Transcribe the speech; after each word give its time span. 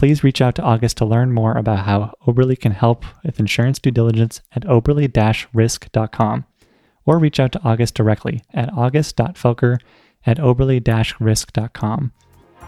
please 0.00 0.24
reach 0.24 0.40
out 0.40 0.54
to 0.54 0.62
August 0.62 0.96
to 0.96 1.04
learn 1.04 1.30
more 1.30 1.52
about 1.58 1.80
how 1.80 2.14
Oberle 2.26 2.58
can 2.58 2.72
help 2.72 3.04
with 3.22 3.38
insurance 3.38 3.78
due 3.78 3.90
diligence 3.90 4.40
at 4.56 4.62
oberle 4.62 5.46
risk.com 5.52 6.46
or 7.04 7.18
reach 7.18 7.38
out 7.38 7.52
to 7.52 7.60
August 7.62 7.96
directly 7.96 8.42
at 8.54 8.72
august.felker 8.72 9.78
at 10.24 10.38
oberle 10.38 11.14
risk.com. 11.20 12.12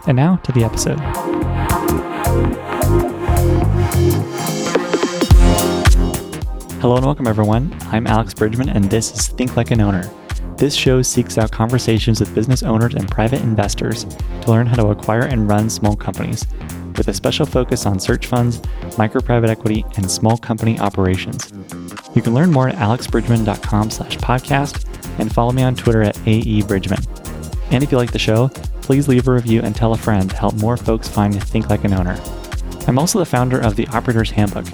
And 0.05 0.15
now 0.15 0.35
to 0.35 0.51
the 0.51 0.63
episode. 0.63 0.99
Hello 6.81 6.97
and 6.97 7.05
welcome, 7.07 7.25
everyone. 7.25 7.75
I'm 7.87 8.05
Alex 8.05 8.35
Bridgman, 8.35 8.69
and 8.69 8.85
this 8.85 9.11
is 9.11 9.29
Think 9.29 9.57
Like 9.57 9.71
an 9.71 9.81
Owner. 9.81 10.07
This 10.57 10.75
show 10.75 11.01
seeks 11.01 11.39
out 11.39 11.51
conversations 11.51 12.19
with 12.19 12.35
business 12.35 12.61
owners 12.61 12.93
and 12.93 13.09
private 13.09 13.41
investors 13.41 14.03
to 14.41 14.51
learn 14.51 14.67
how 14.67 14.75
to 14.75 14.89
acquire 14.89 15.23
and 15.23 15.49
run 15.49 15.67
small 15.67 15.95
companies, 15.95 16.45
with 16.97 17.07
a 17.07 17.13
special 17.13 17.45
focus 17.45 17.85
on 17.85 17.99
search 17.99 18.27
funds, 18.27 18.61
micro 18.97 19.21
private 19.21 19.49
equity, 19.49 19.85
and 19.97 20.09
small 20.09 20.37
company 20.37 20.79
operations. 20.79 21.51
You 22.15 22.21
can 22.21 22.33
learn 22.33 22.51
more 22.51 22.69
at 22.69 22.75
alexbridgman.com 22.75 23.91
slash 23.91 24.17
podcast 24.17 24.85
and 25.19 25.33
follow 25.33 25.51
me 25.51 25.63
on 25.63 25.75
Twitter 25.75 26.01
at 26.01 26.15
aebridgman. 26.17 27.05
And 27.71 27.83
if 27.83 27.91
you 27.91 27.97
like 27.97 28.11
the 28.11 28.19
show, 28.19 28.49
please 28.81 29.07
leave 29.07 29.27
a 29.27 29.33
review 29.33 29.61
and 29.61 29.75
tell 29.75 29.93
a 29.93 29.97
friend 29.97 30.29
to 30.29 30.35
help 30.35 30.55
more 30.55 30.77
folks 30.77 31.07
find 31.07 31.41
Think 31.43 31.69
Like 31.69 31.83
an 31.83 31.93
Owner. 31.93 32.19
I'm 32.87 32.99
also 32.99 33.19
the 33.19 33.25
founder 33.25 33.59
of 33.59 33.75
The 33.75 33.87
Operator's 33.87 34.29
Handbook, 34.31 34.65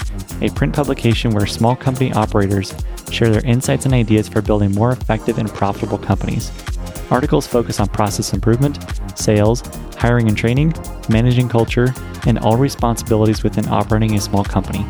a 0.41 0.49
print 0.49 0.73
publication 0.73 1.31
where 1.31 1.45
small 1.45 1.75
company 1.75 2.11
operators 2.13 2.73
share 3.11 3.29
their 3.29 3.45
insights 3.45 3.85
and 3.85 3.93
ideas 3.93 4.27
for 4.27 4.41
building 4.41 4.73
more 4.73 4.91
effective 4.91 5.37
and 5.37 5.47
profitable 5.49 5.97
companies. 5.97 6.51
Articles 7.11 7.47
focus 7.47 7.79
on 7.79 7.87
process 7.87 8.33
improvement, 8.33 8.77
sales, 9.17 9.61
hiring 9.97 10.27
and 10.27 10.37
training, 10.37 10.73
managing 11.09 11.49
culture, 11.49 11.93
and 12.25 12.37
all 12.39 12.57
responsibilities 12.57 13.43
within 13.43 13.67
operating 13.69 14.15
a 14.15 14.21
small 14.21 14.43
company. 14.43 14.85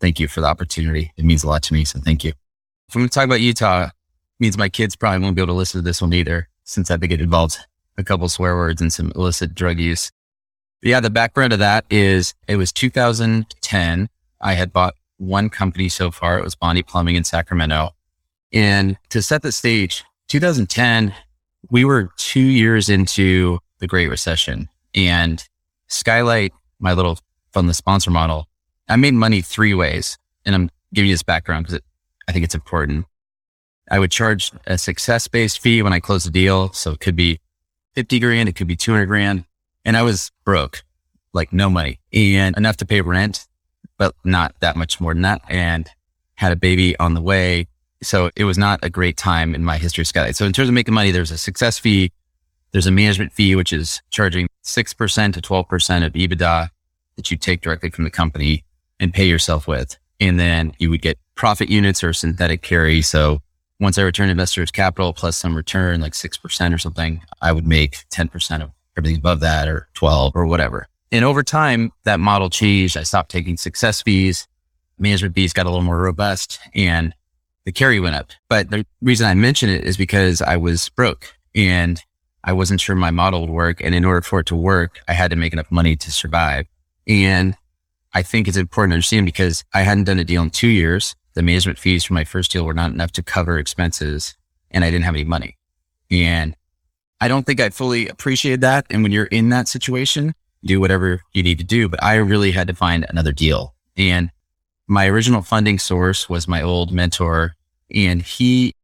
thank 0.00 0.18
you 0.18 0.28
for 0.28 0.40
the 0.40 0.46
opportunity. 0.46 1.12
It 1.16 1.24
means 1.24 1.44
a 1.44 1.48
lot 1.48 1.62
to 1.64 1.74
me. 1.74 1.84
So 1.84 1.98
thank 2.00 2.24
you. 2.24 2.32
If 2.88 2.94
I'm 2.96 3.02
going 3.02 3.08
to 3.08 3.14
talk 3.14 3.24
about 3.24 3.40
Utah, 3.40 3.90
means 4.40 4.56
my 4.56 4.68
kids 4.68 4.96
probably 4.96 5.22
won't 5.22 5.36
be 5.36 5.42
able 5.42 5.54
to 5.54 5.58
listen 5.58 5.80
to 5.80 5.84
this 5.84 6.00
one 6.00 6.12
either, 6.12 6.48
since 6.64 6.90
I 6.90 6.96
think 6.96 7.12
it 7.12 7.20
involves 7.20 7.58
a 7.98 8.02
couple 8.02 8.28
swear 8.28 8.56
words 8.56 8.80
and 8.80 8.92
some 8.92 9.12
illicit 9.14 9.54
drug 9.54 9.78
use. 9.78 10.10
But 10.80 10.88
yeah, 10.88 11.00
the 11.00 11.10
background 11.10 11.52
of 11.52 11.58
that 11.58 11.84
is 11.90 12.34
it 12.48 12.56
was 12.56 12.72
2010. 12.72 14.08
I 14.40 14.54
had 14.54 14.72
bought 14.72 14.94
one 15.18 15.50
company 15.50 15.90
so 15.90 16.10
far. 16.10 16.38
It 16.38 16.44
was 16.44 16.54
Bonney 16.54 16.82
Plumbing 16.82 17.16
in 17.16 17.24
Sacramento. 17.24 17.90
And 18.52 18.96
to 19.10 19.20
set 19.20 19.42
the 19.42 19.52
stage, 19.52 20.02
2010, 20.28 21.14
we 21.68 21.84
were 21.84 22.10
two 22.16 22.40
years 22.40 22.88
into 22.88 23.58
the 23.78 23.86
Great 23.86 24.08
Recession 24.08 24.68
and 24.94 25.46
Skylight, 25.88 26.52
my 26.78 26.92
little 26.92 27.18
the 27.52 27.74
sponsor 27.74 28.10
model, 28.10 28.46
I 28.88 28.96
made 28.96 29.14
money 29.14 29.40
three 29.40 29.74
ways. 29.74 30.18
And 30.44 30.54
I'm 30.54 30.70
giving 30.94 31.08
you 31.08 31.14
this 31.14 31.22
background 31.22 31.66
because 31.66 31.80
I 32.28 32.32
think 32.32 32.44
it's 32.44 32.54
important. 32.54 33.06
I 33.90 33.98
would 33.98 34.10
charge 34.10 34.52
a 34.66 34.78
success 34.78 35.28
based 35.28 35.60
fee 35.60 35.82
when 35.82 35.92
I 35.92 36.00
close 36.00 36.24
a 36.26 36.30
deal. 36.30 36.72
So 36.72 36.92
it 36.92 37.00
could 37.00 37.16
be 37.16 37.40
50 37.94 38.20
grand, 38.20 38.48
it 38.48 38.54
could 38.54 38.66
be 38.66 38.76
200 38.76 39.06
grand. 39.06 39.44
And 39.84 39.96
I 39.96 40.02
was 40.02 40.30
broke, 40.44 40.82
like 41.32 41.52
no 41.52 41.68
money 41.68 42.00
and 42.12 42.56
enough 42.56 42.76
to 42.78 42.86
pay 42.86 43.00
rent, 43.00 43.46
but 43.98 44.14
not 44.24 44.54
that 44.60 44.76
much 44.76 45.00
more 45.00 45.12
than 45.12 45.22
that. 45.22 45.42
And 45.48 45.88
had 46.36 46.52
a 46.52 46.56
baby 46.56 46.98
on 46.98 47.14
the 47.14 47.20
way. 47.20 47.66
So 48.02 48.30
it 48.34 48.44
was 48.44 48.56
not 48.56 48.80
a 48.82 48.90
great 48.90 49.16
time 49.16 49.54
in 49.54 49.64
my 49.64 49.76
history 49.76 50.02
of 50.02 50.08
Skylight. 50.08 50.36
So 50.36 50.46
in 50.46 50.52
terms 50.52 50.68
of 50.68 50.74
making 50.74 50.94
money, 50.94 51.10
there's 51.10 51.30
a 51.30 51.38
success 51.38 51.78
fee. 51.78 52.12
There's 52.72 52.86
a 52.86 52.90
management 52.90 53.32
fee, 53.32 53.56
which 53.56 53.72
is 53.72 54.00
charging 54.10 54.48
6% 54.64 55.32
to 55.34 55.40
12% 55.40 56.06
of 56.06 56.12
EBITDA 56.12 56.68
that 57.16 57.30
you 57.30 57.36
take 57.36 57.60
directly 57.60 57.90
from 57.90 58.04
the 58.04 58.10
company 58.10 58.64
and 58.98 59.12
pay 59.12 59.26
yourself 59.26 59.66
with. 59.66 59.98
And 60.20 60.38
then 60.38 60.72
you 60.78 60.90
would 60.90 61.02
get 61.02 61.18
profit 61.34 61.68
units 61.68 62.04
or 62.04 62.12
synthetic 62.12 62.62
carry. 62.62 63.02
So 63.02 63.40
once 63.80 63.98
I 63.98 64.02
return 64.02 64.28
investors 64.28 64.70
capital 64.70 65.12
plus 65.12 65.36
some 65.36 65.56
return, 65.56 66.00
like 66.00 66.12
6% 66.12 66.74
or 66.74 66.78
something, 66.78 67.22
I 67.42 67.52
would 67.52 67.66
make 67.66 68.08
10% 68.10 68.62
of 68.62 68.70
everything 68.96 69.18
above 69.18 69.40
that 69.40 69.68
or 69.68 69.88
12 69.94 70.32
or 70.34 70.46
whatever. 70.46 70.86
And 71.12 71.24
over 71.24 71.42
time, 71.42 71.90
that 72.04 72.20
model 72.20 72.50
changed. 72.50 72.96
I 72.96 73.02
stopped 73.02 73.30
taking 73.30 73.56
success 73.56 74.02
fees. 74.02 74.46
Management 74.98 75.34
fees 75.34 75.52
got 75.52 75.66
a 75.66 75.70
little 75.70 75.84
more 75.84 76.00
robust 76.00 76.60
and 76.74 77.14
the 77.64 77.72
carry 77.72 78.00
went 78.00 78.16
up. 78.16 78.30
But 78.48 78.70
the 78.70 78.86
reason 79.00 79.26
I 79.26 79.34
mention 79.34 79.68
it 79.68 79.84
is 79.84 79.96
because 79.96 80.40
I 80.42 80.56
was 80.56 80.88
broke 80.90 81.34
and 81.54 82.02
I 82.42 82.52
wasn't 82.52 82.80
sure 82.80 82.96
my 82.96 83.10
model 83.10 83.42
would 83.42 83.50
work. 83.50 83.80
And 83.82 83.94
in 83.94 84.04
order 84.04 84.22
for 84.22 84.40
it 84.40 84.46
to 84.46 84.56
work, 84.56 85.00
I 85.08 85.12
had 85.12 85.30
to 85.30 85.36
make 85.36 85.52
enough 85.52 85.70
money 85.70 85.96
to 85.96 86.10
survive. 86.10 86.66
And 87.06 87.54
I 88.14 88.22
think 88.22 88.48
it's 88.48 88.56
important 88.56 88.92
to 88.92 88.94
understand 88.96 89.26
because 89.26 89.64
I 89.74 89.82
hadn't 89.82 90.04
done 90.04 90.18
a 90.18 90.24
deal 90.24 90.42
in 90.42 90.50
two 90.50 90.68
years. 90.68 91.14
The 91.34 91.42
management 91.42 91.78
fees 91.78 92.04
for 92.04 92.14
my 92.14 92.24
first 92.24 92.50
deal 92.50 92.64
were 92.64 92.74
not 92.74 92.92
enough 92.92 93.12
to 93.12 93.22
cover 93.22 93.58
expenses 93.58 94.36
and 94.70 94.84
I 94.84 94.90
didn't 94.90 95.04
have 95.04 95.14
any 95.14 95.24
money. 95.24 95.56
And 96.10 96.56
I 97.20 97.28
don't 97.28 97.44
think 97.44 97.60
I 97.60 97.70
fully 97.70 98.08
appreciated 98.08 98.62
that. 98.62 98.86
And 98.90 99.02
when 99.02 99.12
you're 99.12 99.26
in 99.26 99.50
that 99.50 99.68
situation, 99.68 100.32
do 100.64 100.80
whatever 100.80 101.22
you 101.32 101.42
need 101.42 101.58
to 101.58 101.64
do. 101.64 101.88
But 101.88 102.02
I 102.02 102.16
really 102.16 102.52
had 102.52 102.68
to 102.68 102.74
find 102.74 103.06
another 103.08 103.32
deal. 103.32 103.74
And 103.96 104.30
my 104.90 105.06
original 105.06 105.40
funding 105.40 105.78
source 105.78 106.28
was 106.28 106.48
my 106.48 106.60
old 106.60 106.90
mentor 106.90 107.54
and 107.94 108.22
he 108.22 108.74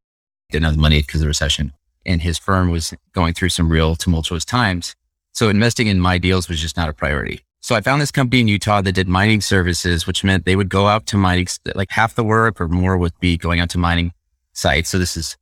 didn't 0.49 0.63
have 0.63 0.75
the 0.75 0.81
money 0.81 1.01
because 1.01 1.15
of 1.15 1.21
the 1.21 1.27
recession 1.27 1.73
and 2.05 2.21
his 2.21 2.37
firm 2.37 2.71
was 2.71 2.93
going 3.11 3.33
through 3.33 3.49
some 3.49 3.69
real 3.69 3.93
tumultuous 3.93 4.45
times. 4.45 4.95
So 5.33 5.49
investing 5.49 5.87
in 5.87 5.99
my 5.99 6.17
deals 6.17 6.47
was 6.47 6.61
just 6.61 6.77
not 6.77 6.87
a 6.87 6.93
priority. 6.93 7.41
So 7.59 7.75
I 7.75 7.81
found 7.81 8.01
this 8.01 8.11
company 8.11 8.39
in 8.39 8.47
Utah 8.47 8.79
that 8.81 8.93
did 8.93 9.09
mining 9.09 9.41
services, 9.41 10.07
which 10.07 10.23
meant 10.23 10.45
they 10.45 10.55
would 10.55 10.69
go 10.69 10.87
out 10.87 11.07
to 11.07 11.17
mining, 11.17 11.47
like 11.75 11.91
half 11.91 12.15
the 12.15 12.23
work 12.23 12.61
or 12.61 12.69
more 12.69 12.97
would 12.97 13.19
be 13.19 13.37
going 13.37 13.59
out 13.59 13.69
to 13.71 13.77
mining 13.77 14.13
sites. 14.53 14.87
So 14.87 14.97
this 14.97 15.17
is 15.17 15.35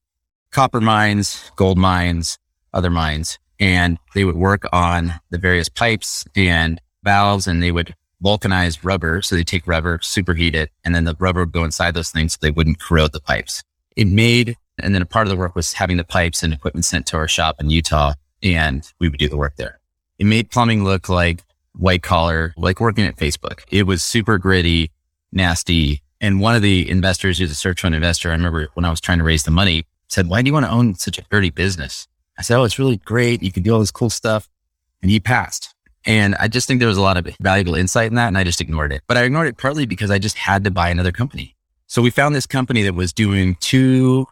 copper 0.50 0.82
mines, 0.82 1.52
gold 1.56 1.78
mines, 1.78 2.40
other 2.74 2.90
mines, 2.90 3.38
and 3.60 4.00
they 4.16 4.26
would 4.26 4.36
work 4.36 4.66
on 4.74 5.14
the 5.30 5.38
various 5.38 5.70
pipes 5.70 6.26
and 6.36 6.82
valves 7.04 7.46
and 7.46 7.62
they 7.62 7.72
would 7.72 7.94
vulcanize 8.24 8.84
rubber. 8.84 9.22
So 9.22 9.36
they 9.36 9.44
take 9.44 9.68
rubber, 9.68 9.98
superheat 10.00 10.56
it, 10.56 10.72
and 10.84 10.96
then 10.96 11.06
the 11.06 11.16
rubber 11.20 11.42
would 11.42 11.52
go 11.52 11.64
inside 11.64 11.94
those 11.94 12.12
things 12.12 12.34
so 12.34 12.40
they 12.42 12.52
wouldn't 12.52 12.80
corrode 12.80 13.12
the 13.12 13.20
pipes. 13.20 13.64
It 13.96 14.08
made 14.08 14.58
and 14.80 14.94
then 14.94 15.02
a 15.02 15.06
part 15.06 15.26
of 15.26 15.32
the 15.32 15.38
work 15.38 15.56
was 15.56 15.74
having 15.74 15.98
the 15.98 16.04
pipes 16.04 16.44
and 16.44 16.54
equipment 16.54 16.86
sent 16.86 17.08
to 17.08 17.18
our 17.18 17.28
shop 17.28 17.56
in 17.60 17.70
Utah 17.70 18.14
and 18.44 18.92
we 19.00 19.10
would 19.10 19.20
do 19.20 19.30
the 19.30 19.38
work 19.38 19.56
there. 19.56 19.80
It 20.20 20.26
made 20.26 20.52
plumbing 20.52 20.84
look 20.84 21.10
like 21.10 21.44
white 21.76 22.04
collar, 22.04 22.54
like 22.58 22.80
working 22.80 23.06
at 23.06 23.18
Facebook. 23.18 23.62
It 23.70 23.84
was 23.84 24.04
super 24.04 24.38
gritty, 24.38 24.92
nasty. 25.32 26.02
And 26.22 26.40
one 26.40 26.56
of 26.56 26.62
the 26.62 26.90
investors 26.90 27.38
who's 27.38 27.52
a 27.52 27.56
search 27.56 27.82
fund 27.82 27.96
investor, 27.96 28.30
I 28.30 28.34
remember 28.34 28.68
when 28.74 28.86
I 28.86 28.90
was 28.90 29.02
trying 29.02 29.18
to 29.20 29.24
raise 29.24 29.44
the 29.44 29.52
money, 29.52 29.86
said, 30.08 30.28
why 30.28 30.42
do 30.42 30.48
you 30.48 30.54
want 30.54 30.66
to 30.66 30.72
own 30.72 30.96
such 30.96 31.18
a 31.18 31.26
dirty 31.30 31.50
business? 31.50 32.08
I 32.38 32.42
said, 32.42 32.58
Oh, 32.58 32.64
it's 32.64 32.80
really 32.80 32.98
great. 32.98 33.42
You 33.42 33.52
can 33.52 33.64
do 33.64 33.74
all 33.74 33.80
this 33.80 33.92
cool 33.92 34.10
stuff. 34.10 34.50
And 35.02 35.12
he 35.12 35.20
passed. 35.20 35.75
And 36.06 36.36
I 36.36 36.48
just 36.48 36.68
think 36.68 36.80
there 36.80 36.90
was 36.90 36.98
a 36.98 37.02
lot 37.02 37.18
of 37.18 37.28
valuable 37.42 37.76
insight 37.76 38.08
in 38.08 38.16
that. 38.16 38.28
And 38.28 38.38
I 38.38 38.44
just 38.44 38.62
ignored 38.62 38.94
it. 38.94 39.02
But 39.08 39.18
I 39.18 39.24
ignored 39.24 39.48
it 39.48 39.58
partly 39.58 39.86
because 39.86 40.12
I 40.12 40.20
just 40.20 40.38
had 40.38 40.64
to 40.66 40.72
buy 40.72 40.90
another 40.90 41.12
company. 41.12 41.56
So 41.88 42.02
we 42.02 42.10
found 42.10 42.36
this 42.36 42.46
company 42.46 42.84
that 42.84 42.94
was 42.94 43.14
doing 43.14 43.56
two 43.60 44.28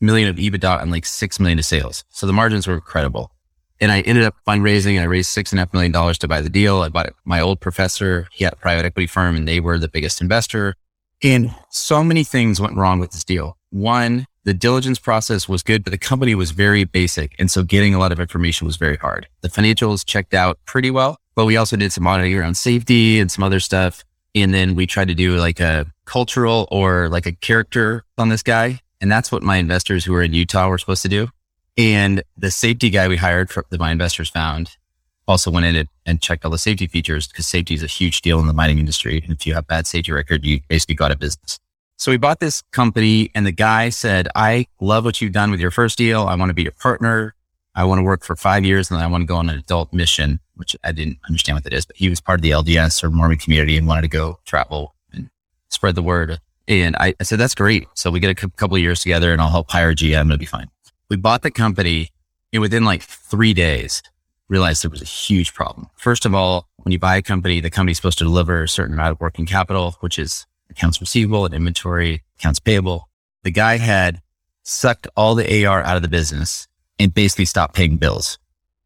million 0.00 0.28
of 0.28 0.36
EBITDA 0.36 0.80
and 0.82 0.90
like 0.90 1.06
six 1.06 1.40
million 1.40 1.58
of 1.58 1.64
sales. 1.64 2.04
So 2.10 2.26
the 2.26 2.32
margins 2.32 2.66
were 2.66 2.74
incredible. 2.74 3.32
And 3.80 3.92
I 3.92 4.00
ended 4.00 4.24
up 4.24 4.34
fundraising 4.46 4.92
and 4.92 5.00
I 5.00 5.04
raised 5.04 5.30
six 5.30 5.52
and 5.52 5.58
a 5.58 5.62
half 5.62 5.72
million 5.72 5.92
dollars 5.92 6.18
to 6.18 6.28
buy 6.28 6.40
the 6.40 6.50
deal. 6.50 6.82
I 6.82 6.88
bought 6.88 7.06
it. 7.06 7.14
My 7.24 7.40
old 7.40 7.60
professor, 7.60 8.26
he 8.32 8.44
had 8.44 8.52
a 8.52 8.56
private 8.56 8.84
equity 8.84 9.06
firm 9.06 9.36
and 9.36 9.46
they 9.46 9.60
were 9.60 9.78
the 9.78 9.88
biggest 9.88 10.20
investor. 10.20 10.74
And 11.22 11.54
so 11.70 12.02
many 12.02 12.24
things 12.24 12.60
went 12.60 12.76
wrong 12.76 12.98
with 12.98 13.12
this 13.12 13.24
deal. 13.24 13.56
One, 13.70 14.26
the 14.48 14.54
diligence 14.54 14.98
process 14.98 15.46
was 15.46 15.62
good, 15.62 15.84
but 15.84 15.90
the 15.90 15.98
company 15.98 16.34
was 16.34 16.52
very 16.52 16.84
basic. 16.84 17.36
And 17.38 17.50
so 17.50 17.62
getting 17.62 17.94
a 17.94 17.98
lot 17.98 18.12
of 18.12 18.18
information 18.18 18.66
was 18.66 18.78
very 18.78 18.96
hard. 18.96 19.28
The 19.42 19.48
financials 19.48 20.06
checked 20.06 20.32
out 20.32 20.58
pretty 20.64 20.90
well, 20.90 21.20
but 21.34 21.44
we 21.44 21.58
also 21.58 21.76
did 21.76 21.92
some 21.92 22.06
auditing 22.06 22.34
around 22.34 22.56
safety 22.56 23.20
and 23.20 23.30
some 23.30 23.44
other 23.44 23.60
stuff. 23.60 24.04
And 24.34 24.54
then 24.54 24.74
we 24.74 24.86
tried 24.86 25.08
to 25.08 25.14
do 25.14 25.36
like 25.36 25.60
a 25.60 25.84
cultural 26.06 26.66
or 26.70 27.10
like 27.10 27.26
a 27.26 27.32
character 27.32 28.04
on 28.16 28.30
this 28.30 28.42
guy. 28.42 28.80
And 29.02 29.12
that's 29.12 29.30
what 29.30 29.42
my 29.42 29.58
investors 29.58 30.02
who 30.02 30.14
were 30.14 30.22
in 30.22 30.32
Utah 30.32 30.70
were 30.70 30.78
supposed 30.78 31.02
to 31.02 31.10
do. 31.10 31.28
And 31.76 32.22
the 32.38 32.50
safety 32.50 32.88
guy 32.88 33.06
we 33.06 33.18
hired 33.18 33.50
for, 33.50 33.66
that 33.68 33.78
my 33.78 33.92
investors 33.92 34.30
found 34.30 34.78
also 35.26 35.50
went 35.50 35.66
in 35.66 35.86
and 36.06 36.22
checked 36.22 36.46
all 36.46 36.50
the 36.50 36.56
safety 36.56 36.86
features 36.86 37.28
because 37.28 37.46
safety 37.46 37.74
is 37.74 37.82
a 37.82 37.86
huge 37.86 38.22
deal 38.22 38.40
in 38.40 38.46
the 38.46 38.54
mining 38.54 38.78
industry. 38.78 39.20
And 39.22 39.30
if 39.30 39.46
you 39.46 39.52
have 39.52 39.66
bad 39.66 39.86
safety 39.86 40.10
record, 40.10 40.42
you 40.42 40.60
basically 40.68 40.94
got 40.94 41.12
a 41.12 41.16
business. 41.16 41.60
So 41.98 42.12
we 42.12 42.16
bought 42.16 42.38
this 42.38 42.62
company 42.70 43.32
and 43.34 43.44
the 43.44 43.50
guy 43.50 43.88
said, 43.88 44.28
I 44.36 44.68
love 44.80 45.04
what 45.04 45.20
you've 45.20 45.32
done 45.32 45.50
with 45.50 45.58
your 45.58 45.72
first 45.72 45.98
deal. 45.98 46.22
I 46.22 46.36
want 46.36 46.50
to 46.50 46.54
be 46.54 46.62
your 46.62 46.70
partner. 46.70 47.34
I 47.74 47.82
want 47.82 47.98
to 47.98 48.04
work 48.04 48.22
for 48.22 48.36
five 48.36 48.64
years 48.64 48.88
and 48.88 48.98
then 48.98 49.04
I 49.04 49.08
want 49.08 49.22
to 49.22 49.26
go 49.26 49.34
on 49.34 49.48
an 49.48 49.58
adult 49.58 49.92
mission, 49.92 50.38
which 50.54 50.76
I 50.84 50.92
didn't 50.92 51.18
understand 51.26 51.56
what 51.56 51.64
that 51.64 51.72
is, 51.72 51.86
but 51.86 51.96
he 51.96 52.08
was 52.08 52.20
part 52.20 52.38
of 52.38 52.42
the 52.42 52.52
LDS 52.52 53.02
or 53.02 53.10
Mormon 53.10 53.38
community 53.38 53.76
and 53.76 53.88
wanted 53.88 54.02
to 54.02 54.08
go 54.08 54.38
travel 54.44 54.94
and 55.12 55.28
spread 55.70 55.96
the 55.96 56.02
word. 56.02 56.38
And 56.68 56.94
I, 57.00 57.14
I 57.18 57.24
said, 57.24 57.40
that's 57.40 57.56
great. 57.56 57.88
So 57.94 58.12
we 58.12 58.20
get 58.20 58.30
a 58.30 58.48
couple 58.48 58.76
of 58.76 58.82
years 58.82 59.00
together 59.00 59.32
and 59.32 59.42
I'll 59.42 59.50
help 59.50 59.68
hire 59.68 59.92
GM. 59.92 60.26
It'll 60.26 60.38
be 60.38 60.46
fine. 60.46 60.68
We 61.10 61.16
bought 61.16 61.42
the 61.42 61.50
company 61.50 62.10
and 62.52 62.62
within 62.62 62.84
like 62.84 63.02
three 63.02 63.54
days 63.54 64.04
realized 64.48 64.84
there 64.84 64.90
was 64.90 65.02
a 65.02 65.04
huge 65.04 65.52
problem. 65.52 65.88
First 65.96 66.24
of 66.26 66.32
all, 66.32 66.68
when 66.76 66.92
you 66.92 67.00
buy 67.00 67.16
a 67.16 67.22
company, 67.22 67.60
the 67.60 67.70
company's 67.70 67.96
supposed 67.96 68.18
to 68.18 68.24
deliver 68.24 68.62
a 68.62 68.68
certain 68.68 68.94
amount 68.94 69.10
of 69.10 69.20
working 69.20 69.46
capital, 69.46 69.96
which 69.98 70.16
is 70.16 70.46
accounts 70.70 71.00
receivable 71.00 71.44
and 71.44 71.54
inventory, 71.54 72.22
accounts 72.38 72.60
payable. 72.60 73.08
The 73.42 73.50
guy 73.50 73.78
had 73.78 74.20
sucked 74.62 75.08
all 75.16 75.34
the 75.34 75.66
AR 75.66 75.82
out 75.82 75.96
of 75.96 76.02
the 76.02 76.08
business 76.08 76.68
and 76.98 77.12
basically 77.14 77.44
stopped 77.44 77.74
paying 77.74 77.96
bills, 77.96 78.38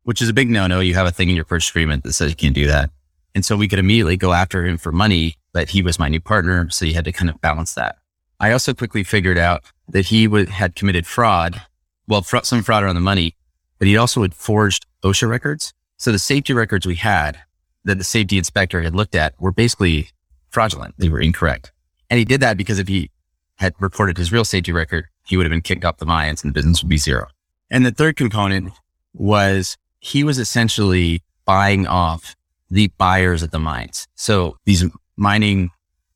which 0.04 0.22
is 0.22 0.28
a 0.28 0.32
big 0.32 0.50
no-no. 0.50 0.80
You 0.80 0.94
have 0.94 1.06
a 1.06 1.10
thing 1.10 1.28
in 1.28 1.36
your 1.36 1.44
purchase 1.44 1.70
agreement 1.70 2.04
that 2.04 2.12
says 2.12 2.30
you 2.30 2.36
can't 2.36 2.54
do 2.54 2.66
that. 2.66 2.90
And 3.34 3.44
so 3.44 3.56
we 3.56 3.68
could 3.68 3.78
immediately 3.78 4.16
go 4.16 4.32
after 4.32 4.66
him 4.66 4.76
for 4.76 4.92
money, 4.92 5.36
but 5.52 5.70
he 5.70 5.82
was 5.82 5.98
my 5.98 6.08
new 6.08 6.20
partner. 6.20 6.68
So 6.70 6.84
you 6.84 6.94
had 6.94 7.06
to 7.06 7.12
kind 7.12 7.30
of 7.30 7.40
balance 7.40 7.74
that. 7.74 7.96
I 8.38 8.52
also 8.52 8.74
quickly 8.74 9.04
figured 9.04 9.38
out 9.38 9.64
that 9.88 10.06
he 10.06 10.28
had 10.46 10.74
committed 10.74 11.06
fraud. 11.06 11.62
Well, 12.06 12.22
fr- 12.22 12.38
some 12.42 12.62
fraud 12.62 12.82
around 12.82 12.96
the 12.96 13.00
money, 13.00 13.36
but 13.78 13.88
he 13.88 13.96
also 13.96 14.22
had 14.22 14.34
forged 14.34 14.86
OSHA 15.02 15.28
records. 15.28 15.72
So 15.96 16.12
the 16.12 16.18
safety 16.18 16.52
records 16.52 16.86
we 16.86 16.96
had 16.96 17.38
that 17.84 17.98
the 17.98 18.04
safety 18.04 18.38
inspector 18.38 18.82
had 18.82 18.94
looked 18.94 19.14
at 19.14 19.40
were 19.40 19.52
basically 19.52 20.10
fraudulent. 20.50 20.94
They 20.98 21.08
were 21.08 21.20
incorrect. 21.20 21.71
And 22.12 22.18
he 22.18 22.26
did 22.26 22.42
that 22.42 22.58
because 22.58 22.78
if 22.78 22.88
he 22.88 23.10
had 23.56 23.72
reported 23.80 24.18
his 24.18 24.30
real 24.30 24.44
safety 24.44 24.70
record, 24.70 25.06
he 25.24 25.38
would 25.38 25.46
have 25.46 25.50
been 25.50 25.62
kicked 25.62 25.82
off 25.82 25.96
the 25.96 26.04
mines 26.04 26.44
and 26.44 26.50
the 26.50 26.52
business 26.52 26.82
would 26.82 26.90
be 26.90 26.98
zero. 26.98 27.26
And 27.70 27.86
the 27.86 27.90
third 27.90 28.16
component 28.16 28.74
was 29.14 29.78
he 29.98 30.22
was 30.22 30.38
essentially 30.38 31.22
buying 31.46 31.86
off 31.86 32.36
the 32.70 32.88
buyers 32.98 33.42
at 33.42 33.50
the 33.50 33.58
mines. 33.58 34.08
So 34.14 34.58
these 34.66 34.84
mining 35.16 35.70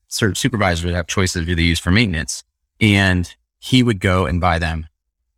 supervisors 0.09 0.85
would 0.85 0.93
have 0.93 1.07
choices 1.07 1.41
of 1.41 1.49
who 1.49 1.55
they 1.55 1.63
use 1.63 1.81
for 1.81 1.91
maintenance. 1.91 2.45
And 2.79 3.35
he 3.59 3.83
would 3.83 3.99
go 3.99 4.27
and 4.27 4.39
buy 4.39 4.59
them 4.59 4.89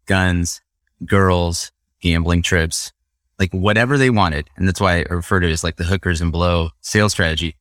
guns, 0.07 0.61
girls, 1.05 1.71
gambling 2.01 2.43
trips, 2.43 2.91
like 3.39 3.53
whatever 3.53 3.97
they 3.97 4.11
wanted. 4.11 4.51
And 4.57 4.67
that's 4.67 4.81
why 4.81 5.05
I 5.09 5.15
refer 5.15 5.39
to 5.39 5.47
it 5.47 5.53
as 5.53 5.63
like 5.63 5.77
the 5.77 5.85
hookers 5.85 6.21
and 6.21 6.33
blow 6.33 6.71
sales 6.81 7.13
strategy. 7.13 7.55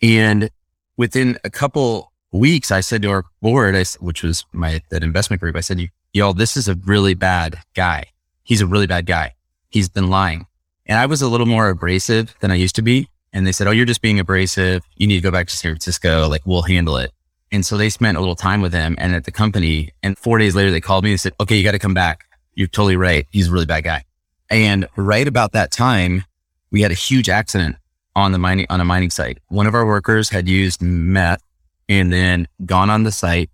And 0.00 0.50
within 0.96 1.36
a 1.42 1.50
couple 1.50 2.12
weeks, 2.38 2.70
I 2.70 2.80
said 2.80 3.02
to 3.02 3.10
our 3.10 3.24
board, 3.40 3.76
I, 3.76 3.84
which 4.00 4.22
was 4.22 4.44
my, 4.52 4.82
that 4.90 5.02
investment 5.02 5.40
group, 5.40 5.56
I 5.56 5.60
said, 5.60 5.80
y'all, 6.12 6.34
this 6.34 6.56
is 6.56 6.68
a 6.68 6.74
really 6.74 7.14
bad 7.14 7.58
guy. 7.74 8.06
He's 8.42 8.60
a 8.60 8.66
really 8.66 8.86
bad 8.86 9.06
guy. 9.06 9.34
He's 9.70 9.88
been 9.88 10.10
lying. 10.10 10.46
And 10.86 10.98
I 10.98 11.06
was 11.06 11.22
a 11.22 11.28
little 11.28 11.46
more 11.46 11.68
abrasive 11.68 12.34
than 12.40 12.50
I 12.50 12.56
used 12.56 12.76
to 12.76 12.82
be. 12.82 13.08
And 13.32 13.46
they 13.46 13.52
said, 13.52 13.66
Oh, 13.66 13.70
you're 13.70 13.86
just 13.86 14.02
being 14.02 14.20
abrasive. 14.20 14.84
You 14.96 15.06
need 15.06 15.16
to 15.16 15.20
go 15.22 15.30
back 15.30 15.48
to 15.48 15.56
San 15.56 15.72
Francisco. 15.72 16.28
Like 16.28 16.42
we'll 16.44 16.62
handle 16.62 16.96
it. 16.98 17.10
And 17.50 17.64
so 17.64 17.76
they 17.76 17.88
spent 17.88 18.16
a 18.16 18.20
little 18.20 18.36
time 18.36 18.60
with 18.60 18.72
him 18.72 18.94
and 18.98 19.14
at 19.14 19.24
the 19.24 19.30
company. 19.30 19.90
And 20.02 20.18
four 20.18 20.38
days 20.38 20.54
later, 20.54 20.70
they 20.70 20.80
called 20.80 21.04
me 21.04 21.10
and 21.10 21.20
said, 21.20 21.34
okay, 21.40 21.56
you 21.56 21.64
got 21.64 21.72
to 21.72 21.78
come 21.78 21.94
back. 21.94 22.24
You're 22.54 22.68
totally 22.68 22.96
right. 22.96 23.26
He's 23.30 23.48
a 23.48 23.52
really 23.52 23.66
bad 23.66 23.84
guy. 23.84 24.04
And 24.50 24.88
right 24.96 25.26
about 25.26 25.52
that 25.52 25.70
time, 25.70 26.24
we 26.70 26.82
had 26.82 26.90
a 26.90 26.94
huge 26.94 27.28
accident 27.28 27.76
on 28.16 28.32
the 28.32 28.38
mining, 28.38 28.66
on 28.70 28.80
a 28.80 28.84
mining 28.84 29.10
site. 29.10 29.38
One 29.48 29.66
of 29.66 29.74
our 29.74 29.86
workers 29.86 30.28
had 30.28 30.48
used 30.48 30.82
meth 30.82 31.42
and 31.88 32.12
then 32.12 32.48
gone 32.64 32.90
on 32.90 33.02
the 33.02 33.12
site 33.12 33.50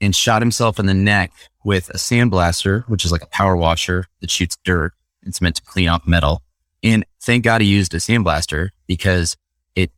and 0.00 0.14
shot 0.14 0.42
himself 0.42 0.78
in 0.78 0.86
the 0.86 0.94
neck 0.94 1.32
with 1.64 1.88
a 1.90 1.96
sandblaster, 1.96 2.88
which 2.88 3.04
is 3.04 3.12
like 3.12 3.22
a 3.22 3.28
power 3.28 3.56
washer 3.56 4.06
that 4.20 4.30
shoots 4.30 4.56
dirt. 4.64 4.92
It's 5.22 5.40
meant 5.40 5.56
to 5.56 5.62
clean 5.62 5.88
up 5.88 6.06
metal. 6.06 6.42
And 6.82 7.04
thank 7.20 7.44
God 7.44 7.60
he 7.60 7.68
used 7.68 7.94
a 7.94 7.98
sandblaster 7.98 8.70
because 8.86 9.36
it 9.76 9.92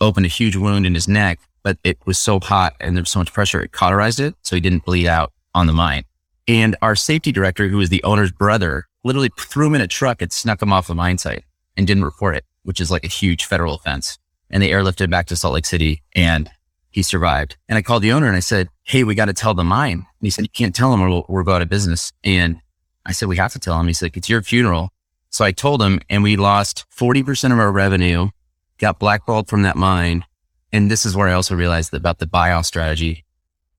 opened 0.00 0.26
a 0.26 0.30
huge 0.30 0.54
wound 0.54 0.86
in 0.86 0.94
his 0.94 1.08
neck, 1.08 1.40
but 1.64 1.78
it 1.82 1.98
was 2.06 2.18
so 2.18 2.38
hot 2.38 2.74
and 2.80 2.96
there 2.96 3.02
was 3.02 3.10
so 3.10 3.18
much 3.18 3.32
pressure, 3.32 3.60
it 3.60 3.72
cauterized 3.72 4.20
it. 4.20 4.34
So 4.42 4.54
he 4.54 4.60
didn't 4.60 4.84
bleed 4.84 5.08
out 5.08 5.32
on 5.54 5.66
the 5.66 5.72
mine. 5.72 6.04
And 6.46 6.76
our 6.80 6.94
safety 6.94 7.32
director, 7.32 7.68
who 7.68 7.78
was 7.78 7.90
the 7.90 8.02
owner's 8.04 8.32
brother, 8.32 8.86
literally 9.04 9.30
threw 9.38 9.66
him 9.66 9.74
in 9.74 9.80
a 9.80 9.88
truck 9.88 10.22
and 10.22 10.32
snuck 10.32 10.62
him 10.62 10.72
off 10.72 10.86
the 10.86 10.94
mine 10.94 11.18
site 11.18 11.44
and 11.76 11.86
didn't 11.86 12.04
report 12.04 12.36
it, 12.36 12.44
which 12.62 12.80
is 12.80 12.90
like 12.90 13.04
a 13.04 13.08
huge 13.08 13.44
federal 13.44 13.74
offense. 13.74 14.18
And 14.50 14.62
they 14.62 14.70
airlifted 14.70 15.10
back 15.10 15.26
to 15.26 15.36
Salt 15.36 15.54
Lake 15.54 15.66
City 15.66 16.02
and 16.14 16.50
he 16.90 17.02
survived. 17.02 17.56
And 17.68 17.76
I 17.78 17.82
called 17.82 18.02
the 18.02 18.12
owner 18.12 18.26
and 18.26 18.36
I 18.36 18.40
said, 18.40 18.68
Hey, 18.82 19.04
we 19.04 19.14
got 19.14 19.26
to 19.26 19.32
tell 19.32 19.54
the 19.54 19.64
mine. 19.64 19.92
And 19.92 20.06
he 20.20 20.30
said, 20.30 20.44
You 20.44 20.50
can't 20.50 20.74
tell 20.74 20.92
him 20.92 21.02
or 21.02 21.24
we're 21.28 21.48
out 21.50 21.62
of 21.62 21.68
business. 21.68 22.12
And 22.24 22.60
I 23.04 23.12
said, 23.12 23.28
We 23.28 23.36
have 23.36 23.52
to 23.52 23.58
tell 23.58 23.78
him. 23.78 23.86
He 23.86 23.92
said, 23.92 24.16
It's 24.16 24.28
your 24.28 24.42
funeral. 24.42 24.90
So 25.30 25.44
I 25.44 25.52
told 25.52 25.82
him 25.82 26.00
and 26.08 26.22
we 26.22 26.36
lost 26.36 26.86
40% 26.96 27.52
of 27.52 27.58
our 27.58 27.70
revenue, 27.70 28.30
got 28.78 28.98
blackballed 28.98 29.48
from 29.48 29.62
that 29.62 29.76
mine. 29.76 30.24
And 30.72 30.90
this 30.90 31.04
is 31.04 31.16
where 31.16 31.28
I 31.28 31.32
also 31.32 31.54
realized 31.54 31.92
about 31.94 32.18
the 32.18 32.26
buyout 32.26 32.64
strategy. 32.64 33.24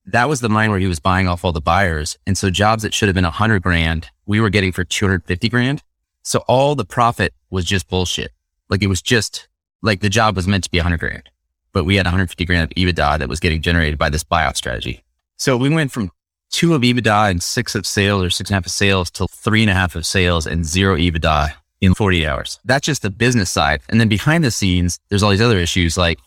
That 0.05 0.29
was 0.29 0.41
the 0.41 0.49
mine 0.49 0.71
where 0.71 0.79
he 0.79 0.87
was 0.87 0.99
buying 0.99 1.27
off 1.27 1.45
all 1.45 1.51
the 1.51 1.61
buyers. 1.61 2.17
And 2.25 2.37
so 2.37 2.49
jobs 2.49 2.83
that 2.83 2.93
should 2.93 3.07
have 3.07 3.15
been 3.15 3.25
a 3.25 3.31
hundred 3.31 3.61
grand, 3.61 4.09
we 4.25 4.39
were 4.39 4.49
getting 4.49 4.71
for 4.71 4.83
250 4.83 5.49
grand. 5.49 5.83
So 6.23 6.43
all 6.47 6.75
the 6.75 6.85
profit 6.85 7.33
was 7.49 7.65
just 7.65 7.87
bullshit. 7.87 8.31
Like 8.69 8.83
it 8.83 8.87
was 8.87 9.01
just 9.01 9.47
like 9.81 10.01
the 10.01 10.09
job 10.09 10.35
was 10.35 10.47
meant 10.47 10.63
to 10.65 10.71
be 10.71 10.79
a 10.79 10.83
hundred 10.83 10.99
grand, 10.99 11.29
but 11.73 11.85
we 11.85 11.95
had 11.95 12.05
150 12.05 12.45
grand 12.45 12.63
of 12.63 12.69
EBITDA 12.75 13.19
that 13.19 13.29
was 13.29 13.39
getting 13.39 13.61
generated 13.61 13.97
by 13.97 14.09
this 14.09 14.23
buyout 14.23 14.55
strategy. 14.55 15.03
So 15.38 15.55
we 15.57 15.69
went 15.69 15.91
from 15.91 16.11
two 16.49 16.73
of 16.73 16.81
EBITDA 16.81 17.29
and 17.29 17.41
six 17.41 17.75
of 17.75 17.85
sales 17.85 18.23
or 18.23 18.29
six 18.29 18.49
and 18.49 18.55
a 18.55 18.57
half 18.57 18.65
of 18.65 18.71
sales 18.71 19.11
to 19.11 19.27
three 19.27 19.61
and 19.61 19.69
a 19.69 19.73
half 19.73 19.95
of 19.95 20.05
sales 20.05 20.45
and 20.45 20.65
zero 20.65 20.97
EBITDA 20.97 21.53
in 21.81 21.93
48 21.93 22.25
hours. 22.25 22.59
That's 22.65 22.85
just 22.85 23.01
the 23.01 23.09
business 23.09 23.49
side. 23.49 23.81
And 23.89 23.99
then 23.99 24.09
behind 24.09 24.43
the 24.43 24.51
scenes, 24.51 24.99
there's 25.09 25.23
all 25.23 25.29
these 25.29 25.41
other 25.41 25.57
issues 25.57 25.97
like 25.97 26.19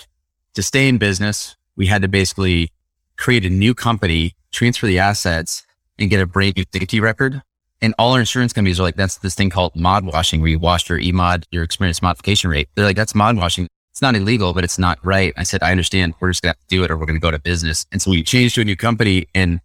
to 0.54 0.62
stay 0.62 0.88
in 0.88 0.99
business, 0.99 1.56
we 1.76 1.87
had 1.87 2.02
to 2.02 2.08
basically 2.08 2.70
create 3.16 3.44
a 3.44 3.50
new 3.50 3.75
company, 3.75 4.34
transfer 4.50 4.87
the 4.87 4.99
assets 4.99 5.64
and 5.99 6.11
get 6.11 6.20
a 6.20 6.26
brand 6.26 6.56
new 6.56 6.64
safety 6.72 7.00
record. 7.00 7.42
And 7.80 7.94
all 7.99 8.12
our 8.12 8.20
insurance 8.20 8.52
companies 8.52 8.78
are 8.78 8.84
like, 8.84 8.96
that's 8.96 9.16
this 9.18 9.34
thing 9.34 9.50
called 9.50 9.75
mod 9.75 10.04
washing 10.04 10.40
where 10.40 10.50
you 10.50 10.58
wash 10.58 10.88
your 10.88 10.99
EMOD, 10.99 11.44
your 11.50 11.64
experience 11.64 12.00
modification 12.00 12.50
rate. 12.50 12.68
They're 12.75 12.84
like, 12.84 12.96
that's 12.96 13.14
mod 13.14 13.37
washing. 13.37 13.68
It's 13.92 14.02
not 14.02 14.16
illegal, 14.16 14.54
but 14.54 14.64
it's 14.64 14.78
not 14.78 14.99
right. 15.04 15.34
I 15.37 15.42
said, 15.42 15.62
I 15.62 15.70
understand. 15.70 16.14
We're 16.18 16.30
just 16.30 16.42
going 16.42 16.54
to 16.54 16.58
have 16.58 16.68
to 16.68 16.75
do 16.75 16.82
it 16.82 16.90
or 16.90 16.96
we're 16.96 17.06
going 17.06 17.20
to 17.20 17.20
go 17.20 17.30
to 17.30 17.38
business. 17.38 17.87
And 17.92 18.00
so 18.00 18.11
we 18.11 18.22
changed 18.22 18.54
to 18.54 18.62
a 18.62 18.64
new 18.64 18.76
company 18.76 19.28
and 19.34 19.61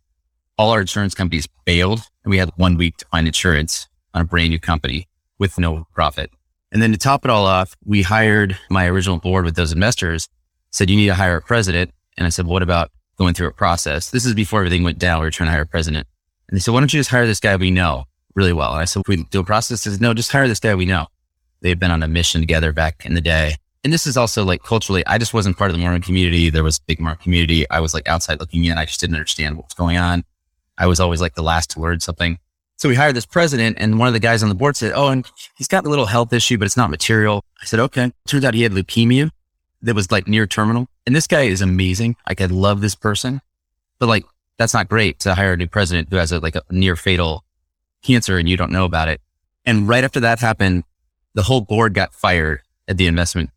all 0.57 0.71
our 0.71 0.81
insurance 0.81 1.15
companies 1.15 1.47
bailed 1.65 2.01
and 2.23 2.31
we 2.31 2.37
had 2.37 2.51
one 2.57 2.75
week 2.75 2.97
to 2.97 3.05
find 3.05 3.25
insurance 3.25 3.87
on 4.13 4.21
a 4.21 4.25
brand 4.25 4.49
new 4.49 4.59
company 4.59 5.07
with 5.39 5.57
no 5.57 5.87
profit. 5.93 6.29
And 6.73 6.81
then 6.81 6.91
to 6.91 6.97
top 6.97 7.23
it 7.23 7.31
all 7.31 7.45
off, 7.45 7.75
we 7.85 8.01
hired 8.01 8.57
my 8.69 8.87
original 8.87 9.17
board 9.17 9.45
with 9.45 9.55
those 9.55 9.71
investors, 9.71 10.27
said, 10.71 10.89
you 10.89 10.97
need 10.97 11.05
to 11.05 11.13
hire 11.13 11.37
a 11.37 11.41
president. 11.41 11.91
And 12.17 12.25
I 12.25 12.29
said, 12.29 12.47
what 12.47 12.63
about 12.63 12.91
going 13.17 13.33
through 13.33 13.47
a 13.47 13.53
process? 13.53 14.11
This 14.11 14.25
is 14.25 14.33
before 14.33 14.59
everything 14.59 14.83
went 14.83 14.99
down. 14.99 15.21
We 15.21 15.27
were 15.27 15.31
trying 15.31 15.47
to 15.47 15.51
hire 15.53 15.61
a 15.61 15.67
president. 15.67 16.05
And 16.49 16.57
they 16.57 16.59
said, 16.59 16.73
why 16.73 16.81
don't 16.81 16.91
you 16.91 16.99
just 16.99 17.09
hire 17.09 17.25
this 17.25 17.39
guy 17.39 17.55
we 17.55 17.71
know 17.71 18.05
really 18.35 18.53
well? 18.53 18.73
And 18.73 18.81
I 18.81 18.85
said, 18.85 19.03
we 19.07 19.23
do 19.23 19.39
a 19.39 19.43
process. 19.45 19.81
Said, 19.81 20.01
no, 20.01 20.13
just 20.13 20.31
hire 20.31 20.47
this 20.49 20.59
guy 20.59 20.75
we 20.75 20.85
know. 20.85 21.07
They've 21.61 21.79
been 21.79 21.91
on 21.91 22.03
a 22.03 22.07
mission 22.07 22.41
together 22.41 22.73
back 22.73 23.05
in 23.05 23.13
the 23.13 23.21
day. 23.21 23.55
And 23.87 23.93
this 23.93 24.05
is 24.05 24.17
also 24.17 24.43
like 24.43 24.63
culturally, 24.63 25.01
I 25.07 25.17
just 25.17 25.33
wasn't 25.33 25.57
part 25.57 25.71
of 25.71 25.77
the 25.77 25.81
Mormon 25.81 26.01
community. 26.01 26.49
There 26.49 26.61
was 26.61 26.77
a 26.77 26.81
big 26.87 26.99
Mormon 26.99 27.19
community. 27.19 27.65
I 27.69 27.79
was 27.79 27.93
like 27.93 28.05
outside 28.09 28.41
looking 28.41 28.65
in. 28.65 28.77
I 28.77 28.83
just 28.83 28.99
didn't 28.99 29.15
understand 29.15 29.55
what 29.55 29.67
was 29.67 29.75
going 29.75 29.95
on. 29.95 30.25
I 30.77 30.87
was 30.87 30.99
always 30.99 31.21
like 31.21 31.35
the 31.35 31.41
last 31.41 31.69
to 31.69 31.79
learn 31.79 32.01
something. 32.01 32.37
So 32.75 32.89
we 32.89 32.95
hired 32.95 33.15
this 33.15 33.25
president 33.25 33.77
and 33.79 33.97
one 33.97 34.09
of 34.09 34.13
the 34.13 34.19
guys 34.19 34.43
on 34.43 34.49
the 34.49 34.55
board 34.55 34.75
said, 34.75 34.91
Oh, 34.93 35.07
and 35.07 35.25
he's 35.55 35.69
got 35.69 35.85
a 35.85 35.89
little 35.89 36.05
health 36.05 36.33
issue, 36.33 36.57
but 36.57 36.65
it's 36.65 36.75
not 36.75 36.89
material. 36.89 37.45
I 37.61 37.65
said, 37.65 37.79
okay. 37.79 38.11
Turns 38.27 38.43
out 38.43 38.55
he 38.55 38.63
had 38.63 38.73
leukemia 38.73 39.31
that 39.83 39.95
was 39.95 40.11
like 40.11 40.27
near 40.27 40.45
terminal. 40.45 40.89
And 41.05 41.15
this 41.15 41.25
guy 41.25 41.43
is 41.43 41.61
amazing. 41.61 42.17
Like 42.27 42.41
I 42.41 42.47
love 42.47 42.81
this 42.81 42.93
person, 42.93 43.39
but 43.99 44.07
like 44.07 44.25
that's 44.57 44.73
not 44.73 44.89
great 44.89 45.19
to 45.19 45.33
hire 45.33 45.53
a 45.53 45.57
new 45.57 45.67
president 45.67 46.09
who 46.09 46.17
has 46.17 46.33
a, 46.33 46.41
like 46.41 46.57
a 46.57 46.63
near 46.69 46.97
fatal 46.97 47.45
cancer 48.03 48.37
and 48.37 48.49
you 48.49 48.57
don't 48.57 48.73
know 48.73 48.83
about 48.83 49.07
it. 49.07 49.21
And 49.65 49.87
right 49.87 50.03
after 50.03 50.19
that 50.19 50.41
happened, 50.41 50.83
the 51.35 51.43
whole 51.43 51.61
board 51.61 51.93
got 51.93 52.13
fired 52.13 52.63
at 52.89 52.97
the 52.97 53.07
investment 53.07 53.49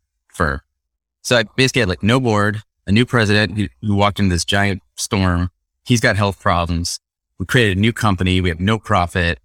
So 1.21 1.37
I 1.37 1.43
basically 1.55 1.81
had 1.81 1.89
like 1.89 2.03
no 2.03 2.19
board, 2.19 2.63
a 2.87 2.91
new 2.91 3.05
president 3.05 3.57
who, 3.57 3.67
who 3.81 3.95
walked 3.95 4.19
into 4.19 4.33
this 4.33 4.45
giant 4.45 4.81
storm. 4.95 5.51
He's 5.83 5.99
got 5.99 6.15
health 6.15 6.39
problems 6.39 6.99
we 7.41 7.47
created 7.47 7.77
a 7.79 7.81
new 7.81 7.91
company. 7.91 8.39
We 8.39 8.49
have 8.49 8.59
no 8.59 8.77
profit. 8.77 9.39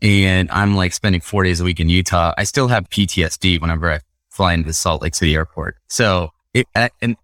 And 0.00 0.48
I'm 0.52 0.76
like 0.76 0.92
spending 0.92 1.20
four 1.20 1.42
days 1.42 1.60
a 1.60 1.64
week 1.64 1.80
in 1.80 1.88
Utah. 1.88 2.32
I 2.38 2.44
still 2.44 2.68
have 2.68 2.88
PTSD 2.88 3.60
whenever 3.60 3.90
I 3.90 3.98
fly 4.28 4.54
into 4.54 4.68
the 4.68 4.72
Salt 4.72 5.02
Lake 5.02 5.16
City 5.16 5.34
airport. 5.34 5.76
So 5.88 6.30
it, 6.54 6.68
and 7.02 7.16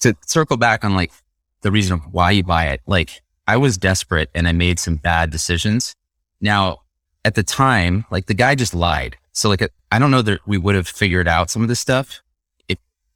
to 0.00 0.16
circle 0.24 0.56
back 0.56 0.86
on 0.86 0.94
like 0.94 1.12
the 1.60 1.70
reason 1.70 1.98
why 2.12 2.30
you 2.30 2.42
buy 2.42 2.68
it, 2.68 2.80
like 2.86 3.20
I 3.46 3.58
was 3.58 3.76
desperate 3.76 4.30
and 4.34 4.48
I 4.48 4.52
made 4.52 4.78
some 4.78 4.96
bad 4.96 5.30
decisions. 5.30 5.94
Now 6.40 6.78
at 7.22 7.34
the 7.34 7.42
time, 7.42 8.06
like 8.10 8.24
the 8.24 8.32
guy 8.32 8.54
just 8.54 8.74
lied. 8.74 9.18
So 9.32 9.50
like, 9.50 9.70
I 9.92 9.98
don't 9.98 10.10
know 10.10 10.22
that 10.22 10.40
we 10.46 10.56
would 10.56 10.76
have 10.76 10.88
figured 10.88 11.28
out 11.28 11.50
some 11.50 11.60
of 11.60 11.68
this 11.68 11.80
stuff 11.80 12.22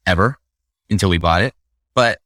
ever 0.08 0.38
until 0.90 1.10
we 1.10 1.18
bought 1.18 1.42
it, 1.42 1.54
but 1.94 2.20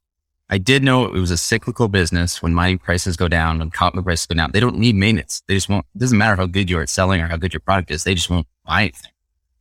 I 0.49 0.59
did 0.59 0.85
know 0.85 1.07
it 1.07 1.13
was 1.13 1.31
a 1.31 1.37
cyclical 1.37 1.89
business. 1.89 2.43
When 2.43 2.55
mining 2.55 2.79
prices 2.79 3.17
go 3.17 3.27
down, 3.27 3.59
when 3.59 3.71
copper 3.71 4.03
prices 4.03 4.27
go 4.27 4.35
down, 4.35 4.53
they 4.53 4.61
don't 4.61 4.79
need 4.79 4.95
maintenance. 4.95 5.43
They 5.49 5.55
just 5.55 5.69
won't, 5.69 5.87
it 5.95 5.99
doesn't 5.99 6.19
matter 6.19 6.37
how 6.37 6.47
good 6.47 6.69
you 6.69 6.79
are 6.79 6.83
at 6.83 6.91
selling 6.91 7.21
or 7.21 7.27
how 7.27 7.39
good 7.39 7.53
your 7.53 7.61
product 7.61 7.91
is. 7.91 8.05
They 8.05 8.15
just 8.15 8.31
won't 8.31 8.47
buy 8.65 8.83
anything. 8.83 9.11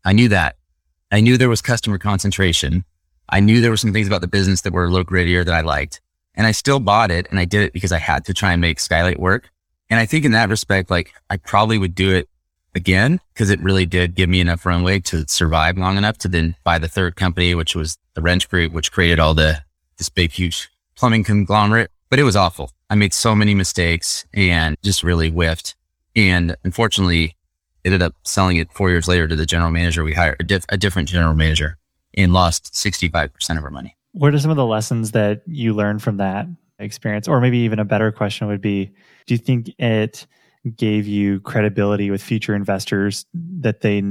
I 0.04 0.14
knew 0.14 0.28
that. 0.30 0.58
I 1.12 1.22
knew 1.22 1.38
there 1.38 1.50
was 1.50 1.62
customer 1.62 1.98
concentration. 1.98 2.84
I 3.30 3.40
knew 3.40 3.62
there 3.62 3.72
were 3.72 3.78
some 3.78 3.94
things 3.94 4.08
about 4.08 4.22
the 4.22 4.28
business 4.28 4.62
that 4.62 4.74
were 4.74 4.86
a 4.86 4.90
little 4.90 5.06
grittier 5.06 5.46
that 5.46 5.54
I 5.54 5.62
liked. 5.62 6.02
And 6.36 6.46
I 6.46 6.52
still 6.52 6.80
bought 6.80 7.10
it 7.10 7.28
and 7.30 7.40
I 7.40 7.46
did 7.46 7.62
it 7.62 7.74
because 7.74 7.92
I 7.92 7.98
had 7.98 8.26
to 8.26 8.34
try 8.34 8.52
and 8.52 8.62
make 8.62 8.80
Skylight 8.80 9.20
work. 9.20 9.50
And 9.90 10.00
I 10.00 10.06
think 10.06 10.26
in 10.26 10.32
that 10.32 10.50
respect, 10.50 10.90
like 10.90 11.14
I 11.30 11.38
probably 11.38 11.78
would 11.78 11.96
do 11.96 12.14
it 12.14 12.28
again 12.76 13.20
because 13.34 13.50
it 13.50 13.62
really 13.62 13.86
did 13.86 14.16
give 14.16 14.30
me 14.30 14.40
enough 14.40 14.66
runway 14.66 15.00
to 15.00 15.26
survive 15.28 15.78
long 15.78 15.98
enough 15.98 16.18
to 16.20 16.28
then 16.28 16.56
buy 16.64 16.80
the 16.80 16.88
third 16.88 17.16
company, 17.16 17.56
which 17.56 17.76
was 17.76 17.98
the 18.14 18.22
Wrench 18.22 18.50
Group, 18.50 18.74
which 18.74 18.92
created 18.92 19.20
all 19.20 19.34
the, 19.34 19.64
this 19.98 20.10
big, 20.10 20.32
huge 20.32 20.70
plumbing 20.96 21.24
conglomerate, 21.24 21.92
but 22.10 22.20
it 22.20 22.24
was 22.24 22.36
awful. 22.36 22.72
I 22.90 22.96
made 22.96 23.14
so 23.14 23.36
many 23.36 23.56
mistakes 23.56 24.26
and 24.34 24.78
just 24.84 25.04
really 25.04 25.30
whiffed. 25.30 25.76
And 26.16 26.56
unfortunately, 26.64 27.36
ended 27.86 28.02
up 28.02 28.16
selling 28.24 28.58
it 28.58 28.72
four 28.74 28.90
years 28.90 29.08
later 29.08 29.28
to 29.28 29.36
the 29.36 29.46
general 29.46 29.72
manager 29.72 30.04
we 30.04 30.14
hired, 30.14 30.38
a, 30.40 30.44
diff- 30.44 30.66
a 30.70 30.78
different 30.78 31.10
general 31.10 31.34
manager, 31.34 31.78
and 32.14 32.34
lost 32.34 32.74
65% 32.74 33.58
of 33.58 33.64
our 33.64 33.70
money. 33.70 33.96
What 34.12 34.34
are 34.34 34.40
some 34.40 34.52
of 34.52 34.58
the 34.58 34.66
lessons 34.66 35.12
that 35.12 35.42
you 35.48 35.74
learned 35.74 36.04
from 36.04 36.18
that 36.18 36.48
experience? 36.80 37.28
Or 37.28 37.40
maybe 37.40 37.60
even 37.60 37.80
a 37.80 37.86
better 37.86 38.12
question 38.12 38.48
would 38.48 38.62
be 38.62 38.92
Do 39.26 39.34
you 39.34 39.38
think 39.38 39.72
it 39.80 40.28
gave 40.76 41.08
you 41.08 41.40
credibility 41.42 42.12
with 42.12 42.22
future 42.22 42.56
investors 42.56 43.26
that 43.34 43.82
they 43.82 44.04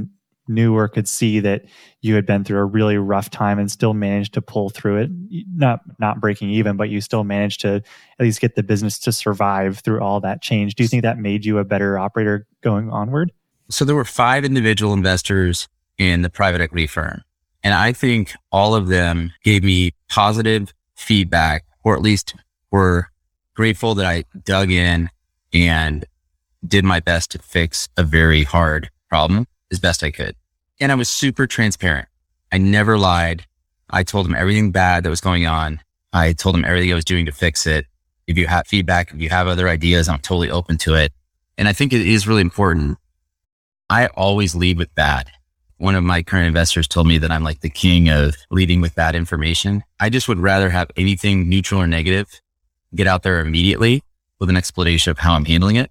knew 0.48 0.76
or 0.76 0.88
could 0.88 1.08
see 1.08 1.38
that 1.38 1.64
you 2.00 2.14
had 2.16 2.26
been 2.26 2.42
through 2.42 2.58
a 2.58 2.64
really 2.64 2.98
rough 2.98 3.30
time 3.30 3.58
and 3.58 3.70
still 3.70 3.94
managed 3.94 4.34
to 4.34 4.42
pull 4.42 4.68
through 4.68 4.96
it? 4.96 5.10
Not 5.54 5.80
not 5.98 6.20
breaking 6.20 6.50
even 6.50 6.76
but 6.76 6.88
you 6.88 7.00
still 7.00 7.24
managed 7.24 7.60
to 7.60 7.76
at 7.76 7.84
least 8.20 8.40
get 8.40 8.56
the 8.56 8.62
business 8.62 8.98
to 9.00 9.12
survive 9.12 9.78
through 9.78 10.00
all 10.00 10.20
that 10.20 10.42
change. 10.42 10.74
Do 10.74 10.82
you 10.82 10.88
think 10.88 11.02
that 11.02 11.18
made 11.18 11.44
you 11.44 11.58
a 11.58 11.64
better 11.64 11.98
operator 11.98 12.46
going 12.62 12.90
onward? 12.90 13.32
So 13.68 13.84
there 13.84 13.94
were 13.94 14.04
five 14.04 14.44
individual 14.44 14.92
investors 14.92 15.68
in 15.98 16.22
the 16.22 16.30
private 16.30 16.60
equity 16.60 16.86
firm 16.86 17.22
and 17.62 17.74
i 17.74 17.92
think 17.92 18.32
all 18.50 18.74
of 18.74 18.88
them 18.88 19.32
gave 19.44 19.62
me 19.62 19.92
positive 20.08 20.72
feedback 20.94 21.64
or 21.84 21.94
at 21.94 22.02
least 22.02 22.34
were 22.70 23.08
grateful 23.54 23.94
that 23.94 24.06
i 24.06 24.24
dug 24.44 24.70
in 24.70 25.10
and 25.52 26.04
did 26.66 26.84
my 26.84 27.00
best 27.00 27.30
to 27.32 27.38
fix 27.38 27.88
a 27.96 28.02
very 28.02 28.44
hard 28.44 28.90
problem 29.08 29.46
as 29.70 29.78
best 29.78 30.02
I 30.02 30.10
could. 30.10 30.36
And 30.80 30.92
I 30.92 30.94
was 30.94 31.08
super 31.08 31.46
transparent. 31.46 32.08
I 32.52 32.58
never 32.58 32.98
lied. 32.98 33.46
I 33.90 34.02
told 34.02 34.26
him 34.26 34.34
everything 34.34 34.70
bad 34.70 35.04
that 35.04 35.10
was 35.10 35.20
going 35.20 35.46
on. 35.46 35.80
I 36.12 36.32
told 36.32 36.54
him 36.54 36.64
everything 36.64 36.92
I 36.92 36.94
was 36.94 37.04
doing 37.04 37.26
to 37.26 37.32
fix 37.32 37.66
it. 37.66 37.86
If 38.26 38.38
you 38.38 38.46
have 38.46 38.66
feedback, 38.66 39.12
if 39.12 39.20
you 39.20 39.28
have 39.28 39.46
other 39.46 39.68
ideas, 39.68 40.08
I'm 40.08 40.20
totally 40.20 40.50
open 40.50 40.78
to 40.78 40.94
it. 40.94 41.12
And 41.58 41.68
I 41.68 41.72
think 41.72 41.92
it 41.92 42.06
is 42.06 42.26
really 42.26 42.40
important. 42.40 42.98
I 43.88 44.06
always 44.08 44.54
lead 44.54 44.78
with 44.78 44.94
bad. 44.94 45.30
One 45.78 45.94
of 45.94 46.04
my 46.04 46.22
current 46.22 46.46
investors 46.46 46.86
told 46.86 47.06
me 47.06 47.18
that 47.18 47.30
I'm 47.30 47.42
like 47.42 47.60
the 47.60 47.70
king 47.70 48.08
of 48.08 48.36
leading 48.50 48.80
with 48.80 48.94
bad 48.94 49.14
information. 49.14 49.82
I 49.98 50.10
just 50.10 50.28
would 50.28 50.38
rather 50.38 50.70
have 50.70 50.90
anything 50.96 51.48
neutral 51.48 51.80
or 51.80 51.86
negative 51.86 52.28
get 52.94 53.06
out 53.06 53.22
there 53.22 53.40
immediately 53.40 54.02
with 54.38 54.50
an 54.50 54.56
explanation 54.56 55.10
of 55.10 55.18
how 55.18 55.34
I'm 55.34 55.44
handling 55.44 55.76
it. 55.76 55.90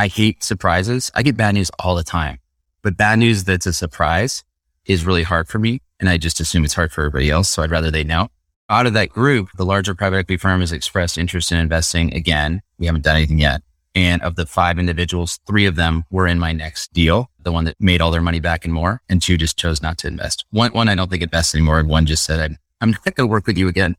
I 0.00 0.06
hate 0.08 0.42
surprises. 0.42 1.10
I 1.14 1.22
get 1.22 1.36
bad 1.36 1.52
news 1.52 1.70
all 1.78 1.94
the 1.94 2.02
time, 2.02 2.38
but 2.80 2.96
bad 2.96 3.18
news 3.18 3.44
that's 3.44 3.66
a 3.66 3.74
surprise 3.74 4.44
is 4.86 5.04
really 5.04 5.24
hard 5.24 5.46
for 5.46 5.58
me. 5.58 5.82
And 6.00 6.08
I 6.08 6.16
just 6.16 6.40
assume 6.40 6.64
it's 6.64 6.72
hard 6.72 6.90
for 6.90 7.02
everybody 7.02 7.28
else. 7.28 7.50
So 7.50 7.62
I'd 7.62 7.70
rather 7.70 7.90
they 7.90 8.02
know. 8.02 8.30
Out 8.70 8.86
of 8.86 8.94
that 8.94 9.10
group, 9.10 9.50
the 9.58 9.66
larger 9.66 9.94
private 9.94 10.16
equity 10.16 10.38
firm 10.38 10.60
has 10.60 10.72
expressed 10.72 11.18
interest 11.18 11.52
in 11.52 11.58
investing 11.58 12.14
again. 12.14 12.62
We 12.78 12.86
haven't 12.86 13.04
done 13.04 13.16
anything 13.16 13.40
yet. 13.40 13.60
And 13.94 14.22
of 14.22 14.36
the 14.36 14.46
five 14.46 14.78
individuals, 14.78 15.38
three 15.46 15.66
of 15.66 15.76
them 15.76 16.04
were 16.10 16.26
in 16.26 16.38
my 16.38 16.52
next 16.52 16.94
deal, 16.94 17.30
the 17.38 17.52
one 17.52 17.66
that 17.66 17.76
made 17.78 18.00
all 18.00 18.10
their 18.10 18.22
money 18.22 18.40
back 18.40 18.64
and 18.64 18.72
more, 18.72 19.02
and 19.10 19.20
two 19.20 19.36
just 19.36 19.58
chose 19.58 19.82
not 19.82 19.98
to 19.98 20.08
invest. 20.08 20.46
One, 20.48 20.72
one 20.72 20.88
I 20.88 20.94
don't 20.94 21.10
think 21.10 21.22
invests 21.22 21.54
anymore. 21.54 21.78
And 21.78 21.90
one 21.90 22.06
just 22.06 22.24
said, 22.24 22.40
I'm, 22.40 22.56
I'm 22.80 22.90
not 22.92 23.16
going 23.16 23.28
to 23.28 23.30
work 23.30 23.46
with 23.46 23.58
you 23.58 23.68
again, 23.68 23.96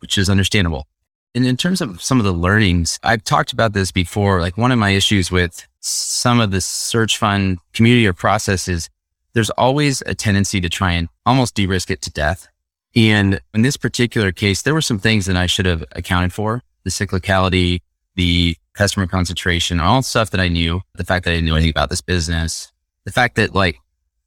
which 0.00 0.18
is 0.18 0.28
understandable. 0.28 0.86
And 1.34 1.46
in 1.46 1.56
terms 1.56 1.80
of 1.80 2.02
some 2.02 2.18
of 2.18 2.24
the 2.24 2.32
learnings, 2.32 2.98
I've 3.02 3.22
talked 3.22 3.52
about 3.52 3.72
this 3.72 3.92
before. 3.92 4.40
Like 4.40 4.56
one 4.56 4.72
of 4.72 4.78
my 4.78 4.90
issues 4.90 5.30
with 5.30 5.66
some 5.80 6.40
of 6.40 6.50
the 6.50 6.60
search 6.60 7.18
fund 7.18 7.58
community 7.72 8.06
or 8.06 8.12
process 8.12 8.66
is 8.66 8.88
there's 9.32 9.50
always 9.50 10.02
a 10.06 10.14
tendency 10.14 10.60
to 10.60 10.68
try 10.68 10.92
and 10.92 11.08
almost 11.24 11.54
de-risk 11.54 11.90
it 11.90 12.02
to 12.02 12.10
death. 12.10 12.48
And 12.96 13.40
in 13.54 13.62
this 13.62 13.76
particular 13.76 14.32
case, 14.32 14.62
there 14.62 14.74
were 14.74 14.80
some 14.80 14.98
things 14.98 15.26
that 15.26 15.36
I 15.36 15.46
should 15.46 15.66
have 15.66 15.84
accounted 15.92 16.32
for 16.32 16.62
the 16.82 16.90
cyclicality, 16.90 17.80
the 18.16 18.56
customer 18.74 19.06
concentration, 19.06 19.78
all 19.78 20.02
stuff 20.02 20.30
that 20.30 20.40
I 20.40 20.48
knew, 20.48 20.80
the 20.94 21.04
fact 21.04 21.24
that 21.24 21.30
I 21.30 21.34
didn't 21.34 21.46
know 21.46 21.54
anything 21.54 21.70
about 21.70 21.90
this 21.90 22.00
business, 22.00 22.72
the 23.04 23.12
fact 23.12 23.36
that 23.36 23.54
like 23.54 23.78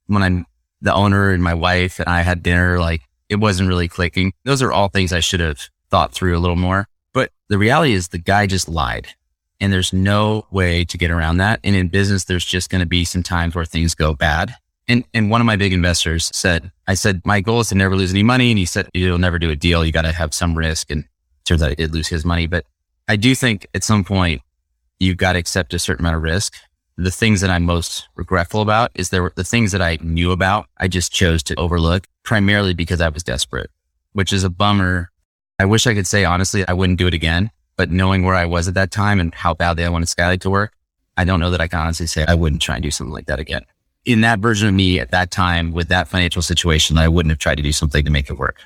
when 0.06 0.22
I'm 0.22 0.46
the 0.80 0.94
owner 0.94 1.30
and 1.30 1.42
my 1.42 1.54
wife 1.54 1.98
and 1.98 2.08
I 2.08 2.22
had 2.22 2.42
dinner, 2.42 2.78
like 2.78 3.02
it 3.28 3.36
wasn't 3.36 3.68
really 3.68 3.88
clicking. 3.88 4.32
Those 4.44 4.62
are 4.62 4.72
all 4.72 4.88
things 4.88 5.12
I 5.12 5.20
should 5.20 5.40
have 5.40 5.68
thought 5.90 6.12
through 6.12 6.36
a 6.36 6.40
little 6.40 6.56
more. 6.56 6.86
But 7.14 7.30
the 7.48 7.56
reality 7.56 7.94
is 7.94 8.08
the 8.08 8.18
guy 8.18 8.46
just 8.46 8.68
lied 8.68 9.08
and 9.60 9.72
there's 9.72 9.94
no 9.94 10.46
way 10.50 10.84
to 10.84 10.98
get 10.98 11.10
around 11.10 11.38
that. 11.38 11.60
And 11.64 11.74
in 11.74 11.88
business, 11.88 12.24
there's 12.24 12.44
just 12.44 12.68
going 12.68 12.80
to 12.80 12.86
be 12.86 13.06
some 13.06 13.22
times 13.22 13.54
where 13.54 13.64
things 13.64 13.94
go 13.94 14.12
bad. 14.12 14.54
And, 14.86 15.04
and 15.14 15.30
one 15.30 15.40
of 15.40 15.46
my 15.46 15.56
big 15.56 15.72
investors 15.72 16.30
said, 16.34 16.70
I 16.86 16.92
said, 16.92 17.22
my 17.24 17.40
goal 17.40 17.60
is 17.60 17.70
to 17.70 17.74
never 17.74 17.96
lose 17.96 18.10
any 18.10 18.22
money. 18.22 18.50
And 18.50 18.58
he 18.58 18.66
said, 18.66 18.90
you'll 18.92 19.16
never 19.16 19.38
do 19.38 19.50
a 19.50 19.56
deal. 19.56 19.84
You 19.84 19.92
got 19.92 20.02
to 20.02 20.12
have 20.12 20.34
some 20.34 20.54
risk. 20.58 20.90
And 20.90 21.04
turns 21.44 21.62
out 21.62 21.70
I 21.70 21.74
did 21.74 21.94
lose 21.94 22.08
his 22.08 22.24
money. 22.24 22.46
But 22.46 22.66
I 23.08 23.16
do 23.16 23.34
think 23.34 23.66
at 23.74 23.84
some 23.84 24.04
point 24.04 24.42
you've 24.98 25.16
got 25.16 25.32
to 25.34 25.38
accept 25.38 25.72
a 25.72 25.78
certain 25.78 26.04
amount 26.04 26.16
of 26.16 26.22
risk. 26.22 26.54
The 26.96 27.10
things 27.10 27.40
that 27.40 27.50
I'm 27.50 27.64
most 27.64 28.08
regretful 28.14 28.60
about 28.60 28.90
is 28.94 29.08
there 29.08 29.22
were 29.22 29.32
the 29.34 29.44
things 29.44 29.72
that 29.72 29.82
I 29.82 29.98
knew 30.02 30.30
about. 30.30 30.66
I 30.78 30.88
just 30.88 31.12
chose 31.12 31.42
to 31.44 31.54
overlook 31.56 32.06
primarily 32.22 32.74
because 32.74 33.00
I 33.00 33.08
was 33.08 33.22
desperate, 33.22 33.70
which 34.12 34.32
is 34.32 34.44
a 34.44 34.50
bummer. 34.50 35.10
I 35.58 35.64
wish 35.64 35.86
I 35.86 35.94
could 35.94 36.06
say 36.06 36.24
honestly, 36.24 36.66
I 36.66 36.72
wouldn't 36.72 36.98
do 36.98 37.06
it 37.06 37.14
again, 37.14 37.50
but 37.76 37.90
knowing 37.90 38.24
where 38.24 38.34
I 38.34 38.46
was 38.46 38.68
at 38.68 38.74
that 38.74 38.90
time 38.90 39.20
and 39.20 39.34
how 39.34 39.54
badly 39.54 39.84
I 39.84 39.88
wanted 39.88 40.08
Skylight 40.08 40.40
to 40.42 40.50
work, 40.50 40.72
I 41.16 41.24
don't 41.24 41.40
know 41.40 41.50
that 41.50 41.60
I 41.60 41.68
can 41.68 41.78
honestly 41.78 42.06
say 42.06 42.24
I 42.26 42.34
wouldn't 42.34 42.62
try 42.62 42.76
and 42.76 42.82
do 42.82 42.90
something 42.90 43.12
like 43.12 43.26
that 43.26 43.38
again 43.38 43.64
in 44.04 44.20
that 44.20 44.38
version 44.38 44.68
of 44.68 44.74
me 44.74 45.00
at 45.00 45.10
that 45.10 45.30
time 45.30 45.72
with 45.72 45.88
that 45.88 46.08
financial 46.08 46.42
situation, 46.42 46.98
I 46.98 47.08
wouldn't 47.08 47.30
have 47.30 47.38
tried 47.38 47.56
to 47.56 47.62
do 47.62 47.72
something 47.72 48.04
to 48.04 48.10
make 48.10 48.28
it 48.28 48.38
work. 48.38 48.60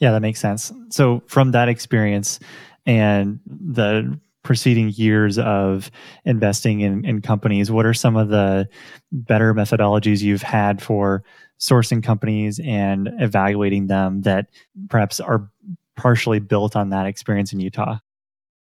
Yeah, 0.00 0.12
that 0.12 0.20
makes 0.20 0.40
sense. 0.40 0.72
So 0.90 1.22
from 1.26 1.52
that 1.52 1.68
experience 1.68 2.38
and 2.86 3.40
the 3.46 4.18
preceding 4.42 4.90
years 4.90 5.38
of 5.38 5.90
investing 6.24 6.80
in, 6.80 7.04
in 7.04 7.20
companies, 7.20 7.70
what 7.70 7.84
are 7.84 7.94
some 7.94 8.16
of 8.16 8.28
the 8.28 8.68
better 9.12 9.52
methodologies 9.52 10.22
you've 10.22 10.42
had 10.42 10.80
for 10.80 11.22
sourcing 11.58 12.02
companies 12.02 12.60
and 12.64 13.10
evaluating 13.18 13.88
them 13.88 14.22
that 14.22 14.46
perhaps 14.88 15.20
are 15.20 15.50
partially 15.98 16.38
built 16.38 16.76
on 16.76 16.90
that 16.90 17.04
experience 17.04 17.52
in 17.52 17.60
Utah? 17.60 17.98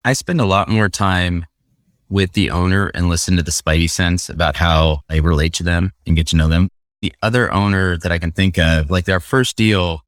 I 0.04 0.12
spend 0.12 0.40
a 0.40 0.44
lot 0.44 0.68
more 0.68 0.88
time 0.88 1.46
with 2.10 2.32
the 2.32 2.50
owner 2.50 2.88
and 2.88 3.08
listen 3.08 3.36
to 3.36 3.42
the 3.42 3.52
spidey 3.52 3.88
sense 3.88 4.28
about 4.28 4.56
how 4.56 5.00
I 5.08 5.18
relate 5.18 5.54
to 5.54 5.62
them 5.62 5.92
and 6.06 6.16
get 6.16 6.26
to 6.28 6.36
know 6.36 6.48
them. 6.48 6.68
The 7.00 7.14
other 7.22 7.50
owner 7.52 7.96
that 7.98 8.12
I 8.12 8.18
can 8.18 8.32
think 8.32 8.58
of, 8.58 8.90
like 8.90 9.08
our 9.08 9.20
first 9.20 9.56
deal 9.56 10.02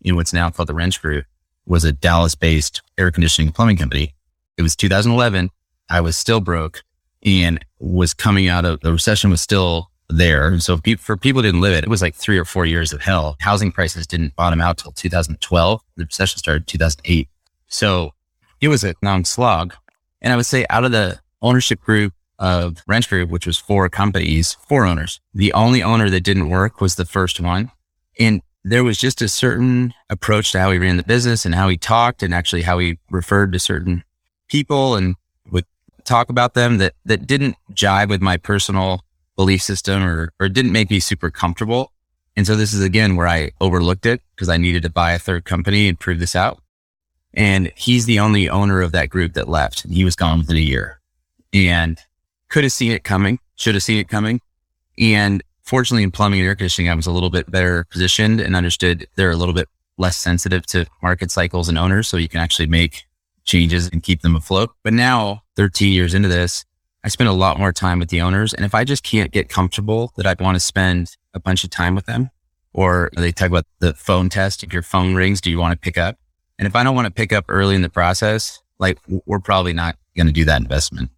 in 0.00 0.14
what's 0.14 0.32
now 0.32 0.48
called 0.50 0.68
the 0.68 0.74
Wrench 0.74 1.02
Group, 1.02 1.26
was 1.66 1.84
a 1.84 1.92
Dallas 1.92 2.34
based 2.34 2.80
air 2.96 3.10
conditioning 3.10 3.52
plumbing 3.52 3.76
company. 3.76 4.14
It 4.56 4.62
was 4.62 4.76
2011. 4.76 5.50
I 5.90 6.00
was 6.00 6.16
still 6.16 6.40
broke 6.40 6.82
and 7.24 7.62
was 7.80 8.14
coming 8.14 8.48
out 8.48 8.64
of 8.64 8.80
the 8.80 8.92
recession 8.92 9.30
was 9.30 9.40
still 9.40 9.90
there. 10.08 10.58
So 10.60 10.78
for 10.98 11.16
people 11.16 11.42
who 11.42 11.48
didn't 11.48 11.60
live 11.60 11.74
it, 11.74 11.84
it 11.84 11.90
was 11.90 12.02
like 12.02 12.14
three 12.14 12.38
or 12.38 12.44
four 12.44 12.66
years 12.66 12.92
of 12.92 13.02
hell. 13.02 13.36
Housing 13.40 13.72
prices 13.72 14.06
didn't 14.06 14.36
bottom 14.36 14.60
out 14.60 14.78
till 14.78 14.92
2012. 14.92 15.80
The 15.96 16.04
recession 16.04 16.38
started 16.38 16.66
2008. 16.66 17.28
So 17.68 18.14
it 18.60 18.68
was 18.68 18.84
a 18.84 18.94
long 19.02 19.24
slog. 19.24 19.74
And 20.20 20.32
I 20.32 20.36
would 20.36 20.46
say 20.46 20.66
out 20.70 20.84
of 20.84 20.92
the 20.92 21.20
ownership 21.42 21.80
group 21.80 22.12
of 22.38 22.82
Wrench 22.86 23.08
Group, 23.08 23.30
which 23.30 23.46
was 23.46 23.58
four 23.58 23.88
companies, 23.88 24.56
four 24.66 24.84
owners. 24.84 25.20
The 25.34 25.52
only 25.52 25.82
owner 25.82 26.08
that 26.10 26.20
didn't 26.20 26.50
work 26.50 26.80
was 26.80 26.94
the 26.94 27.04
first 27.04 27.40
one. 27.40 27.70
And 28.18 28.42
there 28.64 28.84
was 28.84 28.98
just 28.98 29.22
a 29.22 29.28
certain 29.28 29.94
approach 30.10 30.52
to 30.52 30.60
how 30.60 30.70
he 30.70 30.78
ran 30.78 30.96
the 30.96 31.02
business 31.02 31.44
and 31.44 31.54
how 31.54 31.68
he 31.68 31.76
talked 31.76 32.22
and 32.22 32.34
actually 32.34 32.62
how 32.62 32.78
he 32.78 32.98
referred 33.10 33.52
to 33.52 33.58
certain 33.58 34.04
people 34.48 34.94
and 34.94 35.16
would 35.50 35.64
talk 36.04 36.28
about 36.28 36.54
them 36.54 36.78
that, 36.78 36.94
that 37.04 37.26
didn't 37.26 37.56
jive 37.72 38.08
with 38.08 38.20
my 38.20 38.36
personal 38.36 39.02
belief 39.38 39.62
system 39.62 40.02
or, 40.02 40.32
or 40.40 40.48
didn't 40.48 40.72
make 40.72 40.90
me 40.90 40.98
super 40.98 41.30
comfortable. 41.30 41.92
And 42.36 42.44
so 42.44 42.56
this 42.56 42.74
is 42.74 42.82
again 42.82 43.14
where 43.14 43.28
I 43.28 43.52
overlooked 43.60 44.04
it 44.04 44.20
because 44.34 44.48
I 44.48 44.56
needed 44.56 44.82
to 44.82 44.90
buy 44.90 45.12
a 45.12 45.18
third 45.18 45.44
company 45.44 45.88
and 45.88 45.98
prove 45.98 46.18
this 46.18 46.34
out. 46.34 46.60
And 47.32 47.72
he's 47.76 48.04
the 48.04 48.18
only 48.18 48.48
owner 48.48 48.82
of 48.82 48.90
that 48.92 49.10
group 49.10 49.34
that 49.34 49.48
left. 49.48 49.86
He 49.88 50.04
was 50.04 50.16
gone 50.16 50.40
within 50.40 50.56
a 50.56 50.60
year 50.60 51.00
and 51.54 52.00
could 52.48 52.64
have 52.64 52.72
seen 52.72 52.90
it 52.90 53.04
coming, 53.04 53.38
should 53.54 53.74
have 53.74 53.82
seen 53.84 53.98
it 53.98 54.08
coming. 54.08 54.40
And 54.98 55.42
fortunately 55.62 56.02
in 56.02 56.10
plumbing 56.10 56.40
and 56.40 56.48
air 56.48 56.56
conditioning, 56.56 56.90
I 56.90 56.94
was 56.94 57.06
a 57.06 57.12
little 57.12 57.30
bit 57.30 57.48
better 57.48 57.86
positioned 57.90 58.40
and 58.40 58.56
understood 58.56 59.06
they're 59.14 59.30
a 59.30 59.36
little 59.36 59.54
bit 59.54 59.68
less 59.98 60.16
sensitive 60.16 60.66
to 60.66 60.86
market 61.00 61.30
cycles 61.30 61.68
and 61.68 61.78
owners. 61.78 62.08
So 62.08 62.16
you 62.16 62.28
can 62.28 62.40
actually 62.40 62.66
make 62.66 63.04
changes 63.44 63.88
and 63.88 64.02
keep 64.02 64.22
them 64.22 64.34
afloat. 64.34 64.70
But 64.82 64.94
now 64.94 65.42
13 65.54 65.92
years 65.92 66.12
into 66.12 66.28
this, 66.28 66.64
I 67.08 67.10
spend 67.10 67.28
a 67.30 67.32
lot 67.32 67.58
more 67.58 67.72
time 67.72 68.00
with 68.00 68.10
the 68.10 68.20
owners. 68.20 68.52
And 68.52 68.66
if 68.66 68.74
I 68.74 68.84
just 68.84 69.02
can't 69.02 69.32
get 69.32 69.48
comfortable 69.48 70.12
that 70.16 70.26
I 70.26 70.36
want 70.38 70.56
to 70.56 70.60
spend 70.60 71.16
a 71.32 71.40
bunch 71.40 71.64
of 71.64 71.70
time 71.70 71.94
with 71.94 72.04
them, 72.04 72.28
or 72.74 73.08
they 73.16 73.32
talk 73.32 73.48
about 73.48 73.64
the 73.78 73.94
phone 73.94 74.28
test. 74.28 74.62
If 74.62 74.74
your 74.74 74.82
phone 74.82 75.14
rings, 75.14 75.40
do 75.40 75.50
you 75.50 75.58
want 75.58 75.72
to 75.72 75.78
pick 75.78 75.96
up? 75.96 76.18
And 76.58 76.68
if 76.68 76.76
I 76.76 76.84
don't 76.84 76.94
want 76.94 77.06
to 77.06 77.10
pick 77.10 77.32
up 77.32 77.46
early 77.48 77.74
in 77.74 77.80
the 77.80 77.88
process, 77.88 78.62
like 78.78 78.98
we're 79.24 79.38
probably 79.38 79.72
not 79.72 79.96
going 80.18 80.26
to 80.26 80.34
do 80.34 80.44
that 80.44 80.60
investment 80.60 81.10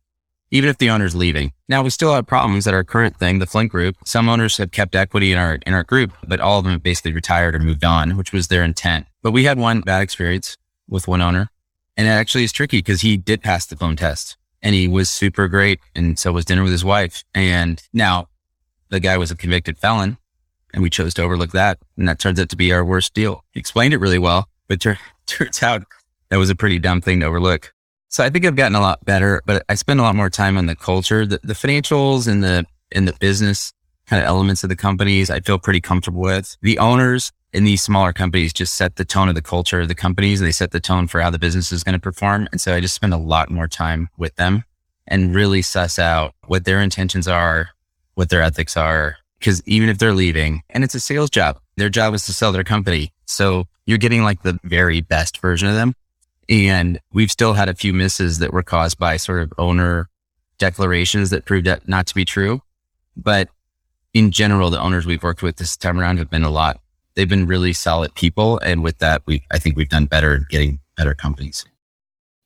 even 0.52 0.68
if 0.68 0.78
the 0.78 0.90
owner's 0.90 1.14
leaving. 1.14 1.52
Now 1.68 1.82
we 1.82 1.90
still 1.90 2.12
have 2.12 2.26
problems 2.26 2.66
at 2.66 2.74
our 2.74 2.82
current 2.82 3.16
thing, 3.16 3.38
the 3.38 3.46
Flint 3.46 3.70
Group. 3.70 3.94
Some 4.04 4.28
owners 4.28 4.56
have 4.56 4.72
kept 4.72 4.96
equity 4.96 5.30
in 5.30 5.38
our 5.38 5.60
in 5.64 5.74
our 5.74 5.84
group, 5.84 6.12
but 6.26 6.40
all 6.40 6.58
of 6.58 6.64
them 6.64 6.72
have 6.72 6.82
basically 6.82 7.12
retired 7.12 7.54
or 7.54 7.60
moved 7.60 7.84
on, 7.84 8.16
which 8.16 8.32
was 8.32 8.48
their 8.48 8.64
intent. 8.64 9.06
But 9.22 9.30
we 9.30 9.44
had 9.44 9.60
one 9.60 9.80
bad 9.80 10.02
experience 10.02 10.56
with 10.88 11.06
one 11.06 11.20
owner. 11.20 11.50
And 11.96 12.08
it 12.08 12.10
actually 12.10 12.42
is 12.42 12.50
tricky 12.50 12.78
because 12.78 13.02
he 13.02 13.16
did 13.16 13.42
pass 13.42 13.66
the 13.66 13.76
phone 13.76 13.94
test 13.94 14.36
and 14.62 14.74
he 14.74 14.88
was 14.88 15.08
super 15.08 15.48
great. 15.48 15.80
And 15.94 16.18
so 16.18 16.32
was 16.32 16.44
dinner 16.44 16.62
with 16.62 16.72
his 16.72 16.84
wife. 16.84 17.24
And 17.34 17.82
now 17.92 18.28
the 18.88 19.00
guy 19.00 19.16
was 19.16 19.30
a 19.30 19.36
convicted 19.36 19.78
felon 19.78 20.18
and 20.72 20.82
we 20.82 20.90
chose 20.90 21.14
to 21.14 21.22
overlook 21.22 21.52
that. 21.52 21.78
And 21.96 22.08
that 22.08 22.18
turns 22.18 22.38
out 22.40 22.48
to 22.50 22.56
be 22.56 22.72
our 22.72 22.84
worst 22.84 23.14
deal. 23.14 23.44
He 23.52 23.60
explained 23.60 23.94
it 23.94 23.98
really 23.98 24.18
well, 24.18 24.48
but 24.68 24.80
tur- 24.80 24.98
turns 25.26 25.62
out 25.62 25.84
that 26.28 26.36
was 26.36 26.50
a 26.50 26.54
pretty 26.54 26.78
dumb 26.78 27.00
thing 27.00 27.20
to 27.20 27.26
overlook. 27.26 27.72
So 28.08 28.24
I 28.24 28.30
think 28.30 28.44
I've 28.44 28.56
gotten 28.56 28.74
a 28.74 28.80
lot 28.80 29.04
better, 29.04 29.40
but 29.46 29.64
I 29.68 29.74
spend 29.76 30.00
a 30.00 30.02
lot 30.02 30.16
more 30.16 30.30
time 30.30 30.58
on 30.58 30.66
the 30.66 30.74
culture, 30.74 31.24
the, 31.24 31.38
the 31.44 31.54
financials 31.54 32.26
and 32.26 32.42
the, 32.42 32.66
and 32.92 33.06
the 33.06 33.14
business 33.20 33.72
kind 34.06 34.20
of 34.20 34.28
elements 34.28 34.64
of 34.64 34.68
the 34.68 34.76
companies. 34.76 35.30
I 35.30 35.40
feel 35.40 35.58
pretty 35.58 35.80
comfortable 35.80 36.22
with 36.22 36.56
the 36.60 36.78
owners 36.78 37.30
in 37.52 37.64
these 37.64 37.82
smaller 37.82 38.12
companies 38.12 38.52
just 38.52 38.74
set 38.74 38.96
the 38.96 39.04
tone 39.04 39.28
of 39.28 39.34
the 39.34 39.42
culture 39.42 39.80
of 39.80 39.88
the 39.88 39.94
companies. 39.94 40.40
They 40.40 40.52
set 40.52 40.70
the 40.70 40.80
tone 40.80 41.06
for 41.06 41.20
how 41.20 41.30
the 41.30 41.38
business 41.38 41.72
is 41.72 41.82
going 41.82 41.94
to 41.94 42.00
perform. 42.00 42.48
And 42.52 42.60
so 42.60 42.74
I 42.74 42.80
just 42.80 42.94
spend 42.94 43.12
a 43.12 43.18
lot 43.18 43.50
more 43.50 43.68
time 43.68 44.08
with 44.16 44.36
them 44.36 44.64
and 45.06 45.34
really 45.34 45.62
suss 45.62 45.98
out 45.98 46.34
what 46.46 46.64
their 46.64 46.80
intentions 46.80 47.26
are, 47.26 47.70
what 48.14 48.28
their 48.28 48.42
ethics 48.42 48.76
are. 48.76 49.16
Cause 49.40 49.62
even 49.66 49.88
if 49.88 49.98
they're 49.98 50.14
leaving 50.14 50.62
and 50.70 50.84
it's 50.84 50.94
a 50.94 51.00
sales 51.00 51.30
job, 51.30 51.58
their 51.76 51.88
job 51.88 52.14
is 52.14 52.26
to 52.26 52.32
sell 52.32 52.52
their 52.52 52.64
company. 52.64 53.12
So 53.26 53.66
you're 53.86 53.98
getting 53.98 54.22
like 54.22 54.42
the 54.42 54.60
very 54.62 55.00
best 55.00 55.38
version 55.38 55.68
of 55.68 55.74
them. 55.74 55.94
And 56.48 57.00
we've 57.12 57.30
still 57.30 57.54
had 57.54 57.68
a 57.68 57.74
few 57.74 57.92
misses 57.92 58.38
that 58.40 58.52
were 58.52 58.62
caused 58.62 58.98
by 58.98 59.16
sort 59.16 59.42
of 59.42 59.52
owner 59.56 60.08
declarations 60.58 61.30
that 61.30 61.44
proved 61.44 61.66
that 61.66 61.88
not 61.88 62.06
to 62.08 62.14
be 62.14 62.24
true. 62.24 62.60
But 63.16 63.48
in 64.12 64.30
general, 64.30 64.70
the 64.70 64.80
owners 64.80 65.06
we've 65.06 65.22
worked 65.22 65.42
with 65.42 65.56
this 65.56 65.76
time 65.76 65.98
around 65.98 66.18
have 66.18 66.30
been 66.30 66.42
a 66.44 66.50
lot. 66.50 66.80
They've 67.14 67.28
been 67.28 67.46
really 67.46 67.72
solid 67.72 68.14
people. 68.14 68.58
And 68.58 68.82
with 68.82 68.98
that, 68.98 69.22
we, 69.26 69.42
I 69.50 69.58
think 69.58 69.76
we've 69.76 69.88
done 69.88 70.06
better 70.06 70.34
in 70.34 70.46
getting 70.48 70.80
better 70.96 71.14
companies. 71.14 71.64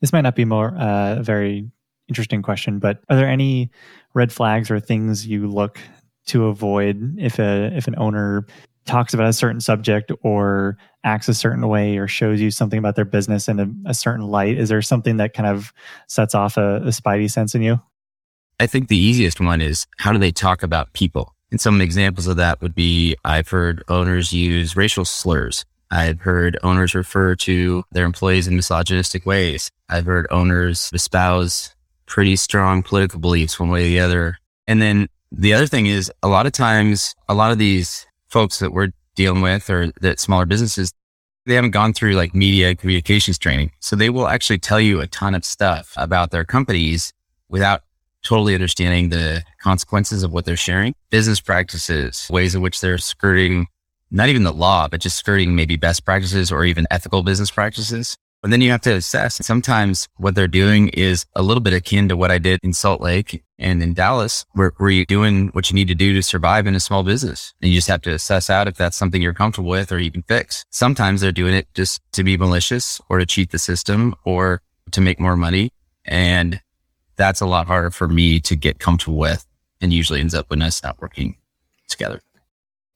This 0.00 0.12
might 0.12 0.22
not 0.22 0.34
be 0.34 0.44
more 0.44 0.76
uh, 0.76 1.16
a 1.16 1.22
very 1.22 1.70
interesting 2.08 2.42
question, 2.42 2.78
but 2.78 3.02
are 3.08 3.16
there 3.16 3.28
any 3.28 3.70
red 4.14 4.32
flags 4.32 4.70
or 4.70 4.80
things 4.80 5.26
you 5.26 5.46
look 5.46 5.80
to 6.26 6.46
avoid 6.46 7.16
if 7.18 7.38
a 7.38 7.70
if 7.76 7.86
an 7.86 7.94
owner 7.98 8.46
talks 8.84 9.14
about 9.14 9.28
a 9.28 9.32
certain 9.32 9.60
subject 9.60 10.12
or 10.22 10.76
acts 11.04 11.28
a 11.28 11.34
certain 11.34 11.66
way 11.68 11.96
or 11.96 12.06
shows 12.06 12.40
you 12.40 12.50
something 12.50 12.78
about 12.78 12.96
their 12.96 13.04
business 13.04 13.48
in 13.48 13.60
a, 13.60 13.68
a 13.86 13.94
certain 13.94 14.26
light? 14.26 14.58
Is 14.58 14.68
there 14.68 14.82
something 14.82 15.16
that 15.16 15.32
kind 15.32 15.48
of 15.48 15.72
sets 16.06 16.34
off 16.34 16.56
a, 16.56 16.76
a 16.76 16.88
spidey 16.88 17.30
sense 17.30 17.54
in 17.54 17.62
you? 17.62 17.80
I 18.60 18.66
think 18.66 18.88
the 18.88 18.96
easiest 18.96 19.40
one 19.40 19.60
is 19.60 19.86
how 19.98 20.12
do 20.12 20.18
they 20.18 20.32
talk 20.32 20.62
about 20.62 20.92
people? 20.92 21.34
And 21.54 21.60
some 21.60 21.80
examples 21.80 22.26
of 22.26 22.36
that 22.38 22.60
would 22.62 22.74
be 22.74 23.14
I've 23.24 23.48
heard 23.48 23.84
owners 23.88 24.32
use 24.32 24.76
racial 24.76 25.04
slurs. 25.04 25.64
I've 25.88 26.22
heard 26.22 26.58
owners 26.64 26.96
refer 26.96 27.36
to 27.36 27.84
their 27.92 28.06
employees 28.06 28.48
in 28.48 28.56
misogynistic 28.56 29.24
ways. 29.24 29.70
I've 29.88 30.06
heard 30.06 30.26
owners 30.32 30.90
espouse 30.92 31.72
pretty 32.06 32.34
strong 32.34 32.82
political 32.82 33.20
beliefs 33.20 33.60
one 33.60 33.70
way 33.70 33.84
or 33.84 33.88
the 33.88 34.00
other. 34.00 34.38
And 34.66 34.82
then 34.82 35.06
the 35.30 35.54
other 35.54 35.68
thing 35.68 35.86
is 35.86 36.10
a 36.24 36.28
lot 36.28 36.46
of 36.46 36.50
times, 36.50 37.14
a 37.28 37.34
lot 37.34 37.52
of 37.52 37.58
these 37.58 38.04
folks 38.28 38.58
that 38.58 38.72
we're 38.72 38.90
dealing 39.14 39.40
with 39.40 39.70
or 39.70 39.92
that 40.00 40.18
smaller 40.18 40.46
businesses, 40.46 40.92
they 41.46 41.54
haven't 41.54 41.70
gone 41.70 41.92
through 41.92 42.14
like 42.14 42.34
media 42.34 42.74
communications 42.74 43.38
training. 43.38 43.70
So 43.78 43.94
they 43.94 44.10
will 44.10 44.26
actually 44.26 44.58
tell 44.58 44.80
you 44.80 45.00
a 45.00 45.06
ton 45.06 45.36
of 45.36 45.44
stuff 45.44 45.92
about 45.96 46.32
their 46.32 46.44
companies 46.44 47.12
without 47.48 47.82
totally 48.24 48.54
understanding 48.54 49.10
the 49.10 49.42
consequences 49.62 50.22
of 50.22 50.32
what 50.32 50.44
they're 50.44 50.56
sharing, 50.56 50.94
business 51.10 51.40
practices, 51.40 52.26
ways 52.30 52.54
in 52.54 52.62
which 52.62 52.80
they're 52.80 52.98
skirting 52.98 53.66
not 54.10 54.28
even 54.28 54.44
the 54.44 54.52
law, 54.52 54.86
but 54.88 55.00
just 55.00 55.16
skirting 55.16 55.56
maybe 55.56 55.76
best 55.76 56.04
practices 56.04 56.52
or 56.52 56.64
even 56.64 56.86
ethical 56.90 57.22
business 57.22 57.50
practices. 57.50 58.16
And 58.44 58.52
then 58.52 58.60
you 58.60 58.70
have 58.70 58.82
to 58.82 58.94
assess. 58.94 59.44
Sometimes 59.44 60.06
what 60.18 60.34
they're 60.34 60.46
doing 60.46 60.88
is 60.88 61.24
a 61.34 61.42
little 61.42 61.62
bit 61.62 61.72
akin 61.72 62.10
to 62.10 62.16
what 62.16 62.30
I 62.30 62.36
did 62.36 62.60
in 62.62 62.74
Salt 62.74 63.00
Lake 63.00 63.42
and 63.58 63.82
in 63.82 63.94
Dallas, 63.94 64.44
where, 64.52 64.72
where 64.76 64.90
you're 64.90 65.06
doing 65.06 65.48
what 65.48 65.70
you 65.70 65.74
need 65.74 65.88
to 65.88 65.94
do 65.94 66.12
to 66.12 66.22
survive 66.22 66.66
in 66.66 66.74
a 66.74 66.80
small 66.80 67.02
business. 67.02 67.54
And 67.62 67.70
you 67.70 67.78
just 67.78 67.88
have 67.88 68.02
to 68.02 68.12
assess 68.12 68.50
out 68.50 68.68
if 68.68 68.76
that's 68.76 68.98
something 68.98 69.22
you're 69.22 69.32
comfortable 69.32 69.70
with 69.70 69.90
or 69.90 69.98
you 69.98 70.10
can 70.10 70.22
fix. 70.22 70.64
Sometimes 70.70 71.22
they're 71.22 71.32
doing 71.32 71.54
it 71.54 71.68
just 71.72 72.02
to 72.12 72.22
be 72.22 72.36
malicious 72.36 73.00
or 73.08 73.18
to 73.18 73.26
cheat 73.26 73.50
the 73.50 73.58
system 73.58 74.14
or 74.24 74.60
to 74.90 75.00
make 75.00 75.18
more 75.18 75.36
money. 75.36 75.70
And 76.04 76.60
that's 77.16 77.40
a 77.40 77.46
lot 77.46 77.66
harder 77.66 77.90
for 77.90 78.08
me 78.08 78.40
to 78.40 78.56
get 78.56 78.78
comfortable 78.78 79.18
with 79.18 79.46
and 79.80 79.92
usually 79.92 80.20
ends 80.20 80.34
up 80.34 80.48
with 80.50 80.60
us 80.62 80.82
not 80.82 81.00
working 81.00 81.36
together. 81.88 82.20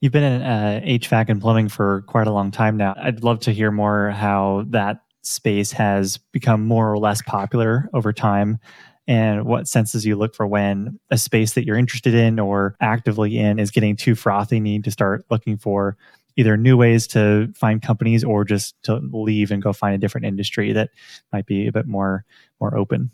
You've 0.01 0.13
been 0.13 0.23
in 0.23 0.43
uh, 0.43 0.81
HVAC 0.85 1.29
and 1.29 1.41
plumbing 1.41 1.69
for 1.69 2.03
quite 2.03 2.27
a 2.27 2.33
long 2.33 2.51
time 2.51 2.77
now. 2.77 2.95
I'd 3.03 3.25
love 3.25 3.41
to 3.41 3.53
hear 3.53 3.71
more 3.71 4.11
how 4.11 4.65
that 4.69 5.03
space 5.23 5.73
has 5.73 6.19
become 6.33 6.65
more 6.65 6.91
or 6.91 6.99
less 6.99 7.21
popular 7.23 7.91
over 7.93 8.13
time 8.13 8.59
and 9.07 9.45
what 9.45 9.67
senses 9.67 10.05
you 10.05 10.17
look 10.17 10.35
for 10.35 10.47
when 10.47 11.01
a 11.11 11.19
space 11.19 11.55
that 11.55 11.65
you're 11.65 11.77
interested 11.77 12.15
in 12.15 12.39
or 12.39 12.77
actively 12.81 13.39
in 13.39 13.59
is 13.59 13.71
getting 13.71 13.97
too 13.97 14.15
frothy 14.15 14.57
you 14.57 14.63
need 14.63 14.85
to 14.85 14.91
start 14.91 15.25
looking 15.31 15.57
for 15.57 15.97
either 16.37 16.57
new 16.57 16.77
ways 16.77 17.07
to 17.09 17.53
find 17.57 17.83
companies 17.83 18.23
or 18.23 18.45
just 18.45 18.81
to 18.85 19.01
leave 19.13 19.51
and 19.51 19.63
go 19.63 19.73
find 19.73 19.95
a 19.95 19.99
different 19.99 20.27
industry 20.27 20.73
that 20.73 20.91
might 21.33 21.47
be 21.47 21.67
a 21.67 21.73
bit 21.73 21.87
more 21.87 22.25
more 22.61 22.77
open 22.77 23.11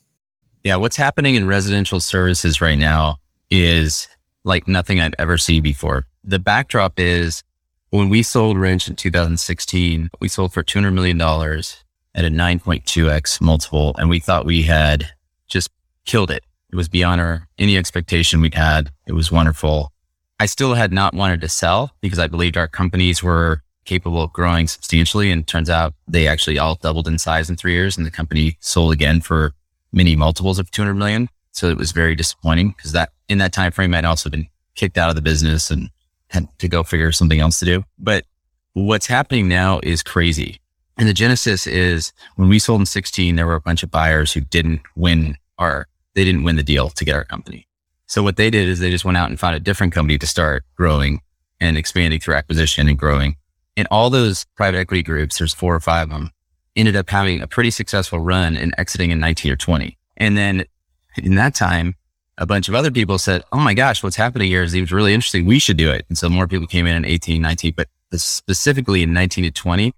yeah 0.64 0.76
what's 0.76 0.96
happening 0.96 1.34
in 1.34 1.46
residential 1.46 2.00
services 2.00 2.60
right 2.60 2.78
now 2.78 3.16
is 3.50 4.08
like 4.42 4.66
nothing 4.66 5.00
i've 5.00 5.14
ever 5.18 5.38
seen 5.38 5.62
before 5.62 6.04
the 6.24 6.38
backdrop 6.38 6.98
is 6.98 7.42
when 7.90 8.08
we 8.08 8.22
sold 8.22 8.58
wrench 8.58 8.88
in 8.88 8.96
2016 8.96 10.10
we 10.20 10.28
sold 10.28 10.52
for 10.52 10.64
$200 10.64 10.92
million 10.92 11.18
at 12.14 12.24
a 12.24 12.28
9.2x 12.28 13.40
multiple. 13.40 13.94
And 13.98 14.08
we 14.08 14.20
thought 14.20 14.46
we 14.46 14.62
had 14.62 15.10
just 15.48 15.70
killed 16.04 16.30
it. 16.30 16.44
It 16.70 16.76
was 16.76 16.88
beyond 16.88 17.20
our 17.20 17.48
any 17.58 17.76
expectation 17.76 18.40
we'd 18.40 18.54
had. 18.54 18.90
It 19.06 19.12
was 19.12 19.30
wonderful. 19.30 19.92
I 20.40 20.46
still 20.46 20.74
had 20.74 20.92
not 20.92 21.14
wanted 21.14 21.40
to 21.42 21.48
sell 21.48 21.92
because 22.00 22.18
I 22.18 22.26
believed 22.26 22.56
our 22.56 22.68
companies 22.68 23.22
were 23.22 23.62
capable 23.84 24.22
of 24.22 24.32
growing 24.32 24.66
substantially. 24.66 25.30
And 25.30 25.46
turns 25.46 25.70
out 25.70 25.94
they 26.08 26.26
actually 26.26 26.58
all 26.58 26.76
doubled 26.76 27.06
in 27.06 27.18
size 27.18 27.50
in 27.50 27.56
three 27.56 27.74
years 27.74 27.96
and 27.96 28.06
the 28.06 28.10
company 28.10 28.56
sold 28.60 28.92
again 28.92 29.20
for 29.20 29.52
many 29.94 30.16
multiples 30.16 30.58
of 30.58 30.70
200 30.70 30.94
million. 30.94 31.28
So 31.52 31.68
it 31.68 31.78
was 31.78 31.92
very 31.92 32.14
disappointing 32.14 32.70
because 32.76 32.92
that 32.92 33.10
in 33.28 33.38
that 33.38 33.52
time 33.52 33.72
frame, 33.72 33.94
I'd 33.94 34.04
also 34.04 34.28
been 34.28 34.48
kicked 34.74 34.98
out 34.98 35.08
of 35.08 35.14
the 35.14 35.22
business 35.22 35.70
and 35.70 35.88
had 36.28 36.48
to 36.58 36.68
go 36.68 36.82
figure 36.82 37.12
something 37.12 37.40
else 37.40 37.58
to 37.60 37.64
do. 37.64 37.84
But 37.98 38.24
what's 38.72 39.06
happening 39.06 39.48
now 39.48 39.80
is 39.82 40.02
crazy. 40.02 40.60
And 40.96 41.08
the 41.08 41.14
genesis 41.14 41.66
is 41.66 42.12
when 42.36 42.48
we 42.48 42.58
sold 42.58 42.80
in 42.80 42.86
16, 42.86 43.36
there 43.36 43.46
were 43.46 43.54
a 43.54 43.60
bunch 43.60 43.82
of 43.82 43.90
buyers 43.90 44.32
who 44.32 44.40
didn't 44.40 44.82
win 44.96 45.36
our, 45.58 45.86
they 46.14 46.24
didn't 46.24 46.44
win 46.44 46.56
the 46.56 46.62
deal 46.62 46.88
to 46.90 47.04
get 47.04 47.14
our 47.14 47.24
company. 47.24 47.66
So 48.06 48.22
what 48.22 48.36
they 48.36 48.50
did 48.50 48.68
is 48.68 48.78
they 48.78 48.90
just 48.90 49.04
went 49.04 49.16
out 49.16 49.30
and 49.30 49.40
found 49.40 49.56
a 49.56 49.60
different 49.60 49.92
company 49.92 50.18
to 50.18 50.26
start 50.26 50.64
growing 50.76 51.20
and 51.60 51.76
expanding 51.76 52.20
through 52.20 52.34
acquisition 52.34 52.88
and 52.88 52.98
growing. 52.98 53.36
And 53.76 53.88
all 53.90 54.10
those 54.10 54.44
private 54.56 54.78
equity 54.78 55.02
groups, 55.02 55.38
there's 55.38 55.54
four 55.54 55.74
or 55.74 55.80
five 55.80 56.04
of 56.04 56.10
them, 56.10 56.30
ended 56.76 56.96
up 56.96 57.08
having 57.08 57.40
a 57.40 57.46
pretty 57.46 57.70
successful 57.70 58.18
run 58.18 58.56
and 58.56 58.74
exiting 58.78 59.10
in 59.10 59.20
19 59.20 59.52
or 59.52 59.56
20. 59.56 59.96
And 60.16 60.36
then 60.36 60.64
in 61.16 61.36
that 61.36 61.54
time, 61.54 61.94
a 62.38 62.46
bunch 62.46 62.68
of 62.68 62.74
other 62.74 62.90
people 62.90 63.18
said, 63.18 63.44
Oh 63.52 63.58
my 63.58 63.74
gosh, 63.74 64.02
what's 64.02 64.16
happening 64.16 64.48
here 64.48 64.62
is 64.62 64.74
it 64.74 64.80
was 64.80 64.92
really 64.92 65.14
interesting. 65.14 65.46
We 65.46 65.58
should 65.58 65.76
do 65.76 65.90
it. 65.90 66.04
And 66.08 66.18
so 66.18 66.28
more 66.28 66.48
people 66.48 66.66
came 66.66 66.86
in 66.86 66.96
in 66.96 67.04
18, 67.04 67.40
19, 67.40 67.74
but 67.76 67.88
specifically 68.12 69.02
in 69.02 69.12
19 69.12 69.44
to 69.44 69.50
20, 69.50 69.92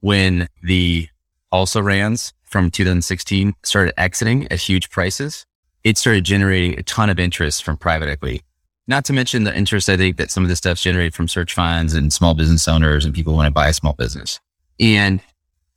when 0.00 0.48
the 0.62 1.08
also 1.50 1.80
rans 1.80 2.32
from 2.44 2.70
2016 2.70 3.54
started 3.62 3.98
exiting 4.00 4.50
at 4.50 4.60
huge 4.60 4.90
prices, 4.90 5.46
it 5.84 5.98
started 5.98 6.24
generating 6.24 6.78
a 6.78 6.82
ton 6.82 7.10
of 7.10 7.18
interest 7.18 7.62
from 7.62 7.76
private 7.76 8.08
equity. 8.08 8.42
Not 8.86 9.04
to 9.06 9.12
mention 9.12 9.44
the 9.44 9.56
interest 9.56 9.88
I 9.88 9.96
think 9.96 10.16
that 10.16 10.30
some 10.30 10.42
of 10.42 10.48
this 10.48 10.58
stuff's 10.58 10.82
generated 10.82 11.14
from 11.14 11.28
search 11.28 11.54
funds 11.54 11.94
and 11.94 12.12
small 12.12 12.34
business 12.34 12.66
owners 12.66 13.04
and 13.04 13.14
people 13.14 13.34
want 13.34 13.46
to 13.46 13.52
buy 13.52 13.68
a 13.68 13.72
small 13.72 13.92
business. 13.92 14.40
And 14.80 15.20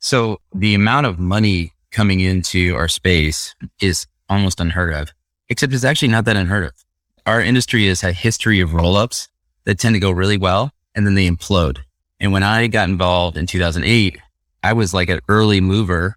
so 0.06 0.38
the 0.54 0.72
amount 0.72 1.04
of 1.04 1.18
money 1.18 1.72
coming 1.90 2.20
into 2.20 2.76
our 2.76 2.86
space 2.86 3.56
is 3.80 4.06
almost 4.28 4.60
unheard 4.60 4.94
of, 4.94 5.12
except 5.48 5.72
it's 5.72 5.82
actually 5.82 6.06
not 6.06 6.26
that 6.26 6.36
unheard 6.36 6.62
of. 6.62 6.74
Our 7.26 7.40
industry 7.40 7.88
has 7.88 8.04
a 8.04 8.12
history 8.12 8.60
of 8.60 8.72
roll 8.72 8.96
ups 8.96 9.28
that 9.64 9.80
tend 9.80 9.96
to 9.96 9.98
go 9.98 10.12
really 10.12 10.36
well 10.36 10.70
and 10.94 11.04
then 11.04 11.16
they 11.16 11.28
implode. 11.28 11.78
And 12.20 12.32
when 12.32 12.44
I 12.44 12.68
got 12.68 12.88
involved 12.88 13.36
in 13.36 13.48
2008, 13.48 14.16
I 14.62 14.74
was 14.74 14.94
like 14.94 15.08
an 15.08 15.18
early 15.28 15.60
mover 15.60 16.14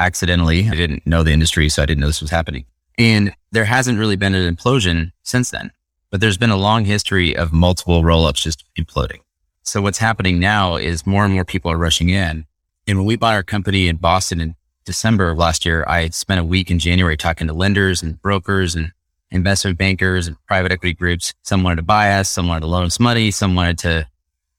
accidentally. 0.00 0.68
I 0.68 0.74
didn't 0.74 1.06
know 1.06 1.22
the 1.22 1.32
industry, 1.32 1.68
so 1.68 1.80
I 1.80 1.86
didn't 1.86 2.00
know 2.00 2.08
this 2.08 2.20
was 2.20 2.32
happening. 2.32 2.64
And 2.98 3.32
there 3.52 3.66
hasn't 3.66 4.00
really 4.00 4.16
been 4.16 4.34
an 4.34 4.52
implosion 4.52 5.12
since 5.22 5.52
then, 5.52 5.70
but 6.10 6.20
there's 6.20 6.38
been 6.38 6.50
a 6.50 6.56
long 6.56 6.86
history 6.86 7.36
of 7.36 7.52
multiple 7.52 8.02
roll 8.02 8.26
ups 8.26 8.42
just 8.42 8.64
imploding. 8.76 9.20
So 9.62 9.80
what's 9.80 9.98
happening 9.98 10.40
now 10.40 10.74
is 10.74 11.06
more 11.06 11.24
and 11.24 11.34
more 11.34 11.44
people 11.44 11.70
are 11.70 11.78
rushing 11.78 12.08
in. 12.08 12.44
And 12.88 12.96
when 12.96 13.06
we 13.06 13.16
bought 13.16 13.34
our 13.34 13.42
company 13.42 13.86
in 13.86 13.96
Boston 13.96 14.40
in 14.40 14.56
December 14.86 15.28
of 15.28 15.36
last 15.36 15.66
year, 15.66 15.84
I 15.86 16.08
spent 16.08 16.40
a 16.40 16.44
week 16.44 16.70
in 16.70 16.78
January 16.78 17.18
talking 17.18 17.46
to 17.46 17.52
lenders 17.52 18.02
and 18.02 18.20
brokers 18.22 18.74
and 18.74 18.92
investment 19.30 19.76
bankers 19.76 20.26
and 20.26 20.38
private 20.46 20.72
equity 20.72 20.94
groups. 20.94 21.34
Some 21.42 21.62
wanted 21.62 21.76
to 21.76 21.82
buy 21.82 22.12
us, 22.12 22.30
some 22.30 22.48
wanted 22.48 22.60
to 22.62 22.68
loan 22.68 22.86
us 22.86 22.98
money, 22.98 23.30
some 23.30 23.54
wanted 23.54 23.76
to 23.80 24.08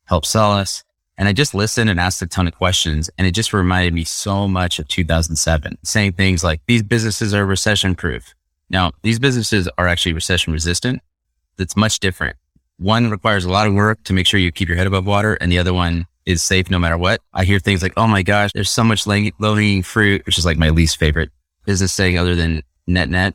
help 0.06 0.28
sell 0.28 0.52
us. 0.52 0.84
And 1.18 1.28
I 1.28 1.34
just 1.34 1.56
listened 1.56 1.90
and 1.90 2.00
asked 2.00 2.22
a 2.22 2.28
ton 2.28 2.48
of 2.48 2.54
questions. 2.54 3.10
And 3.18 3.26
it 3.26 3.32
just 3.32 3.52
reminded 3.52 3.96
me 3.96 4.04
so 4.04 4.48
much 4.48 4.78
of 4.78 4.88
2007, 4.88 5.80
saying 5.84 6.14
things 6.14 6.44
like 6.44 6.62
these 6.68 6.84
businesses 6.84 7.34
are 7.34 7.48
recession 7.48 7.96
proof. 7.96 8.36
Now, 8.70 8.92
these 9.02 9.18
businesses 9.18 9.68
are 9.80 9.88
actually 9.88 10.14
recession 10.14 10.54
resistant. 10.54 11.02
That's 11.58 11.76
much 11.76 12.00
different. 12.00 12.38
One 12.78 13.10
requires 13.10 13.44
a 13.44 13.50
lot 13.50 13.66
of 13.66 13.74
work 13.74 14.04
to 14.04 14.14
make 14.14 14.28
sure 14.28 14.40
you 14.40 14.52
keep 14.52 14.68
your 14.68 14.78
head 14.78 14.86
above 14.86 15.08
water. 15.08 15.34
And 15.34 15.52
the 15.52 15.58
other 15.58 15.74
one 15.74 16.06
is 16.30 16.44
safe 16.44 16.70
no 16.70 16.80
matter 16.80 16.98
what. 16.98 17.22
I 17.34 17.44
hear 17.44 17.60
things 17.60 17.82
like, 17.82 17.94
Oh 17.98 18.08
my 18.08 18.24
gosh, 18.24 18.52
there's 18.54 18.70
so 18.70 18.84
much 18.84 19.08
low 19.08 19.56
hanging 19.56 19.84
fruit, 19.84 20.26
which 20.26 20.38
is 20.38 20.46
like 20.46 20.58
my 20.58 20.70
least 20.70 20.98
favorite 20.98 21.32
business 21.66 21.92
saying 21.92 22.18
other 22.18 22.36
than 22.36 22.64
net 22.88 23.10
net 23.10 23.34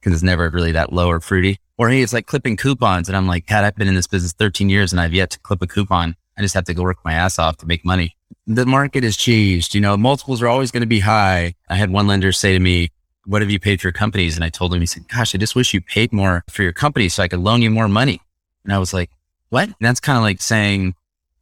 because 0.00 0.12
it's 0.12 0.22
never 0.22 0.48
really 0.50 0.72
that 0.72 0.92
low 0.92 1.08
or 1.08 1.20
fruity. 1.20 1.58
Or 1.78 1.90
hey, 1.90 2.00
it's 2.00 2.12
like 2.12 2.26
clipping 2.26 2.56
coupons. 2.56 3.08
And 3.08 3.16
I'm 3.16 3.26
like, 3.26 3.46
God, 3.46 3.64
I've 3.64 3.76
been 3.76 3.88
in 3.88 3.94
this 3.94 4.06
business 4.06 4.32
13 4.32 4.68
years 4.68 4.92
and 4.92 5.00
I've 5.00 5.12
yet 5.12 5.30
to 5.30 5.40
clip 5.40 5.60
a 5.62 5.66
coupon. 5.66 6.16
I 6.38 6.42
just 6.42 6.54
have 6.54 6.64
to 6.64 6.74
go 6.74 6.82
work 6.82 6.98
my 7.04 7.12
ass 7.12 7.38
off 7.38 7.56
to 7.58 7.66
make 7.66 7.84
money. 7.84 8.16
The 8.46 8.66
market 8.66 9.02
has 9.04 9.16
changed. 9.16 9.74
You 9.74 9.80
know, 9.80 9.96
multiples 9.96 10.42
are 10.42 10.48
always 10.48 10.70
going 10.70 10.82
to 10.82 10.86
be 10.86 11.00
high. 11.00 11.54
I 11.68 11.74
had 11.74 11.90
one 11.90 12.06
lender 12.06 12.32
say 12.32 12.52
to 12.52 12.60
me, 12.60 12.90
what 13.24 13.42
have 13.42 13.50
you 13.50 13.58
paid 13.58 13.80
for 13.80 13.88
your 13.88 13.92
companies? 13.92 14.36
And 14.36 14.44
I 14.44 14.48
told 14.48 14.72
him, 14.72 14.80
he 14.80 14.86
said, 14.86 15.08
gosh, 15.08 15.34
I 15.34 15.38
just 15.38 15.56
wish 15.56 15.74
you 15.74 15.80
paid 15.80 16.12
more 16.12 16.44
for 16.48 16.62
your 16.62 16.72
company 16.72 17.08
so 17.08 17.22
I 17.22 17.28
could 17.28 17.40
loan 17.40 17.62
you 17.62 17.70
more 17.70 17.88
money. 17.88 18.20
And 18.64 18.72
I 18.72 18.78
was 18.78 18.94
like, 18.94 19.10
what? 19.48 19.64
And 19.64 19.74
that's 19.80 20.00
kind 20.00 20.16
of 20.16 20.22
like 20.22 20.40
saying, 20.40 20.94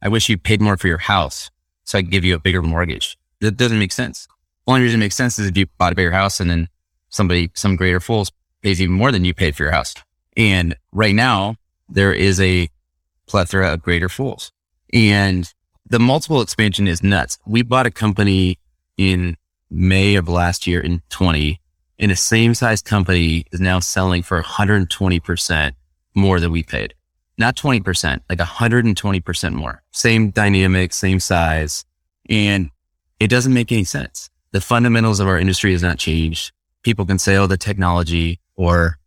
I 0.05 0.07
wish 0.07 0.29
you 0.29 0.37
paid 0.37 0.61
more 0.61 0.77
for 0.77 0.87
your 0.87 0.99
house 0.99 1.49
so 1.83 1.97
I 1.97 2.03
could 2.03 2.11
give 2.11 2.23
you 2.23 2.35
a 2.35 2.39
bigger 2.39 2.61
mortgage. 2.61 3.17
That 3.41 3.57
doesn't 3.57 3.79
make 3.79 3.91
sense. 3.91 4.27
The 4.67 4.73
only 4.73 4.83
reason 4.83 4.99
it 4.99 5.03
makes 5.03 5.15
sense 5.15 5.39
is 5.39 5.47
if 5.47 5.57
you 5.57 5.65
bought 5.79 5.93
a 5.93 5.95
bigger 5.95 6.11
house 6.11 6.39
and 6.39 6.47
then 6.47 6.69
somebody, 7.09 7.49
some 7.55 7.75
greater 7.75 7.99
fools 7.99 8.31
pays 8.61 8.79
even 8.79 8.93
more 8.93 9.11
than 9.11 9.25
you 9.25 9.33
paid 9.33 9.55
for 9.55 9.63
your 9.63 9.71
house. 9.71 9.95
And 10.37 10.75
right 10.91 11.15
now 11.15 11.55
there 11.89 12.13
is 12.13 12.39
a 12.39 12.69
plethora 13.25 13.73
of 13.73 13.81
greater 13.81 14.07
fools 14.07 14.51
and 14.93 15.51
the 15.89 15.97
multiple 15.97 16.39
expansion 16.39 16.87
is 16.87 17.01
nuts. 17.01 17.39
We 17.47 17.63
bought 17.63 17.87
a 17.87 17.91
company 17.91 18.59
in 18.97 19.37
May 19.71 20.13
of 20.13 20.29
last 20.29 20.67
year 20.67 20.81
in 20.81 21.01
20 21.09 21.59
and 21.97 22.11
a 22.11 22.15
same 22.15 22.53
size 22.53 22.83
company 22.83 23.45
is 23.51 23.59
now 23.59 23.79
selling 23.79 24.21
for 24.21 24.39
120% 24.39 25.71
more 26.13 26.39
than 26.39 26.51
we 26.51 26.61
paid. 26.61 26.93
Not 27.37 27.55
20%, 27.55 28.21
like 28.29 28.39
120% 28.39 29.53
more. 29.53 29.81
Same 29.91 30.29
dynamic, 30.29 30.93
same 30.93 31.19
size. 31.19 31.85
And 32.29 32.69
it 33.19 33.27
doesn't 33.27 33.53
make 33.53 33.71
any 33.71 33.83
sense. 33.83 34.29
The 34.51 34.61
fundamentals 34.61 35.19
of 35.19 35.27
our 35.27 35.37
industry 35.37 35.73
has 35.73 35.83
not 35.83 35.97
changed. 35.97 36.53
People 36.83 37.05
can 37.05 37.19
say, 37.19 37.35
oh, 37.35 37.47
the 37.47 37.57
technology 37.57 38.39
or 38.55 38.97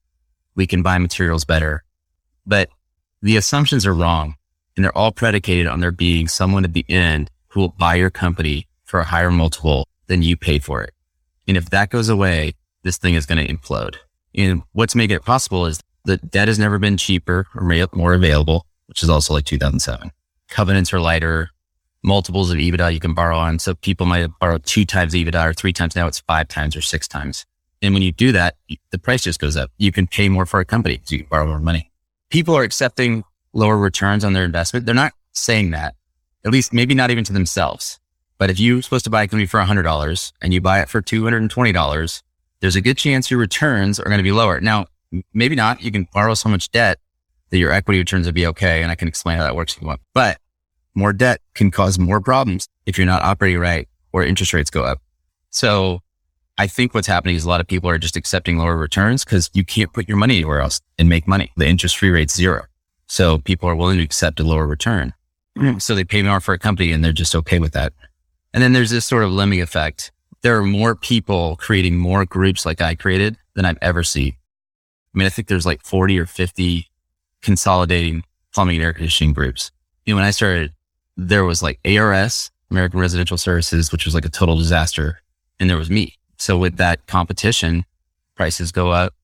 we 0.55 0.67
can 0.67 0.83
buy 0.83 0.99
materials 0.99 1.45
better, 1.45 1.85
but 2.47 2.69
the 3.23 3.37
assumptions 3.37 3.87
are 3.87 3.95
wrong 3.95 4.35
and 4.77 4.85
they're 4.85 4.97
all 4.97 5.13
predicated 5.13 5.67
on 5.67 5.81
there 5.81 5.91
being 5.91 6.29
someone 6.29 6.65
at 6.65 6.73
the 6.73 6.85
end 6.89 7.31
who 7.49 7.61
will 7.61 7.69
buy 7.71 7.95
your 7.95 8.11
company 8.11 8.67
for 8.85 9.01
a 9.01 9.05
higher 9.05 9.31
multiple 9.31 9.87
than 10.07 10.23
you 10.23 10.37
paid 10.37 10.65
for 10.65 10.83
it. 10.83 10.93
And 11.47 11.57
if 11.57 11.71
that 11.71 11.91
goes 11.91 12.09
away, 12.09 12.55
this 12.83 12.99
thing 12.99 13.15
is 13.15 13.27
going 13.27 13.45
to 13.45 13.53
implode. 13.53 13.97
And 14.35 14.63
what's 14.73 14.95
making 14.95 15.17
it 15.17 15.25
possible 15.25 15.67
is 15.67 15.81
the 16.09 16.17
debt 16.17 16.49
has 16.49 16.59
never 16.59 16.79
been 16.79 16.97
cheaper 16.97 17.47
or 17.55 17.89
more 17.93 18.15
available, 18.15 18.67
which 18.87 19.03
is 19.03 19.11
also 19.11 19.35
like 19.35 19.45
2007. 19.45 20.11
Covenants 20.49 20.93
are 20.93 21.01
lighter, 21.01 21.51
multiples 22.03 22.51
of 22.51 22.57
EBITDA 22.57 22.95
you 22.95 22.99
can 22.99 23.13
borrow 23.13 23.37
on. 23.37 23.59
So 23.59 23.75
people 23.75 24.07
might 24.07 24.21
have 24.21 24.39
borrowed 24.41 24.65
two 24.65 24.87
times 24.87 25.13
EBITDA 25.13 25.51
or 25.51 25.53
three 25.53 25.75
times. 25.75 25.95
Now 25.95 26.07
it's 26.07 26.21
five 26.21 26.49
times 26.49 26.75
or 26.75 26.81
six 26.81 27.07
times. 27.07 27.45
And 27.83 27.93
when 27.93 28.03
you 28.03 28.11
do 28.11 28.33
that, 28.33 28.57
the 28.91 28.99
price 28.99 29.23
just 29.23 29.39
goes 29.39 29.57
up. 29.57 29.71
You 29.77 29.93
can 29.93 30.07
pay 30.07 30.29
more 30.29 30.47
for 30.47 30.61
a 30.61 30.65
company 30.65 30.97
because 30.97 31.13
you 31.13 31.19
can 31.19 31.29
borrow 31.29 31.47
more 31.47 31.61
money. 31.61 31.93
People 32.31 32.57
are 32.57 32.65
accepting 32.65 33.23
lower 33.53 33.77
returns 33.77 34.25
on 34.25 34.33
their 34.33 34.45
investment. 34.45 34.87
They're 34.87 34.95
not 34.95 35.13
saying 35.33 35.71
that, 35.73 35.95
at 36.45 36.51
least 36.51 36.73
maybe 36.73 36.95
not 36.95 37.11
even 37.11 37.25
to 37.25 37.33
themselves. 37.33 38.01
But 38.39 38.51
if 38.51 38.59
you're 38.59 38.83
supposed 38.83 39.05
to 39.05 39.11
buy 39.11 39.25
a 39.25 39.29
company 39.29 39.47
for 39.47 39.61
$100 39.61 40.33
and 40.41 40.55
you 40.55 40.61
buy 40.61 40.81
it 40.81 40.89
for 40.89 41.03
$220, 41.03 42.23
there's 42.61 42.77
a 42.77 42.81
good 42.81 42.97
chance 42.97 43.31
your 43.31 43.41
returns 43.41 44.01
are 44.01 44.05
going 44.05 44.19
to 44.19 44.23
be 44.23 44.33
lower. 44.33 44.61
Now, 44.61 44.87
maybe 45.33 45.55
not. 45.55 45.83
You 45.83 45.91
can 45.91 46.07
borrow 46.13 46.35
so 46.35 46.49
much 46.49 46.71
debt 46.71 46.99
that 47.51 47.59
your 47.59 47.73
equity 47.73 47.99
returns 47.99 48.27
would 48.27 48.35
be 48.35 48.47
okay. 48.47 48.83
And 48.83 48.91
I 48.91 48.95
can 48.95 49.09
explain 49.09 49.39
how 49.39 49.45
that 49.45 49.57
works 49.57 49.75
if 49.75 49.83
you 49.83 49.87
want. 49.87 50.01
But 50.15 50.39
more 50.95 51.13
debt 51.13 51.41
can 51.55 51.71
cause 51.71 51.99
more 51.99 52.21
problems 52.21 52.69
if 52.87 52.99
you're 52.99 53.07
not 53.07 53.23
operating 53.23 53.61
right 53.61 53.89
or 54.13 54.25
interest 54.25 54.53
rates 54.53 54.71
go 54.71 54.85
up. 54.85 55.01
So 55.51 56.01
I 56.59 56.67
think 56.67 56.93
what's 56.93 57.07
happening 57.07 57.37
is 57.37 57.45
a 57.45 57.49
lot 57.49 57.61
of 57.61 57.67
people 57.67 57.89
are 57.89 57.99
just 57.99 58.17
accepting 58.17 58.59
lower 58.59 58.77
returns 58.77 59.25
because 59.25 59.49
you 59.55 59.65
can't 59.65 59.93
put 59.93 60.09
your 60.09 60.17
money 60.17 60.37
anywhere 60.37 60.61
else 60.61 60.81
and 60.99 61.09
make 61.09 61.29
money. 61.29 61.53
The 61.57 61.67
interest 61.67 61.97
free 61.97 62.11
rate's 62.11 62.35
zero. 62.35 62.65
So 63.07 63.39
people 63.39 63.69
are 63.69 63.77
willing 63.77 63.99
to 63.99 64.05
accept 64.05 64.41
a 64.41 64.45
lower 64.45 64.67
return. 64.67 65.15
Mm. 65.57 65.81
So 65.81 65.95
they 65.95 66.05
pay 66.05 66.23
more 66.23 66.41
for 66.41 66.53
a 66.53 66.59
company 66.59 66.93
and 66.93 67.05
they're 67.05 67.13
just 67.13 67.35
okay 67.35 67.59
with 67.59 67.73
that. 67.73 67.93
And 68.53 68.63
then 68.63 68.73
there's 68.73 68.91
this 68.91 69.07
sort 69.07 69.23
of 69.23 69.31
lemming 69.31 69.61
effect. 69.61 70.11
There 70.43 70.57
are 70.59 70.65
more 70.65 70.95
people 70.95 71.57
creating 71.57 71.97
more 71.97 72.25
groups 72.25 72.67
like 72.67 72.81
I 72.81 72.95
created 72.95 73.37
than 73.55 73.65
I've 73.65 73.79
ever 73.81 74.03
seen. 74.03 74.35
I 75.15 75.19
mean, 75.19 75.27
I 75.27 75.31
think 75.31 75.49
there's 75.49 75.67
like 75.67 75.83
40 75.85 76.19
or 76.19 76.27
50 76.27 76.87
consolidating 77.43 78.25
plumbing 78.53 78.77
and 78.77 78.85
air 78.85 78.93
conditioning 78.93 79.33
groups. 79.33 79.71
You 80.05 80.15
know, 80.15 80.19
when 80.19 80.27
I 80.27 80.31
started, 80.31 80.73
there 81.17 81.45
was 81.45 81.63
like 81.63 81.81
ARS, 81.85 82.51
American 82.71 83.01
Residential 83.01 83.37
Services, 83.37 83.93
which 83.93 84.05
was 84.05 84.15
like 84.15 84.25
a 84.25 84.31
total 84.31 84.57
disaster. 84.57 85.21
And 85.59 85.69
there 85.69 85.77
was 85.77 85.91
me. 85.91 86.15
So 86.37 86.57
with 86.57 86.77
that 86.77 87.07
competition, 87.07 87.85
prices 88.37 88.73
go 88.73 88.91
up. 88.91 89.15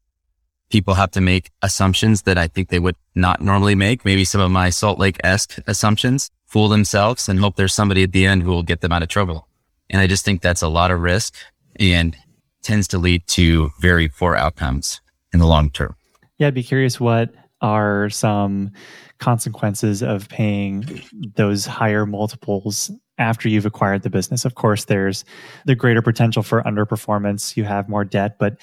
People 0.70 0.94
have 0.94 1.10
to 1.12 1.20
make 1.20 1.50
assumptions 1.62 2.22
that 2.22 2.38
I 2.38 2.48
think 2.48 2.68
they 2.68 2.78
would 2.78 2.96
not 3.14 3.40
normally 3.40 3.74
make. 3.74 4.04
Maybe 4.04 4.24
some 4.24 4.40
of 4.40 4.50
my 4.50 4.70
Salt 4.70 4.98
Lake 4.98 5.20
esque 5.22 5.58
assumptions 5.66 6.30
fool 6.46 6.68
themselves 6.68 7.28
and 7.28 7.38
hope 7.38 7.56
there's 7.56 7.74
somebody 7.74 8.02
at 8.02 8.12
the 8.12 8.26
end 8.26 8.42
who 8.42 8.50
will 8.50 8.62
get 8.62 8.80
them 8.80 8.92
out 8.92 9.02
of 9.02 9.08
trouble. 9.08 9.48
And 9.90 10.00
I 10.00 10.06
just 10.06 10.24
think 10.24 10.40
that's 10.40 10.62
a 10.62 10.68
lot 10.68 10.90
of 10.90 11.00
risk 11.00 11.34
and 11.76 12.16
tends 12.62 12.88
to 12.88 12.98
lead 12.98 13.26
to 13.28 13.70
very 13.78 14.08
poor 14.08 14.34
outcomes 14.34 15.00
in 15.34 15.40
the 15.40 15.46
long 15.46 15.68
term. 15.70 15.94
Yeah, 16.38 16.46
I'd 16.46 16.54
be 16.54 16.62
curious 16.62 16.98
what 16.98 17.34
are 17.60 18.08
some 18.10 18.70
consequences 19.18 20.02
of 20.02 20.28
paying 20.28 21.02
those 21.36 21.66
higher 21.66 22.06
multiples 22.06 22.90
after 23.18 23.48
you've 23.48 23.66
acquired 23.66 24.02
the 24.02 24.10
business. 24.10 24.44
Of 24.44 24.54
course, 24.54 24.86
there's 24.86 25.24
the 25.64 25.74
greater 25.74 26.02
potential 26.02 26.42
for 26.42 26.62
underperformance. 26.62 27.56
You 27.56 27.64
have 27.64 27.88
more 27.88 28.04
debt, 28.04 28.36
but 28.38 28.60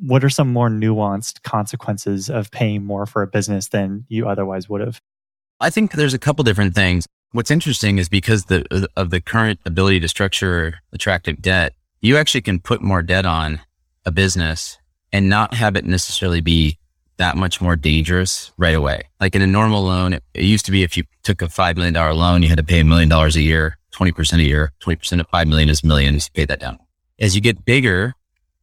what 0.00 0.22
are 0.22 0.30
some 0.30 0.52
more 0.52 0.68
nuanced 0.68 1.42
consequences 1.42 2.30
of 2.30 2.50
paying 2.50 2.84
more 2.84 3.06
for 3.06 3.22
a 3.22 3.26
business 3.26 3.68
than 3.68 4.04
you 4.08 4.28
otherwise 4.28 4.68
would 4.68 4.80
have? 4.80 5.00
I 5.60 5.70
think 5.70 5.92
there's 5.92 6.14
a 6.14 6.18
couple 6.18 6.44
different 6.44 6.74
things. 6.74 7.06
What's 7.32 7.50
interesting 7.50 7.98
is 7.98 8.08
because 8.08 8.46
the, 8.46 8.64
uh, 8.70 8.86
of 8.96 9.10
the 9.10 9.20
current 9.20 9.60
ability 9.66 10.00
to 10.00 10.08
structure 10.08 10.78
attractive 10.92 11.42
debt, 11.42 11.74
you 12.00 12.16
actually 12.16 12.40
can 12.40 12.60
put 12.60 12.80
more 12.80 13.02
debt 13.02 13.26
on 13.26 13.60
a 14.06 14.10
business 14.10 14.78
and 15.12 15.28
not 15.28 15.54
have 15.54 15.76
it 15.76 15.84
necessarily 15.84 16.40
be 16.40 16.78
that 17.20 17.36
much 17.36 17.60
more 17.60 17.76
dangerous 17.76 18.50
right 18.56 18.74
away. 18.74 19.02
Like 19.20 19.34
in 19.34 19.42
a 19.42 19.46
normal 19.46 19.84
loan, 19.84 20.14
it, 20.14 20.24
it 20.32 20.44
used 20.44 20.64
to 20.66 20.72
be 20.72 20.82
if 20.82 20.96
you 20.96 21.04
took 21.22 21.42
a 21.42 21.46
$5 21.46 21.76
million 21.76 21.94
loan, 21.94 22.42
you 22.42 22.48
had 22.48 22.58
to 22.58 22.64
pay 22.64 22.80
a 22.80 22.84
million 22.84 23.08
dollars 23.08 23.36
a 23.36 23.42
year, 23.42 23.76
20% 23.92 24.38
a 24.38 24.42
year, 24.42 24.72
20% 24.82 25.20
of 25.20 25.28
5 25.28 25.48
million 25.48 25.68
is 25.68 25.84
millions. 25.84 26.30
You 26.32 26.40
pay 26.40 26.46
that 26.46 26.60
down. 26.60 26.78
As 27.18 27.34
you 27.34 27.42
get 27.42 27.64
bigger, 27.64 28.14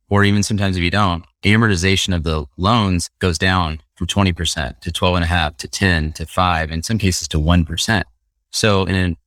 or 0.10 0.24
even 0.24 0.42
sometimes 0.42 0.76
if 0.76 0.84
you 0.84 0.90
don't, 0.90 1.24
amortization 1.44 2.16
of 2.16 2.24
the 2.24 2.46
loans 2.58 3.10
goes 3.20 3.38
down 3.38 3.82
from 3.96 4.08
20% 4.08 4.80
to 4.80 4.92
12 4.92 5.16
and 5.16 5.24
a 5.24 5.28
half 5.28 5.58
to 5.58 5.68
10 5.68 6.14
to 6.14 6.26
five, 6.26 6.72
in 6.72 6.82
some 6.82 6.98
cases 6.98 7.28
to 7.28 7.38
1%. 7.38 8.04
So 8.52 8.86
in 8.86 9.18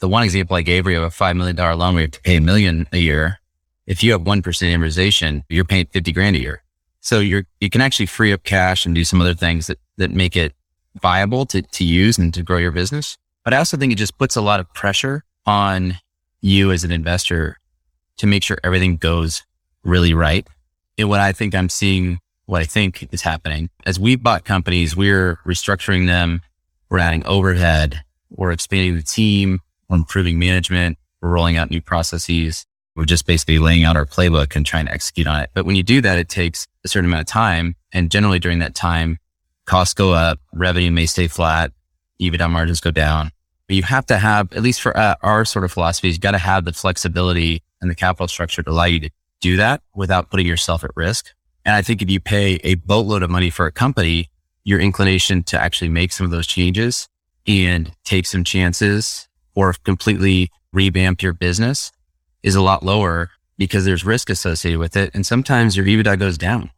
the 0.00 0.08
one 0.08 0.24
example 0.24 0.56
I 0.56 0.62
gave 0.62 0.86
you 0.86 0.94
have 0.94 1.04
a 1.04 1.14
$5 1.14 1.36
million 1.36 1.56
loan 1.56 1.94
you 1.94 2.00
have 2.00 2.10
to 2.12 2.20
pay 2.22 2.36
a 2.36 2.40
million 2.40 2.86
a 2.92 2.98
year. 2.98 3.38
If 3.86 4.02
you 4.02 4.12
have 4.12 4.22
1% 4.22 4.42
amortization, 4.42 5.42
you're 5.48 5.64
paying 5.64 5.86
50 5.86 6.12
grand 6.12 6.36
a 6.36 6.40
year. 6.40 6.62
So 7.00 7.18
you're, 7.18 7.44
you 7.60 7.70
can 7.70 7.80
actually 7.80 8.06
free 8.06 8.32
up 8.32 8.44
cash 8.44 8.86
and 8.86 8.94
do 8.94 9.04
some 9.04 9.20
other 9.20 9.34
things 9.34 9.66
that, 9.68 9.78
that 9.96 10.10
make 10.10 10.36
it 10.36 10.54
viable 11.00 11.46
to, 11.46 11.62
to 11.62 11.84
use 11.84 12.18
and 12.18 12.32
to 12.34 12.42
grow 12.42 12.58
your 12.58 12.72
business. 12.72 13.16
But 13.44 13.54
I 13.54 13.58
also 13.58 13.76
think 13.76 13.92
it 13.92 13.96
just 13.96 14.18
puts 14.18 14.36
a 14.36 14.42
lot 14.42 14.60
of 14.60 14.72
pressure 14.74 15.24
on 15.46 15.98
you 16.40 16.70
as 16.70 16.84
an 16.84 16.92
investor 16.92 17.56
to 18.18 18.26
make 18.26 18.42
sure 18.42 18.58
everything 18.62 18.96
goes 18.96 19.44
really 19.82 20.12
right. 20.12 20.46
And 20.98 21.08
what 21.08 21.20
I 21.20 21.32
think 21.32 21.54
I'm 21.54 21.70
seeing, 21.70 22.18
what 22.44 22.60
I 22.60 22.64
think 22.64 23.08
is 23.12 23.22
happening 23.22 23.70
as 23.86 23.98
we've 23.98 24.22
bought 24.22 24.44
companies, 24.44 24.94
we're 24.94 25.38
restructuring 25.46 26.06
them. 26.06 26.42
We're 26.90 26.98
adding 26.98 27.24
overhead. 27.24 28.02
We're 28.28 28.52
expanding 28.52 28.96
the 28.96 29.02
team. 29.02 29.60
We're 29.88 29.96
improving 29.96 30.38
management. 30.38 30.98
We're 31.22 31.30
rolling 31.30 31.56
out 31.56 31.70
new 31.70 31.80
processes. 31.80 32.66
We're 32.96 33.04
just 33.04 33.26
basically 33.26 33.58
laying 33.58 33.84
out 33.84 33.96
our 33.96 34.04
playbook 34.04 34.56
and 34.56 34.66
trying 34.66 34.86
to 34.86 34.92
execute 34.92 35.26
on 35.26 35.40
it. 35.40 35.50
But 35.54 35.64
when 35.64 35.76
you 35.76 35.82
do 35.82 36.00
that, 36.02 36.18
it 36.18 36.28
takes 36.28 36.66
a 36.84 36.88
certain 36.88 37.08
amount 37.10 37.22
of 37.22 37.26
time. 37.26 37.76
And 37.92 38.10
generally 38.10 38.38
during 38.38 38.60
that 38.60 38.74
time, 38.74 39.18
costs 39.66 39.94
go 39.94 40.12
up, 40.12 40.38
revenue 40.52 40.90
may 40.90 41.06
stay 41.06 41.28
flat, 41.28 41.72
EBITDA 42.20 42.50
margins 42.50 42.80
go 42.80 42.90
down. 42.90 43.30
But 43.66 43.76
you 43.76 43.82
have 43.84 44.06
to 44.06 44.18
have, 44.18 44.52
at 44.52 44.62
least 44.62 44.80
for 44.80 44.96
uh, 44.96 45.14
our 45.22 45.44
sort 45.44 45.64
of 45.64 45.72
philosophies, 45.72 46.14
you've 46.14 46.20
got 46.20 46.32
to 46.32 46.38
have 46.38 46.64
the 46.64 46.72
flexibility 46.72 47.62
and 47.80 47.90
the 47.90 47.94
capital 47.94 48.28
structure 48.28 48.62
to 48.62 48.70
allow 48.70 48.84
you 48.84 49.00
to 49.00 49.10
do 49.40 49.56
that 49.56 49.82
without 49.94 50.30
putting 50.30 50.46
yourself 50.46 50.84
at 50.84 50.90
risk. 50.96 51.30
And 51.64 51.74
I 51.74 51.82
think 51.82 52.02
if 52.02 52.10
you 52.10 52.20
pay 52.20 52.54
a 52.64 52.74
boatload 52.74 53.22
of 53.22 53.30
money 53.30 53.50
for 53.50 53.66
a 53.66 53.72
company, 53.72 54.28
your 54.64 54.80
inclination 54.80 55.42
to 55.44 55.60
actually 55.60 55.88
make 55.88 56.12
some 56.12 56.24
of 56.24 56.30
those 56.30 56.46
changes 56.46 57.08
and 57.46 57.92
take 58.04 58.26
some 58.26 58.44
chances 58.44 59.28
or 59.54 59.74
completely 59.84 60.50
revamp 60.72 61.22
your 61.22 61.32
business 61.32 61.92
is 62.42 62.54
a 62.54 62.62
lot 62.62 62.82
lower 62.82 63.30
because 63.60 63.84
there's 63.84 64.06
risk 64.06 64.30
associated 64.30 64.78
with 64.78 64.96
it. 64.96 65.10
And 65.12 65.26
sometimes 65.26 65.76
your 65.76 65.84
EBITDA 65.84 66.18
goes 66.18 66.38
down. 66.38 66.70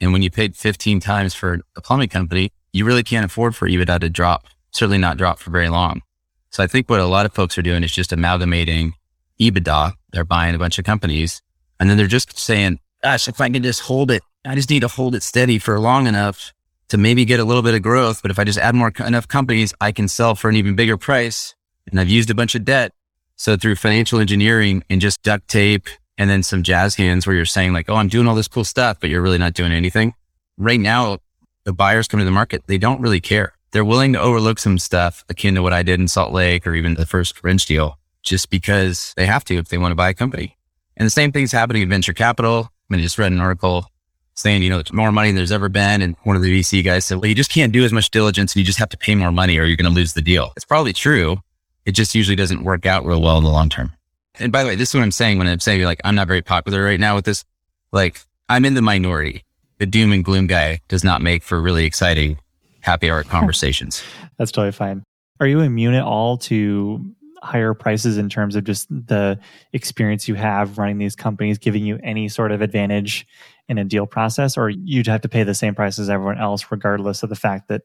And 0.00 0.12
when 0.12 0.22
you 0.22 0.30
paid 0.30 0.56
15 0.56 1.00
times 1.00 1.34
for 1.34 1.62
a 1.74 1.80
plumbing 1.80 2.08
company, 2.08 2.52
you 2.72 2.84
really 2.84 3.02
can't 3.02 3.26
afford 3.26 3.56
for 3.56 3.68
EBITDA 3.68 3.98
to 3.98 4.08
drop, 4.08 4.44
certainly 4.70 4.96
not 4.96 5.16
drop 5.16 5.40
for 5.40 5.50
very 5.50 5.68
long. 5.68 6.02
So 6.50 6.62
I 6.62 6.68
think 6.68 6.88
what 6.88 7.00
a 7.00 7.06
lot 7.06 7.26
of 7.26 7.32
folks 7.34 7.58
are 7.58 7.62
doing 7.62 7.82
is 7.82 7.92
just 7.92 8.12
amalgamating 8.12 8.94
EBITDA. 9.40 9.94
They're 10.12 10.24
buying 10.24 10.54
a 10.54 10.58
bunch 10.58 10.78
of 10.78 10.84
companies 10.84 11.42
and 11.80 11.90
then 11.90 11.96
they're 11.96 12.06
just 12.06 12.38
saying, 12.38 12.78
gosh, 13.02 13.26
if 13.26 13.40
I 13.40 13.50
can 13.50 13.64
just 13.64 13.80
hold 13.80 14.12
it, 14.12 14.22
I 14.44 14.54
just 14.54 14.70
need 14.70 14.80
to 14.80 14.88
hold 14.88 15.16
it 15.16 15.24
steady 15.24 15.58
for 15.58 15.80
long 15.80 16.06
enough 16.06 16.52
to 16.90 16.96
maybe 16.96 17.24
get 17.24 17.40
a 17.40 17.44
little 17.44 17.64
bit 17.64 17.74
of 17.74 17.82
growth. 17.82 18.22
But 18.22 18.30
if 18.30 18.38
I 18.38 18.44
just 18.44 18.58
add 18.58 18.76
more 18.76 18.92
enough 19.04 19.26
companies, 19.26 19.74
I 19.80 19.90
can 19.90 20.06
sell 20.06 20.36
for 20.36 20.48
an 20.48 20.54
even 20.54 20.76
bigger 20.76 20.96
price. 20.96 21.56
And 21.90 21.98
I've 21.98 22.08
used 22.08 22.30
a 22.30 22.36
bunch 22.36 22.54
of 22.54 22.64
debt. 22.64 22.92
So 23.34 23.56
through 23.56 23.76
financial 23.76 24.20
engineering 24.20 24.84
and 24.88 25.00
just 25.00 25.22
duct 25.22 25.48
tape 25.48 25.88
and 26.20 26.28
then 26.28 26.42
some 26.42 26.62
jazz 26.62 26.96
hands 26.96 27.26
where 27.26 27.34
you're 27.34 27.46
saying 27.46 27.72
like, 27.72 27.88
Oh, 27.88 27.94
I'm 27.94 28.08
doing 28.08 28.28
all 28.28 28.34
this 28.34 28.46
cool 28.46 28.62
stuff, 28.62 28.98
but 29.00 29.08
you're 29.08 29.22
really 29.22 29.38
not 29.38 29.54
doing 29.54 29.72
anything. 29.72 30.12
Right 30.58 30.78
now, 30.78 31.18
the 31.64 31.72
buyers 31.72 32.08
come 32.08 32.20
to 32.20 32.26
the 32.26 32.30
market. 32.30 32.62
They 32.66 32.76
don't 32.76 33.00
really 33.00 33.22
care. 33.22 33.54
They're 33.70 33.86
willing 33.86 34.12
to 34.12 34.20
overlook 34.20 34.58
some 34.58 34.78
stuff 34.78 35.24
akin 35.30 35.54
to 35.54 35.62
what 35.62 35.72
I 35.72 35.82
did 35.82 35.98
in 35.98 36.08
Salt 36.08 36.34
Lake 36.34 36.66
or 36.66 36.74
even 36.74 36.94
the 36.94 37.06
first 37.06 37.42
wrench 37.42 37.64
deal 37.64 37.98
just 38.22 38.50
because 38.50 39.14
they 39.16 39.24
have 39.24 39.44
to 39.46 39.56
if 39.56 39.68
they 39.68 39.78
want 39.78 39.92
to 39.92 39.96
buy 39.96 40.10
a 40.10 40.14
company. 40.14 40.58
And 40.98 41.06
the 41.06 41.10
same 41.10 41.32
thing's 41.32 41.52
happening 41.52 41.80
in 41.80 41.88
venture 41.88 42.12
capital. 42.12 42.64
I 42.64 42.68
mean, 42.90 43.00
I 43.00 43.02
just 43.02 43.16
read 43.16 43.32
an 43.32 43.40
article 43.40 43.86
saying, 44.34 44.62
you 44.62 44.68
know, 44.68 44.76
there's 44.76 44.92
more 44.92 45.12
money 45.12 45.30
than 45.30 45.36
there's 45.36 45.52
ever 45.52 45.70
been. 45.70 46.02
And 46.02 46.16
one 46.24 46.36
of 46.36 46.42
the 46.42 46.60
VC 46.60 46.84
guys 46.84 47.06
said, 47.06 47.16
well, 47.16 47.28
you 47.28 47.34
just 47.34 47.50
can't 47.50 47.72
do 47.72 47.82
as 47.82 47.94
much 47.94 48.10
diligence 48.10 48.52
and 48.52 48.60
you 48.60 48.64
just 48.64 48.78
have 48.78 48.90
to 48.90 48.98
pay 48.98 49.14
more 49.14 49.32
money 49.32 49.56
or 49.56 49.64
you're 49.64 49.76
going 49.78 49.90
to 49.90 49.96
lose 49.96 50.12
the 50.12 50.20
deal. 50.20 50.52
It's 50.54 50.66
probably 50.66 50.92
true. 50.92 51.38
It 51.86 51.92
just 51.92 52.14
usually 52.14 52.36
doesn't 52.36 52.62
work 52.62 52.84
out 52.84 53.06
real 53.06 53.22
well 53.22 53.38
in 53.38 53.44
the 53.44 53.50
long 53.50 53.70
term. 53.70 53.92
And 54.38 54.52
by 54.52 54.62
the 54.62 54.68
way, 54.68 54.74
this 54.76 54.90
is 54.90 54.94
what 54.94 55.02
I'm 55.02 55.10
saying 55.10 55.38
when 55.38 55.46
I'm 55.46 55.60
saying 55.60 55.82
like, 55.82 56.00
I'm 56.04 56.14
not 56.14 56.28
very 56.28 56.42
popular 56.42 56.84
right 56.84 57.00
now 57.00 57.14
with 57.14 57.24
this. 57.24 57.44
Like 57.92 58.20
I'm 58.48 58.64
in 58.64 58.74
the 58.74 58.82
minority. 58.82 59.44
The 59.78 59.86
doom 59.86 60.12
and 60.12 60.24
gloom 60.24 60.46
guy 60.46 60.80
does 60.88 61.02
not 61.02 61.22
make 61.22 61.42
for 61.42 61.60
really 61.60 61.84
exciting 61.84 62.38
happy 62.80 63.10
hour 63.10 63.22
conversations. 63.24 64.02
That's 64.38 64.52
totally 64.52 64.72
fine. 64.72 65.02
Are 65.40 65.46
you 65.46 65.60
immune 65.60 65.94
at 65.94 66.04
all 66.04 66.36
to 66.38 67.14
higher 67.42 67.74
prices 67.74 68.18
in 68.18 68.28
terms 68.28 68.56
of 68.56 68.64
just 68.64 68.88
the 68.90 69.38
experience 69.72 70.28
you 70.28 70.34
have 70.34 70.78
running 70.78 70.98
these 70.98 71.16
companies 71.16 71.58
giving 71.58 71.84
you 71.84 71.98
any 72.02 72.28
sort 72.28 72.52
of 72.52 72.60
advantage 72.60 73.26
in 73.68 73.78
a 73.78 73.84
deal 73.84 74.06
process, 74.06 74.56
or 74.56 74.68
you'd 74.68 75.06
have 75.06 75.22
to 75.22 75.28
pay 75.28 75.42
the 75.42 75.54
same 75.54 75.74
price 75.74 75.98
as 75.98 76.10
everyone 76.10 76.38
else, 76.38 76.66
regardless 76.70 77.22
of 77.22 77.28
the 77.28 77.36
fact 77.36 77.68
that 77.68 77.82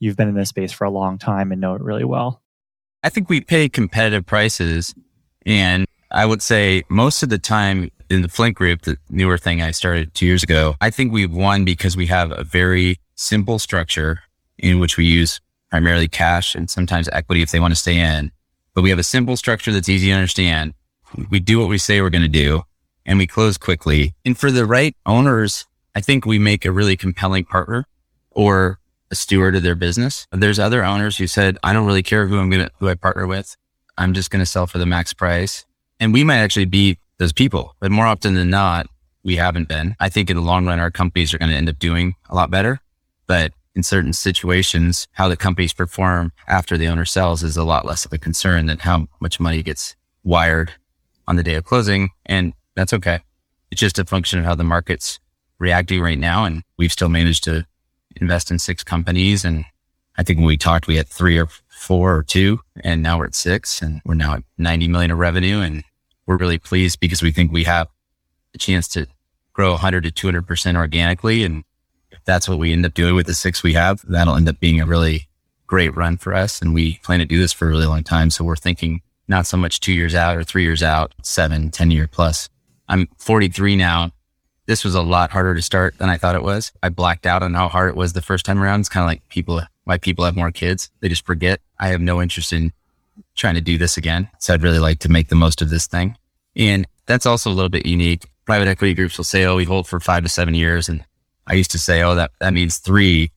you've 0.00 0.16
been 0.16 0.28
in 0.28 0.34
this 0.34 0.48
space 0.48 0.72
for 0.72 0.84
a 0.84 0.90
long 0.90 1.18
time 1.18 1.52
and 1.52 1.60
know 1.60 1.74
it 1.74 1.82
really 1.82 2.04
well? 2.04 2.40
I 3.02 3.10
think 3.10 3.28
we 3.28 3.40
pay 3.40 3.68
competitive 3.68 4.24
prices. 4.24 4.94
And 5.46 5.86
I 6.10 6.26
would 6.26 6.42
say 6.42 6.84
most 6.88 7.22
of 7.22 7.28
the 7.28 7.38
time 7.38 7.90
in 8.10 8.22
the 8.22 8.28
Flint 8.28 8.56
group, 8.56 8.82
the 8.82 8.96
newer 9.10 9.38
thing 9.38 9.62
I 9.62 9.70
started 9.70 10.14
two 10.14 10.26
years 10.26 10.42
ago, 10.42 10.76
I 10.80 10.90
think 10.90 11.12
we've 11.12 11.32
won 11.32 11.64
because 11.64 11.96
we 11.96 12.06
have 12.06 12.32
a 12.32 12.44
very 12.44 12.98
simple 13.16 13.58
structure 13.58 14.20
in 14.58 14.78
which 14.78 14.96
we 14.96 15.04
use 15.04 15.40
primarily 15.70 16.08
cash 16.08 16.54
and 16.54 16.70
sometimes 16.70 17.08
equity 17.12 17.42
if 17.42 17.50
they 17.50 17.60
want 17.60 17.72
to 17.72 17.80
stay 17.80 17.98
in. 17.98 18.30
But 18.74 18.82
we 18.82 18.90
have 18.90 18.98
a 18.98 19.04
simple 19.04 19.36
structure 19.36 19.72
that's 19.72 19.88
easy 19.88 20.08
to 20.08 20.12
understand. 20.12 20.74
We 21.30 21.40
do 21.40 21.58
what 21.58 21.68
we 21.68 21.78
say 21.78 22.00
we're 22.00 22.10
going 22.10 22.22
to 22.22 22.28
do 22.28 22.62
and 23.06 23.18
we 23.18 23.26
close 23.26 23.58
quickly. 23.58 24.14
And 24.24 24.38
for 24.38 24.50
the 24.50 24.66
right 24.66 24.96
owners, 25.06 25.66
I 25.94 26.00
think 26.00 26.26
we 26.26 26.38
make 26.38 26.64
a 26.64 26.72
really 26.72 26.96
compelling 26.96 27.44
partner 27.44 27.86
or 28.30 28.78
a 29.10 29.14
steward 29.14 29.54
of 29.54 29.62
their 29.62 29.74
business. 29.74 30.26
There's 30.32 30.58
other 30.58 30.84
owners 30.84 31.18
who 31.18 31.26
said, 31.26 31.58
I 31.62 31.72
don't 31.72 31.86
really 31.86 32.02
care 32.02 32.26
who 32.26 32.38
I'm 32.38 32.50
going 32.50 32.66
to, 32.66 32.72
who 32.78 32.88
I 32.88 32.94
partner 32.94 33.26
with. 33.26 33.56
I'm 33.96 34.14
just 34.14 34.30
going 34.30 34.40
to 34.40 34.46
sell 34.46 34.66
for 34.66 34.78
the 34.78 34.86
max 34.86 35.12
price. 35.12 35.64
And 36.00 36.12
we 36.12 36.24
might 36.24 36.38
actually 36.38 36.64
be 36.64 36.98
those 37.18 37.32
people, 37.32 37.76
but 37.80 37.90
more 37.90 38.06
often 38.06 38.34
than 38.34 38.50
not, 38.50 38.86
we 39.22 39.36
haven't 39.36 39.68
been. 39.68 39.96
I 40.00 40.08
think 40.08 40.28
in 40.28 40.36
the 40.36 40.42
long 40.42 40.66
run, 40.66 40.80
our 40.80 40.90
companies 40.90 41.32
are 41.32 41.38
going 41.38 41.50
to 41.50 41.56
end 41.56 41.68
up 41.68 41.78
doing 41.78 42.14
a 42.28 42.34
lot 42.34 42.50
better. 42.50 42.80
But 43.26 43.52
in 43.74 43.82
certain 43.82 44.12
situations, 44.12 45.08
how 45.12 45.28
the 45.28 45.36
companies 45.36 45.72
perform 45.72 46.32
after 46.46 46.76
the 46.76 46.88
owner 46.88 47.04
sells 47.04 47.42
is 47.42 47.56
a 47.56 47.64
lot 47.64 47.86
less 47.86 48.04
of 48.04 48.12
a 48.12 48.18
concern 48.18 48.66
than 48.66 48.78
how 48.78 49.08
much 49.20 49.40
money 49.40 49.62
gets 49.62 49.96
wired 50.22 50.72
on 51.26 51.36
the 51.36 51.42
day 51.42 51.54
of 51.54 51.64
closing. 51.64 52.10
And 52.26 52.52
that's 52.74 52.92
okay. 52.92 53.20
It's 53.70 53.80
just 53.80 53.98
a 53.98 54.04
function 54.04 54.38
of 54.38 54.44
how 54.44 54.54
the 54.54 54.64
market's 54.64 55.18
reacting 55.58 56.00
right 56.00 56.18
now. 56.18 56.44
And 56.44 56.62
we've 56.76 56.92
still 56.92 57.08
managed 57.08 57.44
to 57.44 57.66
invest 58.16 58.50
in 58.50 58.58
six 58.58 58.84
companies. 58.84 59.44
And 59.44 59.64
I 60.16 60.22
think 60.22 60.38
when 60.38 60.46
we 60.46 60.56
talked, 60.56 60.86
we 60.86 60.96
had 60.96 61.08
three 61.08 61.38
or 61.38 61.48
four 61.84 62.16
or 62.16 62.22
two, 62.22 62.60
and 62.82 63.02
now 63.02 63.18
we're 63.18 63.26
at 63.26 63.34
six 63.34 63.82
and 63.82 64.00
we're 64.06 64.14
now 64.14 64.34
at 64.34 64.42
90 64.56 64.88
million 64.88 65.10
of 65.10 65.18
revenue. 65.18 65.60
And 65.60 65.84
we're 66.26 66.38
really 66.38 66.58
pleased 66.58 66.98
because 66.98 67.22
we 67.22 67.30
think 67.30 67.52
we 67.52 67.64
have 67.64 67.88
a 68.54 68.58
chance 68.58 68.88
to 68.88 69.06
grow 69.52 69.72
100 69.72 70.04
to 70.04 70.10
200% 70.10 70.76
organically. 70.76 71.44
And 71.44 71.62
if 72.10 72.24
that's 72.24 72.48
what 72.48 72.58
we 72.58 72.72
end 72.72 72.86
up 72.86 72.94
doing 72.94 73.14
with 73.14 73.26
the 73.26 73.34
six 73.34 73.62
we 73.62 73.74
have, 73.74 74.00
that'll 74.08 74.36
end 74.36 74.48
up 74.48 74.58
being 74.60 74.80
a 74.80 74.86
really 74.86 75.28
great 75.66 75.94
run 75.94 76.16
for 76.16 76.34
us. 76.34 76.62
And 76.62 76.72
we 76.72 76.98
plan 77.02 77.18
to 77.18 77.26
do 77.26 77.38
this 77.38 77.52
for 77.52 77.66
a 77.66 77.70
really 77.70 77.86
long 77.86 78.02
time. 78.02 78.30
So 78.30 78.44
we're 78.44 78.56
thinking 78.56 79.02
not 79.28 79.46
so 79.46 79.58
much 79.58 79.80
two 79.80 79.92
years 79.92 80.14
out 80.14 80.36
or 80.36 80.42
three 80.44 80.62
years 80.62 80.82
out, 80.82 81.14
seven, 81.22 81.70
10 81.70 81.90
year 81.90 82.08
plus. 82.10 82.48
I'm 82.88 83.08
43 83.18 83.76
now. 83.76 84.10
This 84.66 84.84
was 84.84 84.94
a 84.94 85.02
lot 85.02 85.30
harder 85.30 85.54
to 85.54 85.60
start 85.60 85.98
than 85.98 86.08
I 86.08 86.16
thought 86.16 86.34
it 86.34 86.42
was. 86.42 86.72
I 86.82 86.88
blacked 86.88 87.26
out 87.26 87.42
on 87.42 87.52
how 87.52 87.68
hard 87.68 87.90
it 87.90 87.96
was 87.96 88.14
the 88.14 88.22
first 88.22 88.46
time 88.46 88.62
around. 88.62 88.80
It's 88.80 88.88
kind 88.88 89.04
of 89.04 89.08
like 89.08 89.28
people, 89.28 89.60
why 89.84 89.98
people 89.98 90.24
have 90.24 90.36
more 90.36 90.50
kids. 90.50 90.90
They 91.00 91.08
just 91.08 91.26
forget. 91.26 91.60
I 91.78 91.88
have 91.88 92.00
no 92.00 92.20
interest 92.20 92.52
in 92.52 92.72
trying 93.34 93.54
to 93.54 93.60
do 93.60 93.78
this 93.78 93.96
again. 93.96 94.28
So 94.38 94.54
I'd 94.54 94.62
really 94.62 94.78
like 94.78 94.98
to 95.00 95.08
make 95.08 95.28
the 95.28 95.34
most 95.34 95.62
of 95.62 95.70
this 95.70 95.86
thing. 95.86 96.16
And 96.56 96.86
that's 97.06 97.26
also 97.26 97.50
a 97.50 97.54
little 97.54 97.68
bit 97.68 97.86
unique. 97.86 98.26
Private 98.44 98.68
equity 98.68 98.94
groups 98.94 99.16
will 99.16 99.24
say, 99.24 99.44
oh, 99.44 99.56
we 99.56 99.64
hold 99.64 99.86
for 99.86 100.00
five 100.00 100.22
to 100.22 100.28
seven 100.28 100.54
years. 100.54 100.88
And 100.88 101.04
I 101.46 101.54
used 101.54 101.70
to 101.72 101.78
say, 101.78 102.02
oh, 102.02 102.14
that, 102.14 102.32
that 102.40 102.52
means 102.52 102.78
three. 102.78 103.30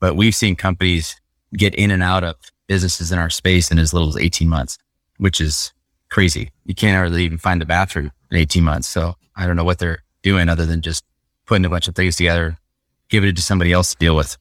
But 0.00 0.16
we've 0.16 0.34
seen 0.34 0.56
companies 0.56 1.20
get 1.56 1.74
in 1.74 1.90
and 1.90 2.02
out 2.02 2.24
of 2.24 2.36
businesses 2.66 3.12
in 3.12 3.18
our 3.18 3.30
space 3.30 3.70
in 3.70 3.78
as 3.78 3.92
little 3.92 4.08
as 4.08 4.16
18 4.16 4.48
months, 4.48 4.78
which 5.18 5.40
is 5.40 5.72
crazy. 6.08 6.50
You 6.64 6.74
can't 6.74 6.96
hardly 6.96 7.24
even 7.24 7.38
find 7.38 7.60
the 7.60 7.66
bathroom 7.66 8.12
in 8.30 8.36
18 8.36 8.62
months. 8.62 8.88
So 8.88 9.16
I 9.36 9.46
don't 9.46 9.56
know 9.56 9.64
what 9.64 9.78
they're 9.78 10.02
doing 10.22 10.48
other 10.48 10.66
than 10.66 10.82
just 10.82 11.04
putting 11.46 11.64
a 11.64 11.70
bunch 11.70 11.88
of 11.88 11.94
things 11.94 12.16
together, 12.16 12.56
give 13.08 13.24
it 13.24 13.36
to 13.36 13.42
somebody 13.42 13.72
else 13.72 13.90
to 13.90 13.96
deal 13.98 14.14
with. 14.14 14.36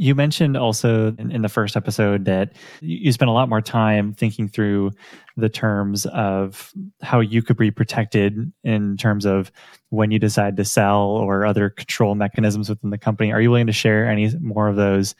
You 0.00 0.14
mentioned 0.14 0.56
also 0.56 1.08
in, 1.18 1.32
in, 1.32 1.42
the 1.42 1.48
first 1.48 1.76
episode 1.76 2.24
that 2.26 2.52
you 2.80 3.10
spent 3.10 3.28
a 3.28 3.32
lot 3.32 3.48
more 3.48 3.60
time 3.60 4.14
thinking 4.14 4.48
through 4.48 4.92
the 5.36 5.48
terms 5.48 6.06
of 6.06 6.72
how 7.02 7.18
you 7.18 7.42
could 7.42 7.56
be 7.56 7.72
protected 7.72 8.52
in 8.62 8.96
terms 8.96 9.26
of 9.26 9.50
when 9.90 10.12
you 10.12 10.20
decide 10.20 10.56
to 10.56 10.64
sell 10.64 11.02
or 11.02 11.44
other 11.44 11.68
control 11.68 12.14
mechanisms 12.14 12.68
within 12.68 12.90
the 12.90 12.98
company. 12.98 13.32
Are 13.32 13.40
you 13.40 13.50
willing 13.50 13.66
to 13.66 13.72
share 13.72 14.08
any 14.08 14.32
more 14.40 14.68
of 14.68 14.76
those 14.76 15.16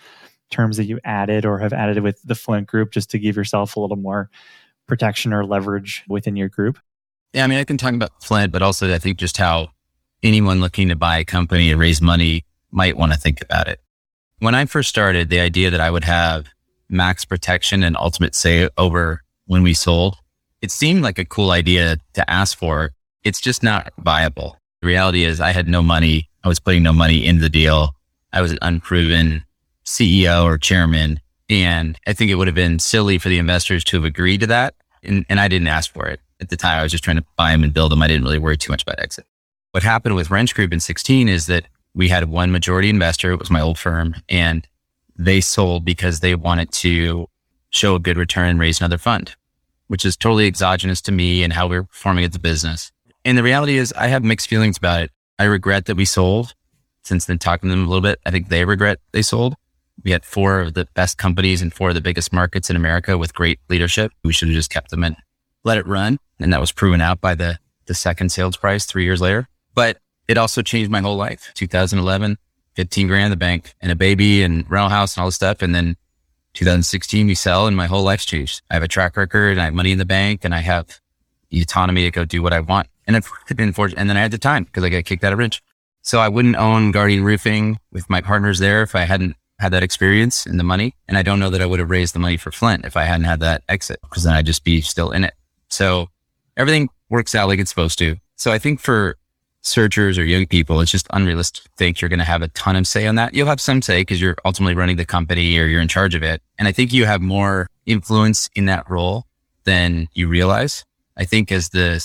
terms 0.51 0.77
that 0.77 0.85
you 0.85 1.01
added 1.05 1.45
or 1.45 1.59
have 1.59 1.73
added 1.73 2.03
with 2.03 2.23
the 2.23 2.35
Flint 2.37 2.69
group 2.69 2.93
just 2.93 3.11
to 3.11 3.19
give 3.19 3.37
yourself 3.37 3.75
a 3.75 3.81
little 3.81 3.97
more 3.97 4.31
protection 4.87 5.33
or 5.33 5.45
leverage 5.45 6.05
within 6.09 6.37
your 6.37 6.49
group? 6.49 6.79
Yeah, 7.33 7.45
I 7.45 7.47
mean, 7.47 7.59
I 7.59 7.65
can 7.65 7.77
talk 7.77 7.95
about 7.95 8.23
Flint, 8.23 8.53
but 8.53 8.63
also 8.63 8.93
I 8.95 8.99
think 8.99 9.19
just 9.19 9.37
how 9.37 9.71
anyone 10.23 10.61
looking 10.61 10.89
to 10.89 10.97
buy 10.97 11.19
a 11.19 11.25
company 11.25 11.71
and 11.71 11.81
raise 11.81 12.01
money 12.01 12.45
might 12.71 12.97
want 12.97 13.13
to 13.13 13.19
think 13.19 13.43
about 13.43 13.69
it. 13.69 13.81
When 14.41 14.55
I 14.55 14.67
first 14.67 14.89
started, 14.89 15.31
the 15.31 15.41
idea 15.41 15.71
that 15.71 15.81
I 15.81 15.91
would 15.91 16.05
have 16.05 16.47
max 16.89 17.25
protection 17.25 17.83
and 17.83 17.97
ultimate 17.97 18.35
say 18.35 18.69
over 18.79 19.23
when 19.47 19.63
we 19.63 19.75
sold, 19.75 20.17
it 20.63 20.71
seemed 20.71 21.03
like 21.03 21.19
a 21.19 21.25
cool 21.25 21.51
idea 21.51 21.99
to 22.15 22.31
ask 22.31 22.57
for. 22.57 22.93
It's 23.25 23.41
just 23.41 23.63
not 23.63 23.93
viable. 23.99 24.57
The 24.81 24.87
reality 24.87 25.25
is 25.25 25.41
I 25.41 25.51
had 25.51 25.69
no 25.69 25.83
money. 25.83 26.29
I 26.45 26.49
was 26.49 26.61
putting 26.61 26.83
no 26.83 26.93
money 26.93 27.27
into 27.27 27.43
the 27.43 27.49
deal. 27.49 27.95
I 28.33 28.41
was 28.41 28.53
an 28.53 28.59
unproven 28.63 29.45
CEO 29.85 30.45
or 30.45 30.57
chairman. 30.57 31.21
And 31.51 31.99
I 32.07 32.13
think 32.13 32.31
it 32.31 32.37
would 32.37 32.47
have 32.47 32.55
been 32.55 32.79
silly 32.79 33.19
for 33.19 33.29
the 33.29 33.39
investors 33.39 33.83
to 33.85 33.97
have 33.97 34.05
agreed 34.05 34.41
to 34.41 34.47
that. 34.49 34.75
And, 35.03 35.25
and 35.29 35.41
I 35.41 35.49
didn't 35.49 35.69
ask 35.69 35.93
for 35.93 36.07
it 36.07 36.21
at 36.41 36.49
the 36.49 36.57
time, 36.57 36.79
I 36.79 36.83
was 36.83 36.93
just 36.93 37.05
trying 37.05 37.17
to 37.17 37.25
buy 37.37 37.53
them 37.53 37.65
and 37.65 37.75
build 37.75 37.93
them. 37.93 38.03
I 38.03 38.09
didn't 38.09 38.25
really 38.25 38.39
worry 38.39 38.57
too 38.57 38.73
much 38.73 38.83
about 38.83 39.01
exit. 39.01 39.27
What 39.73 39.83
happened 39.83 40.15
with 40.15 40.31
Wrench 40.31 40.55
Group 40.55 40.73
in 40.73 40.81
16 40.81 41.29
is 41.29 41.47
that 41.47 41.67
we 41.95 42.09
had 42.09 42.29
one 42.29 42.53
majority 42.53 42.91
investor. 42.91 43.33
It 43.33 43.39
was 43.39 43.51
my 43.51 43.61
old 43.61 43.79
firm 43.79 44.15
and 44.29 44.67
they 45.17 45.41
sold 45.41 45.85
because 45.85 46.21
they 46.21 46.35
wanted 46.35 46.71
to 46.73 47.29
show 47.71 47.95
a 47.95 48.01
good 48.01 48.17
return 48.17 48.51
and 48.51 48.61
raise 48.61 48.81
another 48.81 48.99
fund, 48.99 49.35
which 49.89 50.05
is 50.05 50.17
totally 50.17 50.47
exogenous 50.47 51.01
to 51.03 51.13
me 51.13 51.43
and 51.43 51.53
how 51.53 51.67
we're 51.67 51.83
performing 51.83 52.25
as 52.25 52.35
a 52.35 52.39
business. 52.41 52.93
And 53.25 53.37
the 53.37 53.43
reality 53.43 53.77
is 53.77 53.93
I 53.95 54.07
have 54.07 54.23
mixed 54.23 54.49
feelings 54.49 54.79
about 54.79 55.03
it. 55.03 55.11
I 55.39 55.45
regret 55.45 55.87
that 55.87 55.97
we 55.97 56.05
sold 56.05 56.55
since 57.03 57.25
then 57.25 57.39
talking 57.39 57.69
to 57.69 57.75
them 57.75 57.85
a 57.85 57.89
little 57.89 58.03
bit. 58.03 58.21
I 58.25 58.31
think 58.31 58.49
they 58.49 58.65
regret 58.65 59.01
they 59.13 59.23
sold. 59.23 59.55
We 60.05 60.13
had 60.13 60.25
four 60.25 60.61
of 60.61 60.75
the 60.75 60.87
best 60.95 61.19
companies 61.19 61.61
in 61.61 61.71
four 61.71 61.89
of 61.89 61.95
the 61.95 62.01
biggest 62.01 62.33
markets 62.33 62.71
in 62.71 62.77
America 62.77 63.19
with 63.19 63.35
great 63.35 63.59
leadership. 63.69 64.13
We 64.23 64.33
should 64.33 64.49
have 64.49 64.55
just 64.55 64.71
kept 64.71 64.91
them 64.91 65.03
and 65.03 65.17
let 65.65 65.79
it 65.79 65.87
run. 65.87 66.19
And 66.39 66.53
that 66.53 66.61
was 66.61 66.71
proven 66.71 67.01
out 67.01 67.21
by 67.21 67.35
the, 67.35 67.59
the 67.87 67.95
second 67.95 68.31
sales 68.31 68.57
price 68.57 68.87
three 68.87 69.05
years 69.05 69.21
later. 69.21 69.49
But 69.75 69.99
it 70.29 70.39
also 70.39 70.63
changed 70.63 70.91
my 70.91 71.01
whole 71.01 71.17
life. 71.17 71.51
2011, 71.55 72.39
15 72.75 73.09
grand 73.09 73.25
in 73.25 73.31
the 73.31 73.37
bank 73.37 73.75
and 73.81 73.91
a 73.91 73.97
baby 73.97 74.43
and 74.43 74.71
rental 74.71 74.91
house 74.91 75.17
and 75.17 75.23
all 75.23 75.29
this 75.29 75.35
stuff. 75.35 75.63
And 75.63 75.75
then 75.75 75.97
2016, 76.55 77.27
we 77.27 77.35
sell 77.35 77.67
and 77.67 77.77
my 77.77 77.87
whole 77.87 78.03
life's 78.03 78.27
changed. 78.27 78.63
I 78.71 78.75
have 78.75 78.83
a 78.83 78.89
track 78.89 79.17
record 79.17 79.53
and 79.53 79.61
I 79.61 79.65
have 79.65 79.75
money 79.75 79.91
in 79.91 79.99
the 79.99 80.05
bank 80.05 80.45
and 80.45 80.55
I 80.55 80.61
have 80.61 81.01
the 81.51 81.63
autonomy 81.63 82.05
to 82.05 82.11
go 82.11 82.25
do 82.25 82.43
what 82.43 82.53
I 82.53 82.61
want. 82.61 82.89
And 83.07 83.17
I've 83.17 83.29
been 83.57 83.73
fortunate. 83.73 83.99
And 84.01 84.09
then 84.09 84.17
I 84.17 84.21
had 84.21 84.31
the 84.31 84.39
time 84.39 84.65
because 84.65 84.85
I 84.85 84.91
got 84.91 85.05
kicked 85.05 85.25
out 85.25 85.33
of 85.33 85.39
Wrench. 85.39 85.63
So 86.03 86.21
I 86.21 86.29
wouldn't 86.29 86.57
own 86.57 86.93
Guardian 86.93 87.25
Roofing 87.25 87.79
with 87.91 88.09
my 88.09 88.21
partners 88.21 88.61
there 88.61 88.83
if 88.83 88.95
I 88.95 89.01
hadn't 89.01 89.37
had 89.59 89.73
that 89.73 89.83
experience 89.83 90.47
and 90.47 90.59
the 90.59 90.65
money. 90.65 90.95
And 91.09 91.19
I 91.19 91.23
don't 91.23 91.41
know 91.41 91.51
that 91.51 91.61
I 91.61 91.67
would 91.67 91.81
have 91.81 91.91
raised 91.91 92.15
the 92.15 92.21
money 92.21 92.37
for 92.37 92.53
Flint 92.53 92.85
if 92.85 92.97
I 92.97 93.05
hadn't 93.05 93.25
had 93.25 93.41
that 93.41 93.63
exit 93.69 93.99
because 94.03 94.23
then 94.23 94.35
I'd 94.35 94.47
just 94.47 94.63
be 94.63 94.81
still 94.81 95.11
in 95.11 95.25
it. 95.25 95.35
So 95.69 96.09
everything 96.57 96.89
works 97.11 97.35
out 97.35 97.49
like 97.49 97.59
it's 97.59 97.71
supposed 97.71 97.99
to. 97.99 98.17
So 98.37 98.53
I 98.53 98.59
think 98.59 98.81
for 98.81 99.18
searchers 99.69 100.19
or 100.19 100.25
young 100.25 100.47
people, 100.47 100.81
it's 100.81 100.91
just 100.91 101.07
unrealistic 101.11 101.65
to 101.65 101.71
think 101.77 102.01
you're 102.01 102.09
going 102.09 102.19
to 102.19 102.25
have 102.25 102.43
a 102.43 102.49
ton 102.49 102.77
of 102.77 102.87
say 102.87 103.07
on 103.07 103.15
that. 103.17 103.35
You'll 103.35 103.47
have 103.47 103.61
some 103.61 103.83
say 103.83 104.01
because 104.01 104.21
you're 104.21 104.37
ultimately 104.45 104.75
running 104.75 104.97
the 104.97 105.05
company 105.05 105.59
or 105.59 105.67
you're 105.67 105.81
in 105.81 105.89
charge 105.89 106.15
of 106.15 106.23
it. 106.23 106.43
And 106.59 106.67
I 106.67 106.73
think 106.73 106.93
you 106.93 107.07
have 107.07 107.21
more 107.21 107.69
influence 107.87 108.51
in 108.55 108.67
that 108.67 108.89
role 108.91 109.27
than 109.65 110.09
you 110.15 110.29
realize. 110.29 110.85
I 111.17 111.25
think 111.25 111.53
as 111.53 111.69
the 111.71 112.05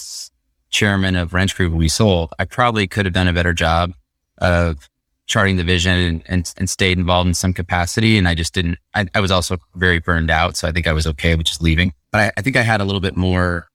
chairman 0.69 1.15
of 1.15 1.33
Wrench 1.33 1.55
Group 1.55 1.73
we 1.73 1.87
sold, 1.87 2.33
I 2.39 2.45
probably 2.45 2.87
could 2.87 3.05
have 3.05 3.13
done 3.13 3.27
a 3.27 3.33
better 3.33 3.53
job 3.53 3.93
of 4.39 4.89
charting 5.25 5.55
the 5.55 5.63
vision 5.63 5.93
and, 5.93 6.23
and, 6.27 6.53
and 6.57 6.69
stayed 6.69 6.97
involved 6.97 7.27
in 7.27 7.33
some 7.33 7.53
capacity. 7.53 8.17
And 8.17 8.27
I 8.27 8.35
just 8.35 8.53
didn't, 8.53 8.77
I, 8.93 9.07
I 9.15 9.21
was 9.21 9.31
also 9.31 9.57
very 9.75 9.99
burned 9.99 10.29
out. 10.29 10.57
So 10.57 10.67
I 10.67 10.71
think 10.71 10.87
I 10.87 10.93
was 10.93 11.07
okay 11.07 11.35
with 11.35 11.45
just 11.45 11.61
leaving. 11.61 11.93
But 12.11 12.21
I, 12.21 12.31
I 12.37 12.41
think 12.41 12.57
I 12.57 12.61
had 12.61 12.81
a 12.81 12.85
little 12.85 12.99
bit 12.99 13.15
more 13.15 13.67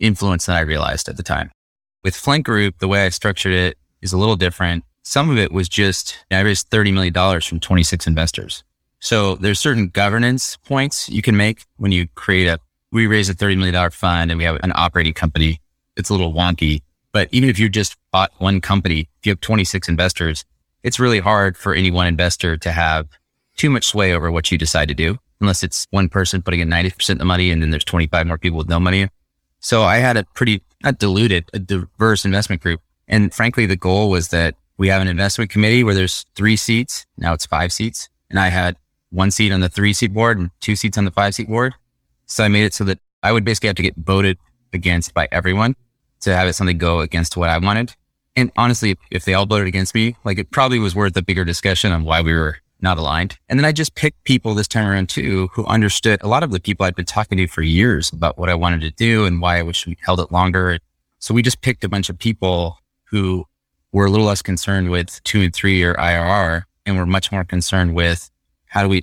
influence 0.00 0.46
than 0.46 0.56
I 0.56 0.60
realized 0.60 1.08
at 1.08 1.16
the 1.16 1.22
time. 1.22 1.50
With 2.04 2.14
Flint 2.14 2.44
Group, 2.44 2.78
the 2.78 2.86
way 2.88 3.04
I 3.04 3.08
structured 3.08 3.52
it 3.52 3.76
is 4.00 4.12
a 4.12 4.18
little 4.18 4.36
different. 4.36 4.84
Some 5.02 5.30
of 5.30 5.38
it 5.38 5.50
was 5.50 5.68
just, 5.68 6.16
I 6.30 6.40
raised 6.40 6.70
$30 6.70 6.92
million 6.92 7.40
from 7.40 7.58
26 7.58 8.06
investors. 8.06 8.62
So 9.00 9.34
there's 9.36 9.58
certain 9.58 9.88
governance 9.88 10.56
points 10.64 11.08
you 11.08 11.22
can 11.22 11.36
make 11.36 11.64
when 11.76 11.90
you 11.92 12.06
create 12.14 12.46
a, 12.46 12.60
we 12.92 13.06
raise 13.06 13.28
a 13.28 13.34
$30 13.34 13.58
million 13.58 13.90
fund 13.90 14.30
and 14.30 14.38
we 14.38 14.44
have 14.44 14.60
an 14.62 14.72
operating 14.74 15.12
company. 15.12 15.60
It's 15.96 16.08
a 16.08 16.12
little 16.12 16.32
wonky, 16.32 16.82
but 17.12 17.28
even 17.32 17.48
if 17.48 17.58
you 17.58 17.68
just 17.68 17.96
bought 18.12 18.32
one 18.38 18.60
company, 18.60 19.08
if 19.18 19.26
you 19.26 19.30
have 19.30 19.40
26 19.40 19.88
investors, 19.88 20.44
it's 20.84 21.00
really 21.00 21.20
hard 21.20 21.56
for 21.56 21.74
any 21.74 21.90
one 21.90 22.06
investor 22.06 22.56
to 22.58 22.70
have 22.70 23.08
too 23.56 23.70
much 23.70 23.84
sway 23.84 24.12
over 24.12 24.30
what 24.30 24.52
you 24.52 24.58
decide 24.58 24.88
to 24.88 24.94
do. 24.94 25.18
unless 25.40 25.62
it's 25.62 25.86
one 25.90 26.08
person 26.08 26.42
putting 26.42 26.60
in 26.60 26.68
90% 26.68 27.10
of 27.10 27.18
the 27.18 27.24
money 27.24 27.50
and 27.50 27.62
then 27.62 27.70
there's 27.70 27.84
25 27.84 28.26
more 28.26 28.38
people 28.38 28.58
with 28.58 28.68
no 28.68 28.80
money. 28.80 29.08
So 29.60 29.82
I 29.82 29.98
had 29.98 30.16
a 30.16 30.24
pretty, 30.34 30.62
not 30.82 30.98
diluted, 30.98 31.50
a 31.52 31.58
diverse 31.58 32.24
investment 32.24 32.62
group. 32.62 32.80
And 33.06 33.32
frankly, 33.32 33.66
the 33.66 33.76
goal 33.76 34.10
was 34.10 34.28
that 34.28 34.54
we 34.76 34.88
have 34.88 35.02
an 35.02 35.08
investment 35.08 35.50
committee 35.50 35.82
where 35.82 35.94
there's 35.94 36.24
three 36.34 36.56
seats. 36.56 37.06
Now 37.16 37.32
it's 37.32 37.46
five 37.46 37.72
seats. 37.72 38.08
And 38.30 38.38
I 38.38 38.48
had 38.48 38.76
one 39.10 39.30
seat 39.30 39.52
on 39.52 39.60
the 39.60 39.68
three 39.68 39.92
seat 39.92 40.12
board 40.12 40.38
and 40.38 40.50
two 40.60 40.76
seats 40.76 40.98
on 40.98 41.04
the 41.04 41.10
five 41.10 41.34
seat 41.34 41.48
board. 41.48 41.74
So 42.26 42.44
I 42.44 42.48
made 42.48 42.64
it 42.64 42.74
so 42.74 42.84
that 42.84 42.98
I 43.22 43.32
would 43.32 43.44
basically 43.44 43.68
have 43.68 43.76
to 43.76 43.82
get 43.82 43.96
voted 43.96 44.38
against 44.72 45.14
by 45.14 45.28
everyone 45.32 45.74
to 46.20 46.34
have 46.34 46.46
it 46.46 46.52
something 46.52 46.78
go 46.78 47.00
against 47.00 47.36
what 47.36 47.48
I 47.48 47.58
wanted. 47.58 47.94
And 48.36 48.52
honestly, 48.56 48.96
if 49.10 49.24
they 49.24 49.34
all 49.34 49.46
voted 49.46 49.66
against 49.66 49.94
me, 49.94 50.16
like 50.24 50.38
it 50.38 50.50
probably 50.50 50.78
was 50.78 50.94
worth 50.94 51.16
a 51.16 51.22
bigger 51.22 51.44
discussion 51.44 51.90
on 51.90 52.04
why 52.04 52.20
we 52.20 52.32
were 52.32 52.58
not 52.80 52.98
aligned. 52.98 53.38
And 53.48 53.58
then 53.58 53.64
I 53.64 53.72
just 53.72 53.94
picked 53.94 54.24
people 54.24 54.54
this 54.54 54.68
time 54.68 54.86
around 54.86 55.08
too 55.08 55.48
who 55.52 55.64
understood 55.66 56.22
a 56.22 56.28
lot 56.28 56.42
of 56.42 56.50
the 56.50 56.60
people 56.60 56.86
I'd 56.86 56.94
been 56.94 57.04
talking 57.04 57.38
to 57.38 57.46
for 57.46 57.62
years 57.62 58.12
about 58.12 58.38
what 58.38 58.48
I 58.48 58.54
wanted 58.54 58.80
to 58.82 58.90
do 58.90 59.24
and 59.24 59.40
why 59.40 59.58
I 59.58 59.62
wish 59.62 59.86
we 59.86 59.96
held 60.00 60.20
it 60.20 60.30
longer. 60.30 60.78
So 61.18 61.34
we 61.34 61.42
just 61.42 61.60
picked 61.60 61.84
a 61.84 61.88
bunch 61.88 62.08
of 62.08 62.18
people 62.18 62.78
who 63.04 63.44
were 63.92 64.06
a 64.06 64.10
little 64.10 64.26
less 64.26 64.42
concerned 64.42 64.90
with 64.90 65.22
two 65.24 65.42
and 65.42 65.54
three 65.54 65.76
year 65.76 65.94
IRR 65.94 66.62
and 66.86 66.96
were 66.96 67.06
much 67.06 67.32
more 67.32 67.44
concerned 67.44 67.94
with 67.94 68.30
how 68.66 68.82
do 68.82 68.88
we 68.88 69.02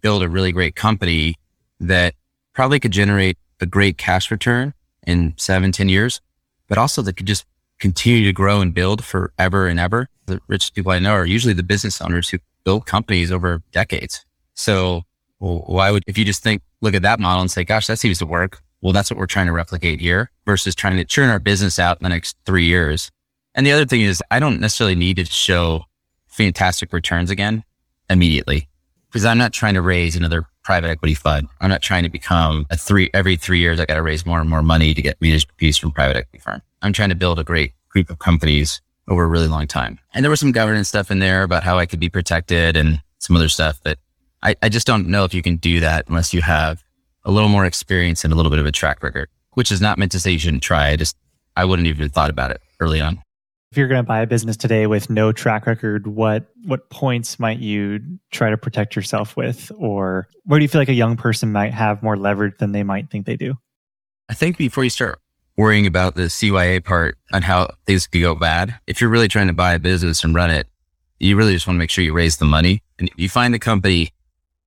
build 0.00 0.22
a 0.22 0.28
really 0.28 0.52
great 0.52 0.76
company 0.76 1.34
that 1.80 2.14
probably 2.52 2.80
could 2.80 2.92
generate 2.92 3.38
a 3.60 3.66
great 3.66 3.98
cash 3.98 4.30
return 4.30 4.74
in 5.06 5.34
seven, 5.36 5.72
ten 5.72 5.88
years, 5.88 6.20
but 6.68 6.78
also 6.78 7.02
that 7.02 7.14
could 7.14 7.26
just 7.26 7.44
continue 7.78 8.24
to 8.24 8.32
grow 8.32 8.60
and 8.60 8.74
build 8.74 9.04
forever 9.04 9.66
and 9.66 9.80
ever. 9.80 10.08
The 10.26 10.40
richest 10.48 10.74
people 10.74 10.92
I 10.92 10.98
know 10.98 11.12
are 11.12 11.26
usually 11.26 11.54
the 11.54 11.62
business 11.62 12.00
owners 12.00 12.28
who 12.28 12.38
build 12.68 12.84
companies 12.84 13.32
over 13.32 13.62
decades. 13.72 14.26
So 14.52 15.00
why 15.38 15.90
would, 15.90 16.04
if 16.06 16.18
you 16.18 16.24
just 16.26 16.42
think, 16.42 16.60
look 16.82 16.92
at 16.92 17.00
that 17.00 17.18
model 17.18 17.40
and 17.40 17.50
say, 17.50 17.64
gosh, 17.64 17.86
that 17.86 17.98
seems 17.98 18.18
to 18.18 18.26
work. 18.26 18.60
Well, 18.82 18.92
that's 18.92 19.10
what 19.10 19.18
we're 19.18 19.24
trying 19.24 19.46
to 19.46 19.52
replicate 19.52 20.02
here 20.02 20.30
versus 20.44 20.74
trying 20.74 20.98
to 20.98 21.04
churn 21.06 21.30
our 21.30 21.38
business 21.38 21.78
out 21.78 21.98
in 21.98 22.04
the 22.04 22.10
next 22.10 22.36
three 22.44 22.66
years. 22.66 23.10
And 23.54 23.64
the 23.64 23.72
other 23.72 23.86
thing 23.86 24.02
is 24.02 24.22
I 24.30 24.38
don't 24.38 24.60
necessarily 24.60 24.96
need 24.96 25.16
to 25.16 25.24
show 25.24 25.84
fantastic 26.26 26.92
returns 26.92 27.30
again 27.30 27.64
immediately 28.10 28.68
because 29.06 29.24
I'm 29.24 29.38
not 29.38 29.54
trying 29.54 29.72
to 29.72 29.80
raise 29.80 30.14
another 30.14 30.44
private 30.62 30.90
equity 30.90 31.14
fund. 31.14 31.48
I'm 31.62 31.70
not 31.70 31.80
trying 31.80 32.02
to 32.02 32.10
become 32.10 32.66
a 32.68 32.76
three, 32.76 33.08
every 33.14 33.36
three 33.36 33.60
years, 33.60 33.80
I 33.80 33.86
got 33.86 33.94
to 33.94 34.02
raise 34.02 34.26
more 34.26 34.40
and 34.40 34.50
more 34.50 34.62
money 34.62 34.92
to 34.92 35.00
get 35.00 35.18
management 35.22 35.58
fees 35.58 35.78
from 35.78 35.92
private 35.92 36.18
equity 36.18 36.40
firm. 36.40 36.60
I'm 36.82 36.92
trying 36.92 37.08
to 37.08 37.14
build 37.14 37.38
a 37.38 37.44
great 37.44 37.72
group 37.88 38.10
of 38.10 38.18
companies 38.18 38.82
over 39.08 39.24
a 39.24 39.26
really 39.28 39.48
long 39.48 39.66
time. 39.66 39.98
And 40.14 40.24
there 40.24 40.30
was 40.30 40.40
some 40.40 40.52
governance 40.52 40.88
stuff 40.88 41.10
in 41.10 41.18
there 41.18 41.42
about 41.42 41.62
how 41.62 41.78
I 41.78 41.86
could 41.86 42.00
be 42.00 42.08
protected 42.08 42.76
and 42.76 43.00
some 43.18 43.34
other 43.34 43.48
stuff 43.48 43.80
but 43.82 43.98
I, 44.42 44.54
I 44.62 44.68
just 44.68 44.86
don't 44.86 45.08
know 45.08 45.24
if 45.24 45.34
you 45.34 45.42
can 45.42 45.56
do 45.56 45.80
that 45.80 46.08
unless 46.08 46.32
you 46.32 46.42
have 46.42 46.82
a 47.24 47.30
little 47.30 47.48
more 47.48 47.64
experience 47.64 48.24
and 48.24 48.32
a 48.32 48.36
little 48.36 48.50
bit 48.50 48.58
of 48.58 48.66
a 48.66 48.72
track 48.72 49.02
record, 49.02 49.28
which 49.52 49.72
is 49.72 49.80
not 49.80 49.98
meant 49.98 50.12
to 50.12 50.20
say 50.20 50.30
you 50.30 50.38
shouldn't 50.38 50.62
try. 50.62 50.88
I 50.88 50.96
just, 50.96 51.16
I 51.56 51.64
wouldn't 51.64 51.88
even 51.88 52.08
thought 52.08 52.30
about 52.30 52.50
it 52.50 52.62
early 52.80 53.00
on. 53.00 53.20
If 53.70 53.76
you're 53.76 53.88
going 53.88 54.02
to 54.02 54.06
buy 54.06 54.20
a 54.20 54.26
business 54.26 54.56
today 54.56 54.86
with 54.86 55.10
no 55.10 55.30
track 55.30 55.66
record, 55.66 56.06
what 56.06 56.46
what 56.64 56.88
points 56.88 57.38
might 57.38 57.58
you 57.58 58.00
try 58.30 58.48
to 58.48 58.56
protect 58.56 58.96
yourself 58.96 59.36
with, 59.36 59.70
or 59.76 60.26
where 60.44 60.58
do 60.58 60.64
you 60.64 60.68
feel 60.68 60.80
like 60.80 60.88
a 60.88 60.94
young 60.94 61.18
person 61.18 61.52
might 61.52 61.74
have 61.74 62.02
more 62.02 62.16
leverage 62.16 62.56
than 62.58 62.72
they 62.72 62.82
might 62.82 63.10
think 63.10 63.26
they 63.26 63.36
do? 63.36 63.58
I 64.30 64.34
think 64.34 64.56
before 64.56 64.84
you 64.84 64.90
start 64.90 65.20
worrying 65.58 65.86
about 65.86 66.14
the 66.14 66.22
CYA 66.22 66.82
part 66.82 67.18
and 67.32 67.44
how 67.44 67.68
things 67.84 68.06
could 68.06 68.22
go 68.22 68.34
bad, 68.34 68.78
if 68.86 69.00
you're 69.00 69.10
really 69.10 69.28
trying 69.28 69.48
to 69.48 69.52
buy 69.52 69.74
a 69.74 69.78
business 69.78 70.22
and 70.22 70.34
run 70.34 70.50
it, 70.50 70.68
you 71.18 71.36
really 71.36 71.52
just 71.52 71.66
want 71.66 71.74
to 71.74 71.78
make 71.78 71.90
sure 71.90 72.04
you 72.04 72.12
raise 72.14 72.36
the 72.36 72.44
money. 72.44 72.80
And 72.98 73.10
you 73.16 73.28
find 73.28 73.52
the 73.52 73.58
company, 73.58 74.12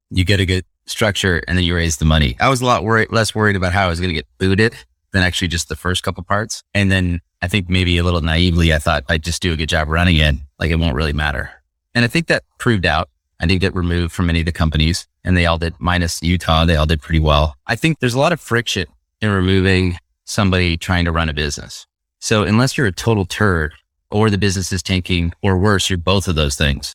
you 0.09 0.25
get 0.25 0.41
a 0.41 0.45
good 0.45 0.65
structure, 0.85 1.41
and 1.47 1.57
then 1.57 1.63
you 1.63 1.73
raise 1.73 1.97
the 1.97 2.05
money. 2.05 2.35
I 2.41 2.49
was 2.49 2.61
a 2.61 2.65
lot 2.65 2.83
worried, 2.83 3.09
less 3.09 3.33
worried 3.33 3.55
about 3.55 3.71
how 3.71 3.85
I 3.85 3.89
was 3.89 4.01
going 4.01 4.09
to 4.09 4.13
get 4.13 4.27
booted 4.37 4.75
than 5.13 5.23
actually 5.23 5.47
just 5.47 5.69
the 5.69 5.77
first 5.77 6.03
couple 6.03 6.23
parts. 6.23 6.61
And 6.73 6.91
then 6.91 7.21
I 7.41 7.47
think 7.47 7.69
maybe 7.69 7.97
a 7.97 8.03
little 8.03 8.21
naively, 8.21 8.73
I 8.73 8.79
thought 8.79 9.05
I'd 9.09 9.23
just 9.23 9.41
do 9.41 9.53
a 9.53 9.57
good 9.57 9.69
job 9.69 9.87
running 9.87 10.17
it. 10.17 10.35
Like 10.59 10.71
it 10.71 10.75
won't 10.75 10.95
really 10.95 11.13
matter. 11.13 11.51
And 11.95 12.03
I 12.03 12.09
think 12.09 12.27
that 12.27 12.43
proved 12.59 12.85
out. 12.85 13.09
I 13.39 13.45
did 13.45 13.59
get 13.59 13.73
removed 13.73 14.13
from 14.13 14.27
many 14.27 14.41
of 14.41 14.45
the 14.45 14.51
companies 14.51 15.07
and 15.23 15.35
they 15.35 15.45
all 15.45 15.57
did 15.57 15.73
minus 15.79 16.21
Utah. 16.21 16.65
They 16.65 16.75
all 16.75 16.85
did 16.85 17.01
pretty 17.01 17.19
well. 17.19 17.55
I 17.65 17.75
think 17.75 17.99
there's 17.99 18.13
a 18.13 18.19
lot 18.19 18.33
of 18.33 18.39
friction 18.39 18.87
in 19.21 19.29
removing 19.31 19.97
somebody 20.31 20.77
trying 20.77 21.05
to 21.05 21.11
run 21.11 21.29
a 21.29 21.33
business. 21.33 21.85
So 22.19 22.43
unless 22.43 22.77
you're 22.77 22.87
a 22.87 22.91
total 22.91 23.25
turd 23.25 23.73
or 24.09 24.29
the 24.29 24.37
business 24.37 24.71
is 24.71 24.83
tanking 24.83 25.33
or 25.41 25.57
worse, 25.57 25.89
you're 25.89 25.97
both 25.97 26.27
of 26.27 26.35
those 26.35 26.55
things. 26.55 26.93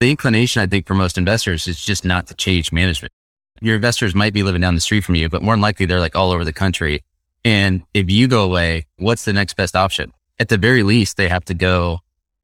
The 0.00 0.10
inclination, 0.10 0.62
I 0.62 0.66
think, 0.66 0.86
for 0.86 0.94
most 0.94 1.18
investors 1.18 1.68
is 1.68 1.84
just 1.84 2.04
not 2.04 2.26
to 2.28 2.34
change 2.34 2.72
management. 2.72 3.12
Your 3.60 3.76
investors 3.76 4.14
might 4.14 4.32
be 4.32 4.42
living 4.42 4.60
down 4.60 4.74
the 4.74 4.80
street 4.80 5.04
from 5.04 5.14
you, 5.14 5.28
but 5.28 5.42
more 5.42 5.54
than 5.54 5.60
likely 5.60 5.86
they're 5.86 6.00
like 6.00 6.16
all 6.16 6.32
over 6.32 6.44
the 6.44 6.52
country 6.52 7.02
and 7.44 7.82
if 7.92 8.10
you 8.10 8.28
go 8.28 8.44
away, 8.44 8.86
what's 8.98 9.24
the 9.24 9.32
next 9.32 9.54
best 9.54 9.74
option? 9.74 10.12
At 10.38 10.48
the 10.48 10.58
very 10.58 10.82
least, 10.82 11.16
they 11.16 11.28
have 11.28 11.44
to 11.46 11.54
go 11.54 12.00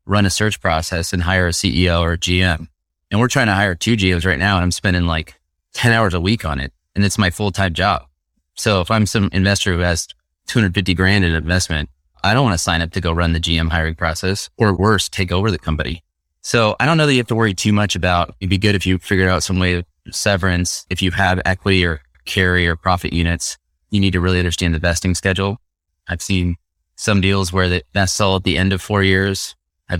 run 0.07 0.27
a 0.27 0.31
search 0.31 0.61
process 0.61 1.13
and 1.13 1.23
hire 1.23 1.47
a 1.47 1.53
CEO 1.53 2.01
or 2.01 2.13
a 2.13 2.19
GM. 2.19 2.69
And 3.11 3.21
we're 3.21 3.29
trying 3.29 3.47
to 3.47 3.55
hire 3.55 3.75
two 3.75 3.97
GMs 3.97 4.27
right 4.27 4.39
now. 4.39 4.57
And 4.57 4.65
I'm 4.65 4.71
spending 4.71 5.07
like 5.07 5.35
10 5.75 5.93
hours 5.93 6.15
a 6.15 6.21
week 6.21 6.45
on 6.45 6.61
it. 6.61 6.73
And 6.95 7.05
it's 7.05 7.19
my 7.19 7.31
full 7.31 7.53
time 7.53 7.75
job. 7.75 8.07
So 8.55 8.81
if 8.81 8.91
I'm 8.91 9.07
some 9.07 9.31
investor 9.33 9.73
who 9.73 9.81
has 9.81 10.09
250 10.49 10.95
grand 10.95 11.25
in 11.25 11.33
investment, 11.35 11.89
I 12.25 12.35
don't 12.35 12.45
want 12.45 12.55
to 12.55 12.63
sign 12.63 12.83
up 12.83 12.91
to 12.93 13.01
go 13.01 13.13
run 13.13 13.33
the 13.33 13.41
GM 13.41 13.71
hiring 13.71 13.95
process 13.95 14.51
or 14.57 14.75
worse, 14.75 15.09
take 15.09 15.31
over 15.31 15.51
the 15.51 15.59
company. 15.59 16.03
So 16.41 16.77
I 16.81 16.87
don't 16.87 16.97
know 16.97 17.07
that 17.07 17.13
you 17.13 17.19
have 17.19 17.29
to 17.29 17.35
worry 17.35 17.55
too 17.55 17.73
much 17.73 17.95
about 17.95 18.35
it'd 18.41 18.51
be 18.51 18.59
good 18.59 18.75
if 18.75 18.87
you 18.87 18.99
figured 18.99 19.29
out 19.29 19.43
some 19.43 19.59
way 19.59 19.75
of 19.75 19.85
severance. 20.11 20.87
If 20.91 21.03
you 21.03 21.11
have 21.13 21.41
equity 21.45 21.85
or 21.85 22.01
carry 22.25 22.67
or 22.67 22.77
profit 22.77 23.13
units, 23.13 23.57
you 23.91 24.01
need 24.01 24.13
to 24.13 24.21
really 24.21 24.39
understand 24.39 24.75
the 24.75 24.79
vesting 24.79 25.15
schedule. 25.15 25.61
I've 26.09 26.23
seen 26.23 26.57
some 26.97 27.21
deals 27.21 27.53
where 27.53 27.69
the 27.69 27.85
vest 27.95 28.17
sell 28.17 28.37
at 28.37 28.45
the 28.45 28.59
end 28.59 28.73
of 28.73 28.83
four 28.83 29.03
years, 29.03 29.55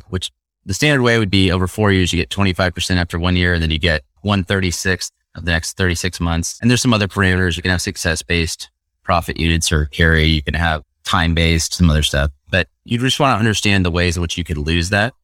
which 0.09 0.33
the 0.67 0.75
standard 0.75 1.03
way 1.03 1.19
would 1.19 1.31
be 1.31 1.51
over 1.51 1.67
four 1.67 1.93
years, 1.93 2.13
you 2.13 2.19
get 2.19 2.31
25% 2.31 2.97
after 2.97 3.19
one 3.19 3.37
year 3.37 3.55
and 3.55 3.63
then 3.63 3.71
you 3.71 3.79
get 3.79 4.03
136th 4.25 5.13
of 5.35 5.45
the 5.45 5.53
next 5.53 5.77
36 5.77 6.21
months. 6.21 6.59
And 6.61 6.71
there's 6.71 6.83
some 6.83 6.93
other 6.93 7.09
parameters. 7.09 7.57
You 7.57 7.63
can 7.63 7.71
have 7.71 7.81
success 7.81 8.23
based 8.23 8.71
profit 9.09 9.41
units 9.41 9.73
or 9.73 9.87
carry. 9.87 10.25
You 10.25 10.43
can 10.43 10.53
have 10.53 10.83
time 11.05 11.35
based, 11.35 11.73
some 11.73 11.89
other 11.89 12.03
stuff, 12.03 12.31
but 12.51 12.69
you 12.85 12.99
just 12.99 13.19
want 13.19 13.35
to 13.35 13.39
understand 13.39 13.87
the 13.87 13.91
ways 13.91 14.19
in 14.19 14.21
which 14.21 14.37
you 14.37 14.45
could 14.45 14.59
lose 14.59 14.91
that. 14.91 15.15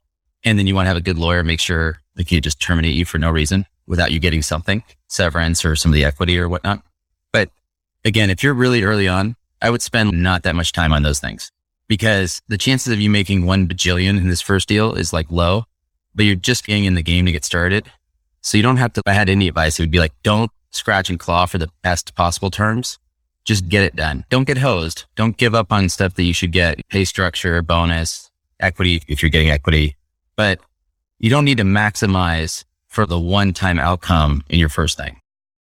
And 0.42 0.58
then 0.58 0.66
you 0.66 0.74
want 0.74 0.86
to 0.86 0.88
have 0.88 0.96
a 0.96 1.02
good 1.02 1.18
lawyer 1.18 1.44
make 1.44 1.60
sure 1.60 1.98
they 2.14 2.24
can't 2.24 2.42
just 2.42 2.58
terminate 2.58 2.94
you 2.94 3.04
for 3.04 3.18
no 3.18 3.30
reason 3.30 3.66
without 3.86 4.10
you 4.10 4.20
getting 4.20 4.40
something, 4.40 4.82
severance 5.08 5.66
or 5.66 5.76
some 5.76 5.92
of 5.92 5.94
the 5.94 6.04
equity 6.06 6.38
or 6.38 6.48
whatnot 6.48 6.82
But 7.30 7.50
again, 8.06 8.30
if 8.30 8.42
you're 8.42 8.54
really 8.54 8.84
early 8.84 9.06
on, 9.06 9.36
I 9.60 9.68
would 9.68 9.82
spend 9.82 10.12
not 10.12 10.44
that 10.44 10.54
much 10.54 10.72
time 10.72 10.94
on 10.94 11.02
those 11.02 11.20
things 11.20 11.50
because 11.86 12.40
the 12.48 12.56
chances 12.56 12.90
of 12.90 13.00
you 13.00 13.10
making 13.10 13.44
one 13.44 13.68
bajillion 13.68 14.16
in 14.16 14.28
this 14.28 14.40
first 14.40 14.66
deal 14.66 14.94
is 14.94 15.12
like 15.12 15.30
low, 15.30 15.64
but 16.14 16.24
you're 16.24 16.36
just 16.36 16.66
getting 16.66 16.86
in 16.86 16.94
the 16.94 17.02
game 17.02 17.26
to 17.26 17.32
get 17.32 17.44
started. 17.44 17.90
So 18.40 18.56
you 18.56 18.62
don't 18.62 18.78
have 18.78 18.94
to, 18.94 19.00
if 19.00 19.10
I 19.10 19.12
had 19.12 19.28
any 19.28 19.48
advice, 19.48 19.78
it 19.78 19.82
would 19.82 19.90
be 19.90 19.98
like, 19.98 20.14
don't 20.22 20.50
scratch 20.70 21.10
and 21.10 21.20
claw 21.20 21.44
for 21.44 21.58
the 21.58 21.68
best 21.82 22.14
possible 22.14 22.50
terms. 22.50 22.98
Just 23.44 23.68
get 23.68 23.82
it 23.82 23.94
done. 23.94 24.24
Don't 24.30 24.46
get 24.46 24.58
hosed. 24.58 25.04
Don't 25.16 25.36
give 25.36 25.54
up 25.54 25.70
on 25.70 25.88
stuff 25.88 26.14
that 26.14 26.22
you 26.22 26.32
should 26.32 26.52
get 26.52 26.80
pay 26.88 27.04
structure, 27.04 27.60
bonus, 27.62 28.30
equity, 28.58 29.02
if 29.06 29.22
you're 29.22 29.30
getting 29.30 29.50
equity, 29.50 29.96
but 30.36 30.60
you 31.18 31.30
don't 31.30 31.44
need 31.44 31.58
to 31.58 31.64
maximize 31.64 32.64
for 32.86 33.06
the 33.06 33.18
one 33.18 33.52
time 33.52 33.78
outcome 33.78 34.42
in 34.48 34.58
your 34.58 34.68
first 34.68 34.96
thing. 34.96 35.20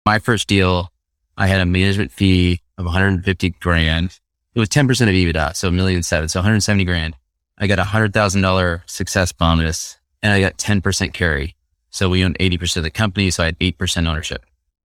My 0.05 0.19
first 0.19 0.47
deal, 0.47 0.93
I 1.37 1.49
had 1.49 1.61
a 1.61 1.67
management 1.67 2.13
fee 2.13 2.61
of 2.79 2.85
150 2.85 3.51
grand. 3.61 4.21
It 4.55 4.61
was 4.61 4.69
10% 4.69 4.89
of 4.89 5.09
EBITDA. 5.09 5.57
So 5.57 5.69
a 5.69 5.73
million 5.73 6.03
seven. 6.03 6.29
So 6.29 6.41
170 6.41 6.85
grand. 6.85 7.17
I 7.59 7.67
got 7.67 7.79
a 7.79 7.85
hundred 7.85 8.13
thousand 8.13 8.43
dollar 8.43 8.85
success 8.87 9.33
bonus 9.33 9.99
and 10.23 10.33
I 10.33 10.41
got 10.41 10.59
10% 10.59 11.13
carry. 11.13 11.57
So 11.91 12.09
we 12.09 12.25
owned 12.25 12.39
80% 12.39 12.79
of 12.79 12.83
the 12.83 12.91
company. 12.91 13.31
So 13.31 13.43
I 13.43 13.47
had 13.47 13.59
8% 13.59 14.07
ownership. 14.07 14.45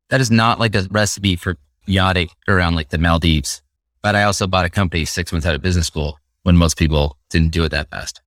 That 0.09 0.21
is 0.21 0.31
not 0.31 0.59
like 0.59 0.75
a 0.75 0.87
recipe 0.89 1.35
for 1.35 1.57
yachting 1.85 2.29
around 2.47 2.75
like 2.75 2.89
the 2.89 2.97
Maldives. 2.97 3.61
But 4.01 4.15
I 4.15 4.23
also 4.23 4.47
bought 4.47 4.65
a 4.65 4.69
company 4.69 5.05
six 5.05 5.31
months 5.31 5.45
out 5.45 5.55
of 5.55 5.61
business 5.61 5.87
school 5.87 6.17
when 6.43 6.57
most 6.57 6.77
people 6.77 7.17
didn't 7.29 7.51
do 7.51 7.63
it 7.63 7.69
that 7.69 7.89
fast. 7.89 8.21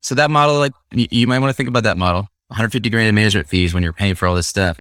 So 0.00 0.14
that 0.14 0.30
model, 0.30 0.58
like 0.58 0.72
you, 0.92 1.26
might 1.26 1.38
want 1.38 1.50
to 1.50 1.56
think 1.56 1.68
about 1.68 1.82
that 1.84 1.96
model. 1.96 2.28
150 2.48 2.88
grand 2.90 3.08
in 3.08 3.14
management 3.14 3.48
fees 3.48 3.74
when 3.74 3.82
you're 3.82 3.92
paying 3.92 4.14
for 4.14 4.26
all 4.26 4.34
this 4.34 4.46
stuff 4.46 4.78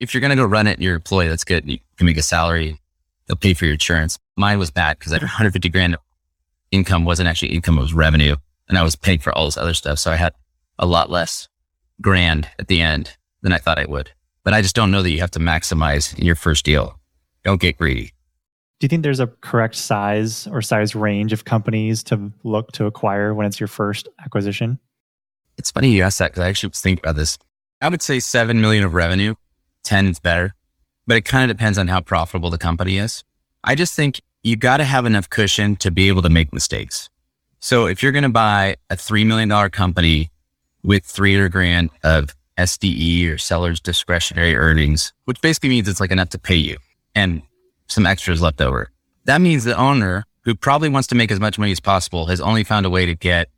if 0.00 0.12
you're 0.12 0.20
going 0.20 0.30
to 0.30 0.36
go 0.36 0.44
run 0.44 0.66
it, 0.66 0.80
your 0.80 0.94
employee, 0.94 1.28
that's 1.28 1.44
good. 1.44 1.68
You 1.68 1.78
can 1.96 2.06
make 2.06 2.18
a 2.18 2.22
salary. 2.22 2.80
They'll 3.26 3.36
pay 3.36 3.54
for 3.54 3.64
your 3.64 3.74
insurance. 3.74 4.18
Mine 4.36 4.58
was 4.58 4.70
bad 4.70 4.98
because 4.98 5.12
I 5.12 5.16
had 5.16 5.22
150 5.22 5.68
grand 5.68 5.96
income 6.70 7.04
wasn't 7.04 7.28
actually 7.28 7.52
income, 7.52 7.78
it 7.78 7.82
was 7.82 7.94
revenue. 7.94 8.36
And 8.68 8.76
I 8.76 8.82
was 8.82 8.96
paying 8.96 9.20
for 9.20 9.32
all 9.32 9.46
this 9.46 9.56
other 9.56 9.74
stuff. 9.74 9.98
So 9.98 10.10
I 10.10 10.16
had 10.16 10.34
a 10.78 10.86
lot 10.86 11.10
less 11.10 11.48
grand 12.00 12.48
at 12.58 12.68
the 12.68 12.82
end 12.82 13.16
than 13.42 13.52
I 13.52 13.58
thought 13.58 13.78
I 13.78 13.86
would. 13.86 14.10
But 14.42 14.54
I 14.54 14.62
just 14.62 14.74
don't 14.74 14.90
know 14.90 15.02
that 15.02 15.10
you 15.10 15.20
have 15.20 15.30
to 15.32 15.38
maximize 15.38 16.16
in 16.18 16.24
your 16.24 16.34
first 16.34 16.64
deal. 16.64 16.98
Don't 17.46 17.60
get 17.60 17.78
greedy. 17.78 18.06
Do 18.80 18.84
you 18.84 18.88
think 18.88 19.04
there's 19.04 19.20
a 19.20 19.28
correct 19.28 19.76
size 19.76 20.48
or 20.48 20.60
size 20.60 20.96
range 20.96 21.32
of 21.32 21.44
companies 21.44 22.02
to 22.02 22.32
look 22.42 22.72
to 22.72 22.86
acquire 22.86 23.32
when 23.34 23.46
it's 23.46 23.60
your 23.60 23.68
first 23.68 24.08
acquisition? 24.18 24.80
It's 25.56 25.70
funny 25.70 25.90
you 25.90 26.02
ask 26.02 26.18
that 26.18 26.32
because 26.32 26.42
I 26.42 26.48
actually 26.48 26.70
was 26.70 26.80
thinking 26.80 27.04
about 27.04 27.14
this. 27.14 27.38
I 27.80 27.88
would 27.88 28.02
say 28.02 28.18
7 28.18 28.60
million 28.60 28.82
of 28.82 28.94
revenue 28.94 29.36
10 29.84 30.08
is 30.08 30.18
better. 30.18 30.56
but 31.06 31.16
it 31.16 31.24
kind 31.24 31.48
of 31.48 31.56
depends 31.56 31.78
on 31.78 31.86
how 31.86 32.00
profitable 32.00 32.50
the 32.50 32.58
company 32.58 32.98
is. 32.98 33.22
I 33.62 33.76
just 33.76 33.94
think 33.94 34.20
you 34.42 34.56
got 34.56 34.78
to 34.78 34.84
have 34.84 35.06
enough 35.06 35.30
cushion 35.30 35.76
to 35.76 35.92
be 35.92 36.08
able 36.08 36.22
to 36.22 36.28
make 36.28 36.52
mistakes. 36.52 37.10
So 37.60 37.86
if 37.86 38.02
you're 38.02 38.10
going 38.10 38.24
to 38.24 38.28
buy 38.28 38.74
a 38.90 38.96
$3 38.96 39.24
million 39.24 39.70
company 39.70 40.32
with 40.82 41.04
300 41.04 41.52
grand 41.52 41.90
of 42.02 42.34
SDE 42.58 43.32
or 43.32 43.38
seller's 43.38 43.78
discretionary 43.78 44.56
earnings, 44.56 45.12
which 45.26 45.40
basically 45.40 45.68
means 45.68 45.86
it's 45.86 46.00
like 46.00 46.10
enough 46.10 46.30
to 46.30 46.40
pay 46.40 46.56
you 46.56 46.78
and 47.16 47.42
some 47.88 48.06
extras 48.06 48.40
left 48.40 48.60
over. 48.60 48.90
That 49.24 49.40
means 49.40 49.64
the 49.64 49.76
owner 49.76 50.24
who 50.42 50.54
probably 50.54 50.88
wants 50.88 51.08
to 51.08 51.16
make 51.16 51.32
as 51.32 51.40
much 51.40 51.58
money 51.58 51.72
as 51.72 51.80
possible 51.80 52.26
has 52.26 52.40
only 52.40 52.62
found 52.62 52.86
a 52.86 52.90
way 52.90 53.06
to 53.06 53.16
get 53.16 53.48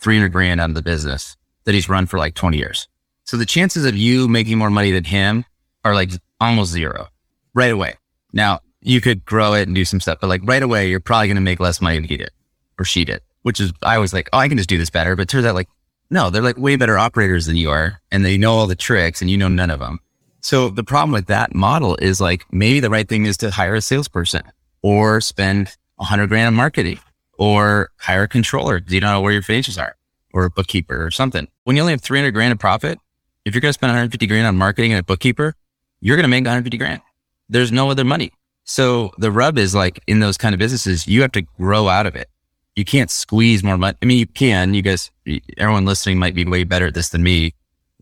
300 0.00 0.28
grand 0.28 0.60
out 0.60 0.68
of 0.68 0.74
the 0.74 0.82
business 0.82 1.36
that 1.64 1.74
he's 1.74 1.88
run 1.88 2.04
for 2.04 2.18
like 2.18 2.34
20 2.34 2.58
years. 2.58 2.88
So 3.22 3.38
the 3.38 3.46
chances 3.46 3.86
of 3.86 3.96
you 3.96 4.28
making 4.28 4.58
more 4.58 4.68
money 4.68 4.90
than 4.90 5.04
him 5.04 5.46
are 5.84 5.94
like 5.94 6.10
almost 6.40 6.72
zero 6.72 7.08
right 7.54 7.70
away. 7.70 7.94
Now 8.34 8.60
you 8.82 9.00
could 9.00 9.24
grow 9.24 9.54
it 9.54 9.66
and 9.66 9.74
do 9.74 9.86
some 9.86 10.00
stuff, 10.00 10.18
but 10.20 10.28
like 10.28 10.42
right 10.44 10.62
away, 10.62 10.90
you're 10.90 11.00
probably 11.00 11.28
going 11.28 11.36
to 11.36 11.40
make 11.40 11.60
less 11.60 11.80
money 11.80 11.96
than 11.96 12.04
he 12.04 12.18
did 12.18 12.30
or 12.78 12.84
she 12.84 13.04
did, 13.06 13.22
which 13.42 13.60
is, 13.60 13.72
I 13.82 13.98
was 13.98 14.12
like, 14.12 14.28
oh, 14.32 14.38
I 14.38 14.48
can 14.48 14.58
just 14.58 14.68
do 14.68 14.76
this 14.76 14.90
better. 14.90 15.16
But 15.16 15.28
turns 15.28 15.46
out 15.46 15.54
like, 15.54 15.68
no, 16.10 16.28
they're 16.28 16.42
like 16.42 16.58
way 16.58 16.76
better 16.76 16.98
operators 16.98 17.46
than 17.46 17.56
you 17.56 17.70
are 17.70 18.02
and 18.10 18.24
they 18.24 18.36
know 18.36 18.54
all 18.54 18.66
the 18.66 18.74
tricks 18.74 19.22
and 19.22 19.30
you 19.30 19.38
know 19.38 19.48
none 19.48 19.70
of 19.70 19.80
them. 19.80 20.00
So 20.44 20.68
the 20.68 20.84
problem 20.84 21.12
with 21.12 21.28
that 21.28 21.54
model 21.54 21.96
is 22.02 22.20
like 22.20 22.44
maybe 22.52 22.78
the 22.78 22.90
right 22.90 23.08
thing 23.08 23.24
is 23.24 23.38
to 23.38 23.50
hire 23.50 23.76
a 23.76 23.80
salesperson 23.80 24.42
or 24.82 25.22
spend 25.22 25.74
a 25.98 26.04
hundred 26.04 26.28
grand 26.28 26.48
on 26.48 26.54
marketing 26.54 26.98
or 27.38 27.88
hire 27.96 28.24
a 28.24 28.28
controller. 28.28 28.82
You 28.86 29.00
don't 29.00 29.10
know 29.10 29.22
where 29.22 29.32
your 29.32 29.40
financials 29.40 29.80
are 29.80 29.96
or 30.34 30.44
a 30.44 30.50
bookkeeper 30.50 31.02
or 31.02 31.10
something. 31.10 31.48
When 31.64 31.76
you 31.76 31.82
only 31.82 31.94
have 31.94 32.02
300 32.02 32.32
grand 32.32 32.52
in 32.52 32.58
profit, 32.58 32.98
if 33.46 33.54
you're 33.54 33.62
going 33.62 33.70
to 33.70 33.72
spend 33.72 33.88
150 33.88 34.26
grand 34.26 34.46
on 34.46 34.58
marketing 34.58 34.92
and 34.92 35.00
a 35.00 35.02
bookkeeper, 35.02 35.54
you're 36.02 36.16
going 36.16 36.24
to 36.24 36.28
make 36.28 36.44
150 36.44 36.76
grand. 36.76 37.00
There's 37.48 37.72
no 37.72 37.90
other 37.90 38.04
money. 38.04 38.30
So 38.64 39.12
the 39.16 39.30
rub 39.30 39.56
is 39.56 39.74
like 39.74 39.98
in 40.06 40.20
those 40.20 40.36
kind 40.36 40.54
of 40.54 40.58
businesses, 40.58 41.08
you 41.08 41.22
have 41.22 41.32
to 41.32 41.42
grow 41.58 41.88
out 41.88 42.04
of 42.04 42.16
it. 42.16 42.28
You 42.76 42.84
can't 42.84 43.10
squeeze 43.10 43.64
more 43.64 43.78
money. 43.78 43.96
I 44.02 44.04
mean, 44.04 44.18
you 44.18 44.26
can, 44.26 44.74
you 44.74 44.82
guys, 44.82 45.10
everyone 45.56 45.86
listening 45.86 46.18
might 46.18 46.34
be 46.34 46.44
way 46.44 46.64
better 46.64 46.88
at 46.88 46.94
this 46.94 47.08
than 47.08 47.22
me. 47.22 47.54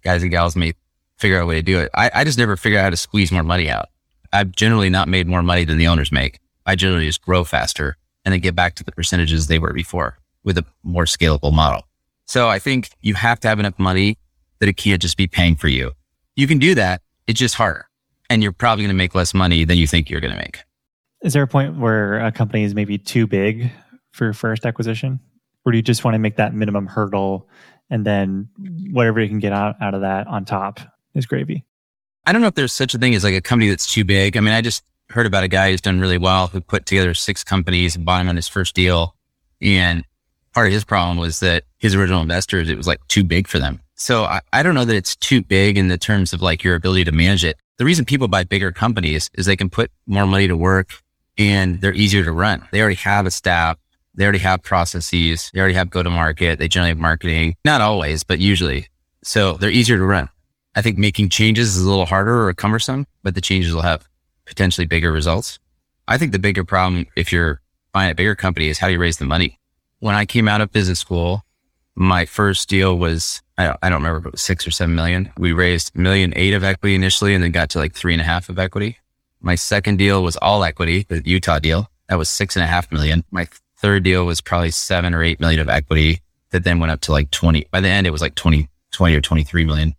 Guys 0.03 0.23
and 0.23 0.33
gals 0.33 0.57
may 0.57 0.75
figure 1.23 1.39
out 1.39 1.45
a 1.45 1.47
way 1.47 1.55
to 1.55 1.63
do 1.63 1.79
it. 1.79 1.89
I, 1.95 2.11
I 2.13 2.25
just 2.25 2.37
never 2.37 2.57
figure 2.57 2.79
out 2.79 2.83
how 2.83 2.91
to 2.91 2.97
squeeze 2.97 3.33
more 3.33 3.45
money 3.45 3.71
out. 3.71 3.89
I've 4.33 4.53
generally 4.53 4.91
not 4.91 5.09
made 5.09 5.29
more 5.29 5.43
money 5.43 5.65
than 5.65 5.79
the 5.79 5.87
owners 5.87 6.11
make. 6.11 6.41
I 6.67 6.75
generally 6.75 7.07
just 7.07 7.23
grow 7.23 7.45
faster 7.45 7.97
and 8.25 8.33
then 8.33 8.41
get 8.41 8.55
back 8.55 8.75
to 8.77 8.85
the 8.85 8.93
percentages 8.93 9.47
they 9.47 9.59
were 9.59 9.73
before 9.73 10.19
with 10.45 10.59
a 10.59 10.65
more 10.83 11.05
scalable 11.05 11.53
model. 11.53 11.85
So 12.27 12.49
I 12.49 12.59
think 12.59 12.91
you 13.01 13.15
have 13.15 13.39
to 13.41 13.49
have 13.49 13.61
enough 13.61 13.79
money 13.79 14.19
that 14.59 14.69
it 14.69 14.77
can't 14.77 15.01
just 15.01 15.17
be 15.17 15.27
paying 15.27 15.57
for 15.57 15.69
you. 15.69 15.93
You 16.35 16.47
can 16.47 16.59
do 16.59 16.75
that. 16.75 17.03
It's 17.27 17.39
just 17.39 17.55
harder 17.55 17.87
and 18.29 18.43
you're 18.43 18.53
probably 18.53 18.83
going 18.83 18.95
to 18.95 18.99
make 18.99 19.15
less 19.15 19.33
money 19.33 19.65
than 19.65 19.79
you 19.79 19.87
think 19.87 20.11
you're 20.11 20.21
going 20.21 20.33
to 20.33 20.37
make. 20.37 20.59
Is 21.23 21.35
there 21.35 21.43
a 21.43 21.49
point 21.49 21.77
where 21.79 22.19
a 22.19 22.33
company 22.33 22.65
is 22.65 22.75
maybe 22.75 22.99
too 22.99 23.27
big 23.27 23.71
for 24.13 24.25
your 24.25 24.33
first 24.33 24.67
acquisition? 24.67 25.21
Or 25.65 25.71
do 25.71 25.79
you 25.79 25.83
just 25.83 26.03
want 26.03 26.15
to 26.15 26.19
make 26.19 26.37
that 26.37 26.55
minimum 26.55 26.87
hurdle 26.87 27.49
and 27.91 28.05
then 28.05 28.49
whatever 28.91 29.21
you 29.21 29.29
can 29.29 29.39
get 29.39 29.53
out, 29.53 29.77
out 29.81 29.95
of 29.95 30.01
that 30.01 30.27
on 30.27 30.45
top 30.45 30.81
is 31.15 31.27
gravy? 31.27 31.65
I 32.27 32.33
don't 32.33 32.41
know 32.41 32.49
if 32.49 32.55
there's 32.55 32.73
such 32.73 32.95
a 32.95 32.99
thing 32.99 33.15
as 33.15 33.25
like 33.25 33.35
a 33.35 33.41
company 33.41 33.69
that's 33.69 33.93
too 33.93 34.05
big. 34.05 34.37
I 34.37 34.41
mean, 34.41 34.55
I 34.55 34.61
just 34.61 34.85
heard 35.11 35.27
about 35.27 35.45
a 35.45 35.49
guy 35.49 35.71
who's 35.71 35.81
done 35.81 36.01
really 36.01 36.19
well 36.19 36.47
who 36.47 36.61
put 36.61 36.87
together 36.87 37.15
six 37.15 37.45
companies 37.45 37.97
and 37.97 38.05
bought 38.05 38.21
him 38.21 38.29
on 38.29 38.37
his 38.37 38.49
first 38.49 38.75
deal. 38.75 39.17
And 39.61 40.05
part 40.53 40.69
of 40.69 40.73
his 40.73 40.85
problem 40.85 41.19
was 41.19 41.41
that 41.41 41.65
his 41.79 41.95
original 41.95 42.23
investors, 42.23 42.69
it 42.69 42.77
was 42.77 42.87
like 42.87 43.07
too 43.09 43.25
big 43.25 43.49
for 43.49 43.59
them. 43.59 43.81
So 43.95 44.25
I, 44.25 44.41
I 44.53 44.63
don't 44.63 44.75
know 44.75 44.85
that 44.85 44.97
it's 44.97 45.17
too 45.17 45.43
big 45.43 45.79
in 45.79 45.89
the 45.89 45.99
terms 45.99 46.33
of 46.33 46.43
like 46.43 46.65
your 46.65 46.75
ability 46.75 47.05
to 47.05 47.13
manage 47.13 47.45
it. 47.45 47.57
The 47.79 47.85
reason 47.85 48.05
people 48.05 48.29
buy 48.29 48.45
bigger 48.45 48.73
companies 48.73 49.31
is 49.35 49.47
they 49.47 49.57
can 49.57 49.71
put 49.71 49.91
more 50.07 50.27
money 50.27 50.49
to 50.49 50.57
work 50.57 50.93
and 51.39 51.81
they're 51.81 51.95
easier 51.95 52.25
to 52.25 52.33
run. 52.33 52.67
They 52.73 52.81
already 52.81 52.97
have 52.97 53.27
a 53.27 53.31
staff. 53.31 53.79
They 54.15 54.25
already 54.25 54.41
have 54.41 54.63
processes. 54.63 55.51
They 55.55 55.61
already 55.61 55.75
have 55.75 55.91
go 55.91 56.03
to 56.03 56.11
market. 56.11 56.59
They 56.59 56.69
generally 56.69 56.91
have 56.91 56.99
marketing, 56.99 57.57
not 57.65 57.81
always, 57.81 58.25
but 58.25 58.39
usually. 58.39 58.89
So 59.25 59.55
they're 59.55 59.71
easier 59.71 59.97
to 59.97 60.05
run. 60.05 60.29
I 60.75 60.83
think 60.83 60.99
making 60.99 61.29
changes 61.29 61.77
is 61.77 61.85
a 61.85 61.89
little 61.89 62.07
harder 62.07 62.49
or 62.49 62.55
cumbersome, 62.55 63.07
but 63.23 63.35
the 63.35 63.41
changes 63.41 63.75
will 63.75 63.83
have 63.83 64.09
potentially 64.47 64.87
bigger 64.87 65.13
results. 65.13 65.59
I 66.09 66.19
think 66.19 66.33
the 66.33 66.39
bigger 66.39 66.65
problem 66.65 67.07
if 67.17 67.33
you're 67.33 67.61
buying 67.93 68.11
a 68.11 68.15
bigger 68.15 68.35
company 68.35 68.69
is 68.69 68.79
how 68.79 68.87
do 68.87 68.95
you 68.95 68.99
raise 68.99 69.19
the 69.19 69.25
money? 69.25 69.59
When 70.01 70.15
I 70.15 70.25
came 70.25 70.49
out 70.49 70.61
of 70.61 70.73
business 70.73 70.99
school, 70.99 71.45
my 71.95 72.25
first 72.25 72.69
deal 72.69 72.99
was, 72.99 73.43
I 73.59 73.67
don't, 73.67 73.79
I 73.83 73.89
don't 73.91 74.03
remember, 74.03 74.21
but 74.21 74.29
it 74.29 74.33
was 74.33 74.43
six 74.43 74.67
or 74.67 74.71
seven 74.71 74.95
million. 74.95 75.31
We 75.37 75.53
raised 75.53 75.95
million 75.95 76.33
eight 76.37 76.55
of 76.55 76.65
equity 76.65 76.95
initially 76.95 77.35
and 77.35 77.45
then 77.45 77.53
got 77.53 77.71
to 77.71 77.79
like 77.79 77.95
three 77.95 78.15
and 78.15 78.21
a 78.21 78.25
half 78.25 78.49
of 78.49 78.59
equity. 78.59 78.99
My 79.41 79.55
second 79.55 79.99
deal 79.99 80.23
was 80.23 80.37
all 80.37 80.65
equity, 80.65 81.05
the 81.09 81.23
Utah 81.25 81.59
deal. 81.59 81.89
That 82.09 82.17
was 82.17 82.29
six 82.29 82.57
and 82.57 82.65
a 82.65 82.69
half 82.69 82.91
million. 82.91 83.25
My 83.31 83.47
third 83.77 84.05
deal 84.05 84.25
was 84.25 84.41
probably 84.41 84.71
seven 84.71 85.15
or 85.15 85.23
eight 85.23 85.41
million 85.41 85.61
of 85.61 85.69
equity 85.69 86.21
that 86.51 86.65
then 86.65 86.79
went 86.79 86.93
up 86.93 87.01
to 87.03 87.13
like 87.13 87.31
20. 87.31 87.67
By 87.71 87.81
the 87.81 87.89
end, 87.89 88.07
it 88.07 88.11
was 88.11 88.23
like 88.23 88.35
20, 88.35 88.69
20 88.93 89.17
or 89.17 89.21
23 89.21 89.65
million. 89.65 89.95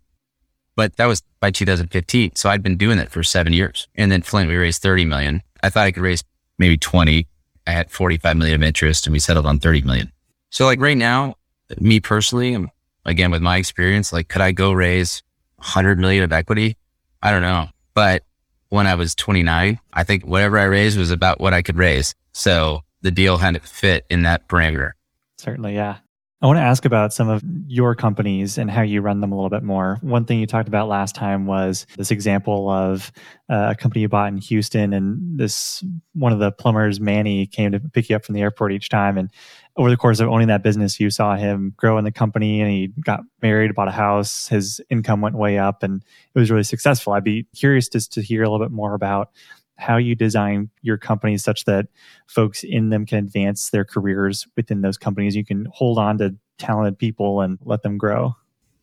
But 0.75 0.95
that 0.97 1.05
was 1.05 1.21
by 1.39 1.51
2015. 1.51 2.35
So 2.35 2.49
I'd 2.49 2.63
been 2.63 2.77
doing 2.77 2.97
that 2.97 3.11
for 3.11 3.23
seven 3.23 3.53
years. 3.53 3.87
And 3.95 4.11
then 4.11 4.21
Flint, 4.21 4.49
we 4.49 4.55
raised 4.55 4.81
30 4.81 5.05
million. 5.05 5.43
I 5.61 5.69
thought 5.69 5.85
I 5.85 5.91
could 5.91 6.03
raise 6.03 6.23
maybe 6.57 6.77
20. 6.77 7.27
I 7.65 7.71
had 7.71 7.91
45 7.91 8.37
million 8.37 8.55
of 8.55 8.63
interest 8.63 9.05
and 9.05 9.13
we 9.13 9.19
settled 9.19 9.45
on 9.45 9.59
30 9.59 9.83
million. 9.83 10.11
So 10.49 10.65
like 10.65 10.79
right 10.79 10.97
now, 10.97 11.35
me 11.79 11.99
personally, 11.99 12.67
again, 13.05 13.31
with 13.31 13.41
my 13.41 13.57
experience, 13.57 14.11
like, 14.11 14.27
could 14.27 14.41
I 14.41 14.51
go 14.51 14.71
raise 14.71 15.23
100 15.57 15.99
million 15.99 16.23
of 16.23 16.31
equity? 16.31 16.77
I 17.21 17.31
don't 17.31 17.41
know. 17.41 17.69
But 17.93 18.23
when 18.69 18.87
I 18.87 18.95
was 18.95 19.15
29, 19.15 19.79
I 19.93 20.03
think 20.03 20.25
whatever 20.25 20.57
I 20.57 20.63
raised 20.63 20.97
was 20.97 21.11
about 21.11 21.39
what 21.39 21.53
I 21.53 21.61
could 21.61 21.77
raise. 21.77 22.15
So 22.33 22.81
the 23.01 23.11
deal 23.11 23.37
had 23.37 23.53
to 23.53 23.59
fit 23.59 24.05
in 24.09 24.23
that 24.23 24.47
parameter. 24.47 24.91
Certainly, 25.37 25.75
yeah. 25.75 25.97
I 26.43 26.45
want 26.45 26.57
to 26.57 26.63
ask 26.63 26.83
about 26.83 27.13
some 27.13 27.29
of 27.29 27.41
your 27.67 27.95
companies 27.95 28.57
and 28.57 28.69
how 28.69 28.81
you 28.81 28.99
run 28.99 29.21
them 29.21 29.31
a 29.31 29.35
little 29.35 29.49
bit 29.49 29.63
more. 29.63 29.97
One 30.01 30.25
thing 30.25 30.39
you 30.39 30.45
talked 30.45 30.67
about 30.67 30.89
last 30.89 31.15
time 31.15 31.45
was 31.45 31.87
this 31.95 32.11
example 32.11 32.69
of 32.69 33.13
uh, 33.49 33.69
a 33.71 33.75
company 33.75 34.01
you 34.01 34.09
bought 34.09 34.27
in 34.27 34.39
Houston, 34.39 34.91
and 34.91 35.39
this 35.39 35.85
one 36.11 36.33
of 36.33 36.39
the 36.39 36.51
plumbers, 36.51 36.99
Manny, 36.99 37.47
came 37.47 37.71
to 37.71 37.79
pick 37.79 38.09
you 38.09 38.17
up 38.17 38.25
from 38.25 38.35
the 38.35 38.41
airport 38.41 38.73
each 38.73 38.89
time. 38.89 39.17
And 39.17 39.31
over 39.77 39.89
the 39.89 39.95
course 39.95 40.19
of 40.19 40.27
owning 40.27 40.49
that 40.49 40.63
business, 40.63 40.99
you 40.99 41.09
saw 41.09 41.37
him 41.37 41.73
grow 41.77 41.97
in 41.97 42.03
the 42.03 42.11
company 42.11 42.59
and 42.59 42.69
he 42.69 42.87
got 43.05 43.21
married, 43.41 43.73
bought 43.73 43.87
a 43.87 43.91
house, 43.91 44.49
his 44.49 44.81
income 44.89 45.21
went 45.21 45.37
way 45.37 45.57
up, 45.57 45.81
and 45.81 46.03
it 46.35 46.39
was 46.39 46.51
really 46.51 46.63
successful. 46.63 47.13
I'd 47.13 47.23
be 47.23 47.47
curious 47.55 47.87
just 47.87 48.11
to 48.13 48.21
hear 48.21 48.43
a 48.43 48.49
little 48.49 48.65
bit 48.65 48.73
more 48.73 48.95
about 48.95 49.29
how 49.77 49.97
you 49.97 50.15
design 50.15 50.69
your 50.81 50.97
companies 50.97 51.43
such 51.43 51.65
that 51.65 51.87
folks 52.27 52.63
in 52.63 52.89
them 52.89 53.05
can 53.05 53.19
advance 53.19 53.69
their 53.69 53.83
careers 53.83 54.47
within 54.55 54.81
those 54.81 54.97
companies. 54.97 55.35
You 55.35 55.45
can 55.45 55.67
hold 55.71 55.97
on 55.97 56.17
to 56.19 56.35
talented 56.57 56.97
people 56.97 57.41
and 57.41 57.57
let 57.63 57.83
them 57.83 57.97
grow. 57.97 58.35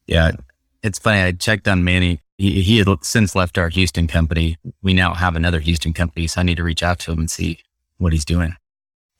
Yeah. 0.07 0.33
It's 0.83 0.99
funny. 0.99 1.21
I 1.21 1.33
checked 1.33 1.69
on 1.69 1.85
Manny. 1.85 2.21
He, 2.39 2.63
he 2.63 2.79
had 2.79 2.89
since 3.03 3.35
left 3.35 3.59
our 3.59 3.69
Houston 3.69 4.07
company. 4.07 4.57
We 4.83 4.95
now 4.95 5.15
have 5.15 5.37
another 5.37 5.61
Houston 5.61 5.93
company. 5.93 6.27
So 6.27 6.41
I 6.41 6.45
need 6.45 6.57
to 6.57 6.65
reach 6.65 6.83
out 6.83 6.99
to 7.01 7.13
him 7.13 7.21
and 7.21 7.31
see 7.31 7.59
what 7.99 8.13
he's 8.13 8.25
doing. 8.25 8.57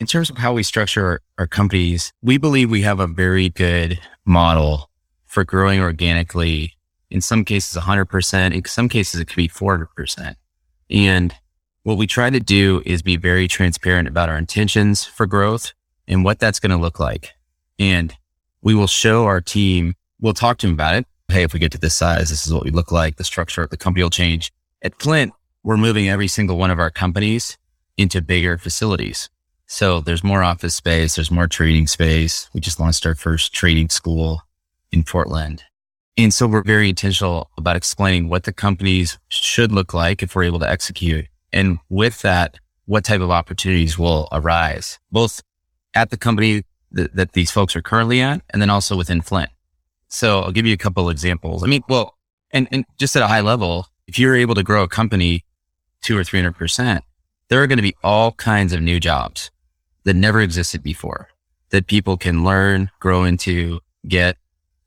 In 0.01 0.07
terms 0.07 0.31
of 0.31 0.39
how 0.39 0.55
we 0.55 0.63
structure 0.63 1.05
our, 1.07 1.21
our 1.39 1.47
companies, 1.47 2.13
we 2.23 2.39
believe 2.39 2.71
we 2.71 2.83
have 2.83 3.01
a 3.01 3.07
very 3.07 3.51
good 3.51 4.01
model 4.25 4.91
for 5.27 5.45
growing 5.45 5.81
organically. 5.81 6.73
In 7.11 7.21
some 7.21 7.45
cases, 7.45 7.81
100%. 7.81 8.55
In 8.55 8.65
some 8.65 8.89
cases, 8.89 9.21
it 9.21 9.27
could 9.27 9.37
be 9.37 9.49
400%. 9.49 10.37
And 10.89 11.35
what 11.83 11.97
we 11.97 12.07
try 12.07 12.29
to 12.29 12.41
do 12.41 12.83
is 12.85 13.03
be 13.03 13.17
very 13.17 13.49
transparent 13.49 14.07
about 14.07 14.29
our 14.29 14.37
intentions 14.37 15.05
for 15.05 15.27
growth 15.27 15.73
and 16.07 16.25
what 16.25 16.39
that's 16.39 16.61
going 16.61 16.71
to 16.71 16.77
look 16.77 17.01
like. 17.01 17.31
And 17.79 18.15
we 18.61 18.75
will 18.75 18.87
show 18.87 19.25
our 19.25 19.41
team, 19.41 19.95
we'll 20.21 20.35
talk 20.35 20.59
to 20.59 20.67
them 20.67 20.75
about 20.75 20.97
it. 20.97 21.07
Hey, 21.29 21.43
if 21.43 21.55
we 21.55 21.61
get 21.61 21.73
to 21.73 21.79
this 21.79 21.95
size, 21.95 22.29
this 22.29 22.47
is 22.47 22.53
what 22.53 22.65
we 22.65 22.71
look 22.71 22.93
like. 22.93 23.17
The 23.17 23.25
structure 23.25 23.63
of 23.63 23.71
the 23.71 23.77
company 23.77 24.03
will 24.03 24.11
change. 24.11 24.53
At 24.83 25.01
Flint, 25.01 25.33
we're 25.63 25.77
moving 25.79 26.09
every 26.09 26.29
single 26.29 26.59
one 26.59 26.71
of 26.71 26.79
our 26.79 26.91
companies 26.91 27.57
into 27.97 28.21
bigger 28.21 28.59
facilities. 28.59 29.31
So 29.67 30.01
there's 30.01 30.25
more 30.25 30.43
office 30.43 30.75
space. 30.75 31.15
There's 31.15 31.31
more 31.31 31.47
training 31.47 31.87
space. 31.87 32.51
We 32.53 32.61
just 32.61 32.81
launched 32.81 33.07
our 33.07 33.15
first 33.15 33.55
training 33.55 33.89
school 33.91 34.43
in 34.91 35.05
Portland. 35.05 35.63
And 36.19 36.35
so 36.35 36.47
we're 36.47 36.65
very 36.65 36.89
intentional 36.91 37.51
about 37.57 37.77
explaining 37.77 38.29
what 38.29 38.45
the 38.45 38.53
companies 38.53 39.19
should 39.29 39.73
look 39.73 39.95
like 39.95 40.23
if 40.23 40.35
we're 40.35 40.43
able 40.43 40.59
to 40.59 40.69
execute 40.69 41.27
and 41.53 41.79
with 41.89 42.23
that, 42.23 42.59
what 42.87 43.05
type 43.05 43.21
of 43.21 43.31
opportunities 43.31 43.99
will 43.99 44.29
arise, 44.33 44.99
both 45.13 45.43
at 45.95 46.11
the 46.11 46.17
company 46.17 46.65
that, 46.93 47.15
that 47.15 47.33
these 47.33 47.51
folks 47.51 47.77
are 47.77 47.83
currently 47.83 48.21
at, 48.21 48.43
and 48.51 48.61
then 48.61 48.71
also 48.71 48.97
within 48.97 49.21
Flint. 49.21 49.51
So 50.09 50.41
I'll 50.41 50.53
give 50.53 50.67
you 50.67 50.75
a 50.75 50.79
couple 50.79 51.09
examples. 51.09 51.63
I 51.63 51.67
mean, 51.67 51.83
well, 51.89 52.17
and, 52.51 52.67
and 52.73 52.85
just 52.99 53.15
at 53.15 53.23
a 53.23 53.29
high 53.29 53.43
level, 53.43 53.87
if 54.07 54.19
you're 54.19 54.37
able 54.37 54.57
to 54.57 54.63
grow 54.63 54.83
a 54.83 54.89
company 54.89 55.45
two 56.03 56.19
or 56.19 56.23
300%, 56.23 57.01
there 57.49 57.63
are 57.63 57.67
going 57.67 57.79
to 57.79 57.83
be 57.83 57.95
all 58.03 58.33
kinds 58.33 58.73
of 58.73 58.81
new 58.81 58.99
jobs 58.99 59.51
that 60.05 60.15
never 60.15 60.41
existed 60.41 60.83
before 60.83 61.29
that 61.71 61.87
people 61.87 62.17
can 62.17 62.43
learn, 62.45 62.91
grow 62.99 63.25
into, 63.25 63.81
get. 64.07 64.37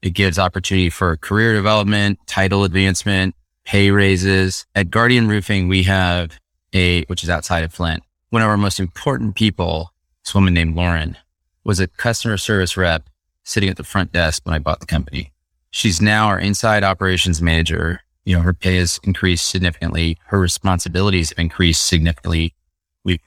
It 0.02 0.12
gives 0.12 0.38
opportunity 0.38 0.90
for 0.90 1.16
career 1.16 1.54
development, 1.54 2.20
title 2.28 2.66
advancement, 2.66 3.36
pay 3.64 3.92
raises. 3.92 4.66
At 4.76 4.90
Guardian 4.92 5.30
Roofing, 5.30 5.70
we 5.70 5.84
have 5.84 6.38
which 6.74 7.24
is 7.24 7.30
outside 7.30 7.64
of 7.64 7.74
Flint. 7.74 8.04
One 8.30 8.42
of 8.42 8.48
our 8.48 8.58
most 8.58 8.80
important 8.80 9.36
people, 9.36 9.94
this 10.24 10.34
woman 10.34 10.54
named 10.54 10.76
Lauren, 10.76 11.18
was 11.64 11.80
a 11.80 11.88
customer 11.88 12.38
service 12.38 12.76
rep 12.76 13.10
sitting 13.44 13.70
at 13.70 13.78
the 13.78 13.84
front 13.84 14.12
desk 14.12 14.46
when 14.46 14.56
I 14.56 14.60
bought 14.60 14.80
the 14.80 14.86
company. 14.86 15.32
She's 15.70 16.02
now 16.02 16.28
our 16.28 16.40
inside 16.40 16.84
operations 16.84 17.42
manager. 17.42 18.02
You 18.26 18.38
know, 18.38 18.42
her 18.42 18.54
pay 18.54 18.78
has 18.78 19.00
increased 19.04 19.48
significantly. 19.48 20.18
Her 20.28 20.40
responsibilities 20.40 21.30
have 21.30 21.40
increased 21.40 21.86
significantly. 21.86 22.56
We've 23.04 23.22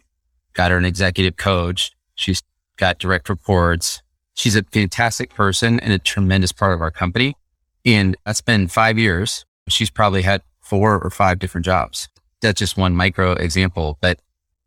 got 0.55 0.71
her 0.71 0.79
an 0.79 0.85
executive 0.85 1.37
coach. 1.37 1.93
She's 2.15 2.43
got 2.77 2.99
direct 2.99 3.29
reports. 3.29 4.03
She's 4.35 4.57
a 4.57 4.63
fantastic 4.65 5.35
person 5.35 5.81
and 5.81 5.93
a 5.93 5.99
tremendous 5.99 6.53
part 6.53 6.75
of 6.75 6.81
our 6.81 6.91
company. 6.91 7.37
And 7.85 8.17
that's 8.25 8.41
been 8.41 8.69
five 8.69 8.99
years. 8.99 9.45
She's 9.69 9.91
probably 9.91 10.23
had 10.23 10.43
four 10.61 11.01
or 11.01 11.11
five 11.11 11.39
different 11.39 11.65
jobs. 11.65 12.09
That's 12.43 12.59
just 12.59 12.77
one 12.77 12.95
micro 12.95 13.33
example, 13.33 13.99
but 14.01 14.21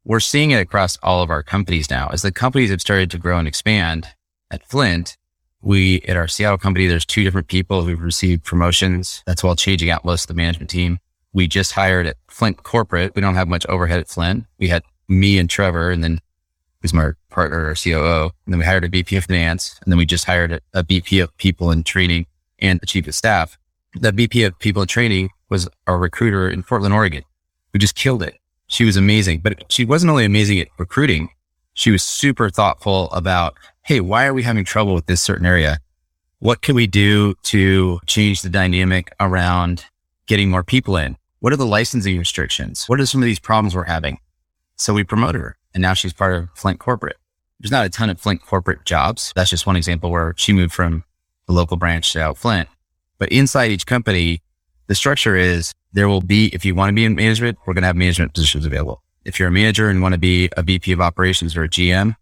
we're 0.03 0.19
seeing 0.19 0.51
it 0.51 0.59
across 0.59 0.97
all 1.03 1.21
of 1.21 1.29
our 1.29 1.43
companies 1.43 1.89
now. 1.89 2.09
As 2.11 2.21
the 2.21 2.31
companies 2.31 2.71
have 2.71 2.81
started 2.81 3.11
to 3.11 3.17
grow 3.17 3.37
and 3.37 3.47
expand 3.47 4.07
at 4.49 4.65
Flint, 4.67 5.17
we, 5.61 6.01
at 6.01 6.15
our 6.15 6.27
Seattle 6.27 6.57
company, 6.57 6.87
there's 6.87 7.05
two 7.05 7.23
different 7.23 7.47
people 7.47 7.83
who've 7.83 8.01
received 8.01 8.43
promotions. 8.43 9.23
That's 9.25 9.43
while 9.43 9.55
changing 9.55 9.89
out 9.89 10.05
most 10.05 10.23
of 10.23 10.27
the 10.27 10.33
management 10.33 10.69
team. 10.69 10.99
We 11.33 11.47
just 11.47 11.73
hired 11.73 12.07
at 12.07 12.17
Flint 12.27 12.63
corporate. 12.63 13.13
We 13.13 13.21
don't 13.21 13.35
have 13.35 13.47
much 13.47 13.65
overhead 13.67 13.99
at 13.99 14.07
Flint. 14.07 14.45
We 14.57 14.69
had 14.69 14.83
me 15.07 15.37
and 15.37 15.49
Trevor 15.49 15.91
and 15.91 16.03
then 16.03 16.21
who's 16.81 16.93
my 16.93 17.11
partner 17.29 17.69
or 17.69 17.75
COO. 17.75 18.31
And 18.45 18.53
then 18.53 18.59
we 18.59 18.65
hired 18.65 18.85
a 18.85 18.89
VP 18.89 19.17
of 19.17 19.25
finance. 19.25 19.79
And 19.83 19.91
then 19.91 19.97
we 19.97 20.05
just 20.05 20.25
hired 20.25 20.53
a, 20.53 20.59
a 20.73 20.83
VP 20.83 21.19
of 21.19 21.35
people 21.37 21.71
and 21.71 21.85
training 21.85 22.25
and 22.59 22.79
the 22.79 22.85
chief 22.85 23.07
of 23.07 23.15
staff. 23.15 23.57
The 23.95 24.11
VP 24.11 24.43
of 24.43 24.57
people 24.59 24.81
and 24.81 24.89
training 24.89 25.29
was 25.49 25.67
our 25.87 25.97
recruiter 25.97 26.49
in 26.49 26.63
Portland, 26.63 26.93
Oregon, 26.93 27.23
who 27.71 27.79
just 27.79 27.95
killed 27.95 28.23
it. 28.23 28.37
She 28.67 28.85
was 28.85 28.97
amazing, 28.97 29.39
but 29.39 29.63
she 29.69 29.85
wasn't 29.85 30.11
only 30.11 30.25
amazing 30.25 30.59
at 30.59 30.67
recruiting. 30.77 31.29
She 31.73 31.91
was 31.91 32.03
super 32.03 32.49
thoughtful 32.49 33.11
about, 33.11 33.55
Hey, 33.83 33.99
why 33.99 34.25
are 34.25 34.33
we 34.33 34.43
having 34.43 34.65
trouble 34.65 34.93
with 34.93 35.07
this 35.07 35.21
certain 35.21 35.45
area? 35.45 35.79
What 36.39 36.61
can 36.61 36.75
we 36.75 36.87
do 36.87 37.35
to 37.43 37.99
change 38.05 38.41
the 38.41 38.49
dynamic 38.49 39.11
around 39.19 39.85
getting 40.27 40.49
more 40.49 40.63
people 40.63 40.95
in? 40.97 41.17
What 41.39 41.53
are 41.53 41.57
the 41.57 41.65
licensing 41.65 42.17
restrictions? 42.17 42.85
What 42.87 42.99
are 42.99 43.05
some 43.05 43.21
of 43.21 43.25
these 43.25 43.39
problems 43.39 43.75
we're 43.75 43.85
having? 43.85 44.19
So 44.75 44.93
we 44.93 45.03
promoted 45.03 45.41
her 45.41 45.57
and 45.73 45.81
now 45.81 45.93
she's 45.93 46.13
part 46.13 46.35
of 46.35 46.49
Flint 46.55 46.79
corporate. 46.79 47.17
There's 47.59 47.71
not 47.71 47.85
a 47.85 47.89
ton 47.89 48.09
of 48.09 48.19
Flint 48.19 48.41
corporate 48.41 48.85
jobs. 48.85 49.33
That's 49.35 49.49
just 49.49 49.65
one 49.65 49.75
example 49.75 50.11
where 50.11 50.33
she 50.37 50.53
moved 50.53 50.73
from 50.73 51.03
the 51.47 51.53
local 51.53 51.77
branch 51.77 52.13
to 52.13 52.21
out 52.21 52.37
Flint. 52.37 52.69
But 53.17 53.29
inside 53.29 53.71
each 53.71 53.85
company, 53.85 54.41
the 54.87 54.95
structure 54.95 55.35
is 55.35 55.73
there 55.91 56.07
will 56.07 56.21
be, 56.21 56.47
if 56.47 56.65
you 56.65 56.75
want 56.75 56.89
to 56.89 56.93
be 56.93 57.05
in 57.05 57.15
management, 57.15 57.57
we're 57.65 57.73
going 57.73 57.83
to 57.83 57.87
have 57.87 57.95
management 57.95 58.33
positions 58.33 58.65
available. 58.65 59.01
If 59.25 59.39
you're 59.39 59.47
a 59.47 59.51
manager 59.51 59.89
and 59.89 60.01
want 60.01 60.13
to 60.13 60.19
be 60.19 60.49
a 60.55 60.63
VP 60.63 60.91
of 60.91 61.01
operations 61.01 61.55
or 61.55 61.63
a 61.63 61.69
GM, 61.69 62.15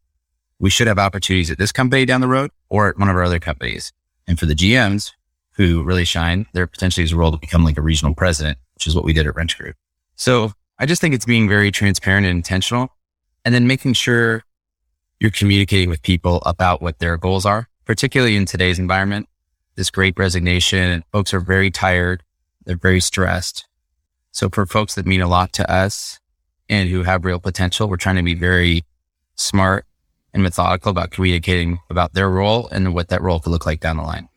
we 0.60 0.70
should 0.70 0.88
have 0.88 0.98
opportunities 0.98 1.52
at 1.52 1.58
this 1.58 1.72
company 1.72 2.06
down 2.06 2.22
the 2.22 2.28
road 2.28 2.52
or 2.70 2.90
at 2.90 2.98
one 2.98 3.10
of 3.10 3.16
our 3.16 3.24
other 3.24 3.40
companies. 3.40 3.94
And 4.28 4.40
for 4.40 4.46
the 4.46 4.56
GMs 4.56 5.12
who 5.52 5.84
really 5.84 6.06
shine, 6.06 6.46
there 6.54 6.68
potentially 6.68 7.04
is 7.04 7.12
a 7.12 7.18
role 7.18 7.32
to 7.32 7.38
become 7.38 7.64
like 7.64 7.78
a 7.78 7.82
regional 7.82 8.14
president, 8.14 8.58
which 8.76 8.88
is 8.88 8.96
what 8.96 9.04
we 9.06 9.14
did 9.14 9.28
at 9.28 9.36
Wrench 9.36 9.58
Group. 9.58 9.76
So 10.16 10.54
I 10.80 10.86
just 10.86 11.02
think 11.02 11.14
it's 11.14 11.26
being 11.26 11.48
very 11.48 11.72
transparent 11.72 12.26
and 12.26 12.36
intentional 12.36 12.90
and 13.46 13.54
then 13.54 13.68
making 13.68 13.94
sure 13.94 14.44
you're 15.20 15.32
communicating 15.32 15.90
with 15.90 16.02
people 16.02 16.42
about 16.46 16.82
what 16.82 17.00
their 17.00 17.18
goals 17.18 17.46
are, 17.46 17.68
particularly 17.86 18.36
in 18.36 18.46
today's 18.46 18.80
environment. 18.80 19.28
This 19.76 19.90
great 19.90 20.18
resignation, 20.18 21.04
folks 21.12 21.34
are 21.34 21.40
very 21.40 21.72
tired. 21.72 22.24
They're 22.68 22.76
very 22.76 23.00
stressed. 23.00 23.66
So 24.32 24.50
for 24.50 24.66
folks 24.66 24.96
that 24.96 25.06
mean 25.08 25.22
a 25.22 25.28
lot 25.28 25.54
to 25.54 25.72
us 25.72 26.20
and 26.70 26.90
who 26.90 27.04
have 27.04 27.24
real 27.24 27.40
potential, 27.40 27.88
we're 27.88 27.96
trying 27.96 28.18
to 28.18 28.24
be 28.24 28.36
very 28.36 28.84
smart 29.36 29.86
and 30.34 30.44
methodical 30.44 30.92
about 30.92 31.12
communicating 31.12 31.80
about 31.90 32.14
their 32.14 32.30
role 32.30 32.68
and 32.68 32.94
what 32.94 33.08
that 33.08 33.22
role 33.22 33.40
could 33.40 33.52
look 33.52 33.66
like 33.66 33.80
down 33.80 33.96
the 33.96 34.04
line. 34.04 34.28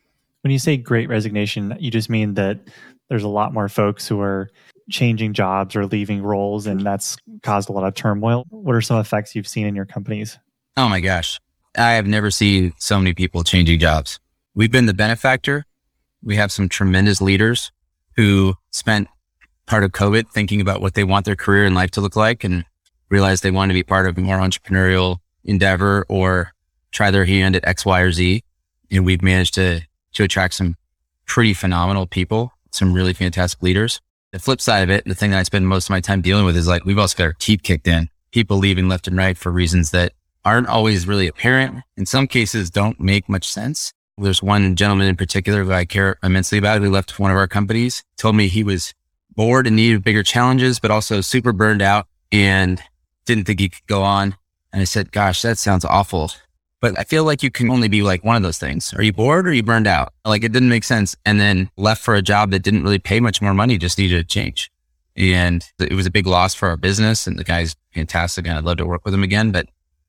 When 0.43 0.51
you 0.51 0.59
say 0.59 0.77
great 0.77 1.09
resignation, 1.09 1.75
you 1.77 1.91
just 1.91 2.09
mean 2.09 2.35
that 2.35 2.61
there's 3.09 3.23
a 3.23 3.27
lot 3.27 3.53
more 3.53 3.67
folks 3.67 4.07
who 4.07 4.21
are 4.21 4.49
changing 4.89 5.33
jobs 5.33 5.75
or 5.75 5.85
leaving 5.85 6.23
roles, 6.23 6.65
and 6.67 6.81
that's 6.85 7.17
caused 7.43 7.69
a 7.69 7.73
lot 7.73 7.85
of 7.85 7.93
turmoil. 7.95 8.45
What 8.49 8.75
are 8.75 8.81
some 8.81 8.97
effects 8.97 9.35
you've 9.35 9.47
seen 9.47 9.67
in 9.67 9.75
your 9.75 9.85
companies? 9.85 10.39
Oh 10.77 10.87
my 10.87 11.01
gosh. 11.01 11.37
I 11.77 11.91
have 11.91 12.07
never 12.07 12.31
seen 12.31 12.73
so 12.77 12.97
many 12.97 13.13
people 13.13 13.43
changing 13.43 13.79
jobs. 13.79 14.21
We've 14.55 14.71
been 14.71 14.85
the 14.85 14.93
benefactor. 14.93 15.65
We 16.23 16.37
have 16.37 16.51
some 16.51 16.69
tremendous 16.69 17.21
leaders 17.21 17.71
who 18.15 18.55
spent 18.71 19.07
part 19.65 19.83
of 19.83 19.91
COVID 19.91 20.29
thinking 20.29 20.61
about 20.61 20.81
what 20.81 20.93
they 20.95 21.03
want 21.03 21.25
their 21.25 21.35
career 21.35 21.65
and 21.65 21.75
life 21.75 21.91
to 21.91 22.01
look 22.01 22.15
like 22.15 22.43
and 22.43 22.65
realized 23.09 23.43
they 23.43 23.51
want 23.51 23.69
to 23.69 23.73
be 23.73 23.83
part 23.83 24.07
of 24.07 24.17
a 24.17 24.21
more 24.21 24.37
entrepreneurial 24.37 25.17
endeavor 25.43 26.05
or 26.09 26.51
try 26.91 27.11
their 27.11 27.25
hand 27.25 27.55
at 27.55 27.67
X, 27.67 27.85
Y, 27.85 28.01
or 28.01 28.11
Z. 28.11 28.43
And 28.91 29.05
we've 29.05 29.21
managed 29.21 29.53
to, 29.55 29.81
to 30.13 30.23
attract 30.23 30.55
some 30.55 30.75
pretty 31.25 31.53
phenomenal 31.53 32.05
people, 32.05 32.51
some 32.71 32.93
really 32.93 33.13
fantastic 33.13 33.61
leaders. 33.63 34.01
The 34.31 34.39
flip 34.39 34.61
side 34.61 34.83
of 34.83 34.89
it, 34.89 35.05
the 35.05 35.15
thing 35.15 35.31
that 35.31 35.39
I 35.39 35.43
spend 35.43 35.67
most 35.67 35.85
of 35.85 35.91
my 35.91 36.01
time 36.01 36.21
dealing 36.21 36.45
with 36.45 36.57
is 36.57 36.67
like, 36.67 36.85
we've 36.85 36.97
also 36.97 37.17
got 37.17 37.23
our 37.25 37.33
teeth 37.33 37.63
kicked 37.63 37.87
in. 37.87 38.09
People 38.31 38.57
leaving 38.57 38.87
left 38.87 39.07
and 39.07 39.17
right 39.17 39.37
for 39.37 39.51
reasons 39.51 39.91
that 39.91 40.13
aren't 40.45 40.67
always 40.67 41.07
really 41.07 41.27
apparent. 41.27 41.83
In 41.97 42.05
some 42.05 42.27
cases, 42.27 42.69
don't 42.69 42.99
make 42.99 43.29
much 43.29 43.49
sense. 43.49 43.93
There's 44.21 44.43
one 44.43 44.75
gentleman 44.75 45.07
in 45.07 45.15
particular 45.15 45.63
who 45.63 45.71
I 45.71 45.85
care 45.85 46.17
immensely 46.23 46.57
about 46.57 46.81
who 46.81 46.89
left 46.89 47.19
one 47.19 47.31
of 47.31 47.37
our 47.37 47.47
companies, 47.47 48.03
told 48.17 48.35
me 48.35 48.47
he 48.47 48.63
was 48.63 48.93
bored 49.35 49.67
and 49.67 49.75
needed 49.75 50.03
bigger 50.03 50.23
challenges, 50.23 50.79
but 50.79 50.91
also 50.91 51.21
super 51.21 51.51
burned 51.51 51.81
out 51.81 52.07
and 52.31 52.81
didn't 53.25 53.45
think 53.45 53.59
he 53.59 53.69
could 53.69 53.87
go 53.87 54.03
on. 54.03 54.35
And 54.71 54.81
I 54.81 54.85
said, 54.85 55.11
gosh, 55.11 55.41
that 55.41 55.57
sounds 55.57 55.85
awful. 55.85 56.31
But 56.79 56.97
I 56.97 57.03
feel 57.03 57.23
like 57.23 57.43
you 57.43 57.51
can 57.51 57.69
only 57.69 57.87
be 57.87 58.01
like 58.01 58.23
one 58.23 58.35
of 58.35 58.41
those 58.41 58.57
things. 58.57 58.93
Are 58.93 59.03
you 59.03 59.13
bored 59.13 59.45
or 59.45 59.51
are 59.51 59.53
you 59.53 59.63
burned 59.63 59.87
out? 59.87 60.13
Like 60.25 60.43
it 60.43 60.51
didn't 60.51 60.69
make 60.69 60.83
sense. 60.83 61.15
And 61.25 61.39
then 61.39 61.69
left 61.77 62.01
for 62.01 62.15
a 62.15 62.21
job 62.21 62.51
that 62.51 62.63
didn't 62.63 62.83
really 62.83 62.99
pay 62.99 63.19
much 63.19 63.41
more 63.41 63.53
money, 63.53 63.77
just 63.77 63.97
needed 63.97 64.19
a 64.19 64.23
change. 64.23 64.71
And 65.15 65.63
it 65.79 65.93
was 65.93 66.05
a 66.05 66.11
big 66.11 66.25
loss 66.25 66.55
for 66.55 66.69
our 66.69 66.77
business. 66.77 67.27
And 67.27 67.37
the 67.37 67.43
guy's 67.43 67.75
fantastic. 67.93 68.47
And 68.47 68.57
I'd 68.57 68.63
love 68.63 68.77
to 68.77 68.85
work 68.85 69.05
with 69.05 69.13
him 69.13 69.23
again. 69.23 69.51
But 69.51 69.67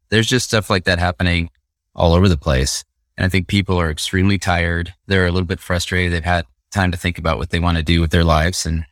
there's 0.09 0.27
just 0.27 0.47
stuff 0.47 0.71
like 0.71 0.85
that 0.85 0.99
happening 0.99 1.51
all 1.95 2.15
over 2.15 2.29
the 2.29 2.39
place. 2.39 2.85
And 3.17 3.25
I 3.27 3.29
think 3.29 3.47
people 3.47 3.79
are 3.79 3.91
extremely 3.91 4.39
tired. 4.39 4.95
They're 5.07 5.27
a 5.27 5.33
little 5.33 5.47
bit 5.47 5.61
frustrated. 5.61 6.13
They've 6.13 6.25
had 6.25 6.47
time 6.71 6.91
to 6.91 6.97
think 6.97 7.19
about 7.19 7.39
what 7.39 7.51
they 7.51 7.61
want 7.61 7.77
to 7.77 7.83
do 7.83 8.01
with 8.01 8.11
their 8.11 8.25
lives. 8.25 8.65
And 8.65 8.87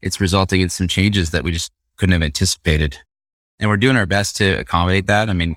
it's 0.00 0.20
resulting 0.20 0.60
in 0.60 0.68
some 0.68 0.88
changes 0.88 1.30
that 1.30 1.44
we 1.44 1.52
just 1.52 1.72
couldn't 1.96 2.12
have 2.12 2.22
anticipated. 2.22 2.98
And 3.58 3.70
we're 3.70 3.76
doing 3.76 3.96
our 3.96 4.06
best 4.06 4.36
to 4.36 4.58
accommodate 4.58 5.06
that. 5.06 5.30
I 5.30 5.32
mean, 5.32 5.56